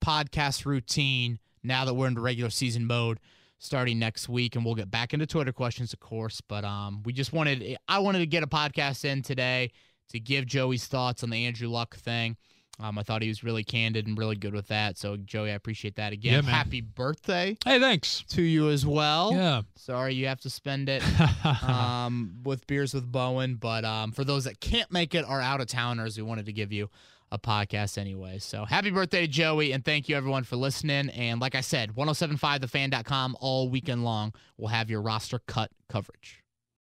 podcast 0.04 0.66
routine 0.66 1.40
now 1.64 1.86
that 1.86 1.94
we're 1.94 2.08
in 2.08 2.16
regular 2.20 2.50
season 2.50 2.86
mode 2.86 3.20
starting 3.60 3.98
next 3.98 4.30
week 4.30 4.56
and 4.56 4.64
we'll 4.64 4.76
get 4.76 4.92
back 4.92 5.14
into 5.14 5.26
twitter 5.26 5.52
questions 5.52 5.92
of 5.92 6.00
course 6.00 6.40
but 6.42 6.64
um 6.64 7.02
we 7.04 7.12
just 7.12 7.34
wanted 7.34 7.76
i 7.88 7.98
wanted 7.98 8.20
to 8.20 8.28
get 8.28 8.44
a 8.44 8.48
podcast 8.48 9.04
in 9.04 9.24
today 9.24 9.72
to 10.10 10.20
give 10.20 10.46
joey's 10.46 10.86
thoughts 10.86 11.24
on 11.24 11.32
the 11.32 11.46
andrew 11.48 11.68
luck 11.68 11.96
thing 11.96 12.38
um 12.80 13.00
i 13.00 13.02
thought 13.02 13.24
he 13.24 13.28
was 13.28 13.44
really 13.44 13.64
candid 13.64 14.06
and 14.06 14.16
really 14.20 14.36
good 14.36 14.54
with 14.54 14.68
that 14.68 14.96
so 15.00 15.18
joey 15.18 15.50
i 15.50 15.56
appreciate 15.56 15.96
that 15.96 16.14
again 16.14 16.44
Yeah, 16.44 16.50
happy 16.52 16.82
birthday 16.82 17.58
Hey, 17.66 17.80
thanks. 17.80 18.24
to 18.30 18.44
you 18.44 18.70
as 18.70 18.86
well 18.86 19.34
Yeah. 19.34 19.64
sorry 19.76 20.14
you 20.14 20.28
have 20.28 20.40
to 20.42 20.50
spend 20.52 20.88
it 20.88 21.02
um, 21.64 22.36
with 22.44 22.68
beers 22.68 22.94
with 22.94 23.12
Bowen. 23.12 23.56
But 23.56 23.84
um, 23.84 24.12
for 24.12 24.24
those 24.24 24.44
that 24.44 24.60
can't 24.60 24.92
make 24.92 25.16
it 25.16 25.26
or 25.28 25.42
out 25.42 25.62
of 25.62 25.68
towners, 25.68 26.18
we 26.18 26.24
wanted 26.24 26.46
to 26.46 26.54
give 26.54 26.72
you 26.72 26.90
a 27.32 27.40
podcast 27.40 27.98
anyway. 27.98 28.40
So 28.40 28.66
happy 28.66 28.90
birthday 28.90 29.28
Joey, 29.28 29.72
and 29.72 29.84
thank 29.84 30.08
you 30.10 30.16
everyone 30.16 30.44
for 30.44 30.56
listening. 30.56 31.10
And 31.10 31.42
like 31.42 31.56
I 31.56 31.62
said, 31.62 31.96
1075thefan.com 31.96 33.38
all 33.40 33.70
weekend 33.70 34.04
long 34.04 34.34
will 34.58 34.70
have 34.70 34.90
your 34.90 35.02
roster 35.02 35.40
cut 35.40 35.72
coverage. 35.90 36.44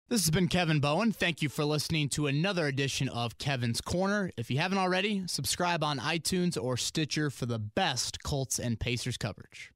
This 0.09 0.25
has 0.25 0.31
been 0.31 0.49
Kevin 0.49 0.79
Bowen. 0.79 1.13
Thank 1.13 1.41
you 1.41 1.49
for 1.49 1.65
listening 1.65 2.11
to 2.11 2.27
another 2.27 2.67
edition 2.67 3.09
of 3.09 3.39
Kevin's 3.39 3.81
Corner. 3.81 4.31
If 4.37 4.51
you 4.51 4.59
haven't 4.59 4.77
already, 4.77 5.23
subscribe 5.27 5.83
on 5.83 5.99
iTunes 5.99 6.63
or 6.63 6.77
Stitcher 6.77 7.31
for 7.31 7.47
the 7.47 7.59
best 7.59 8.23
Colts 8.23 8.59
and 8.59 8.79
Pacers 8.79 9.17
coverage. 9.17 9.71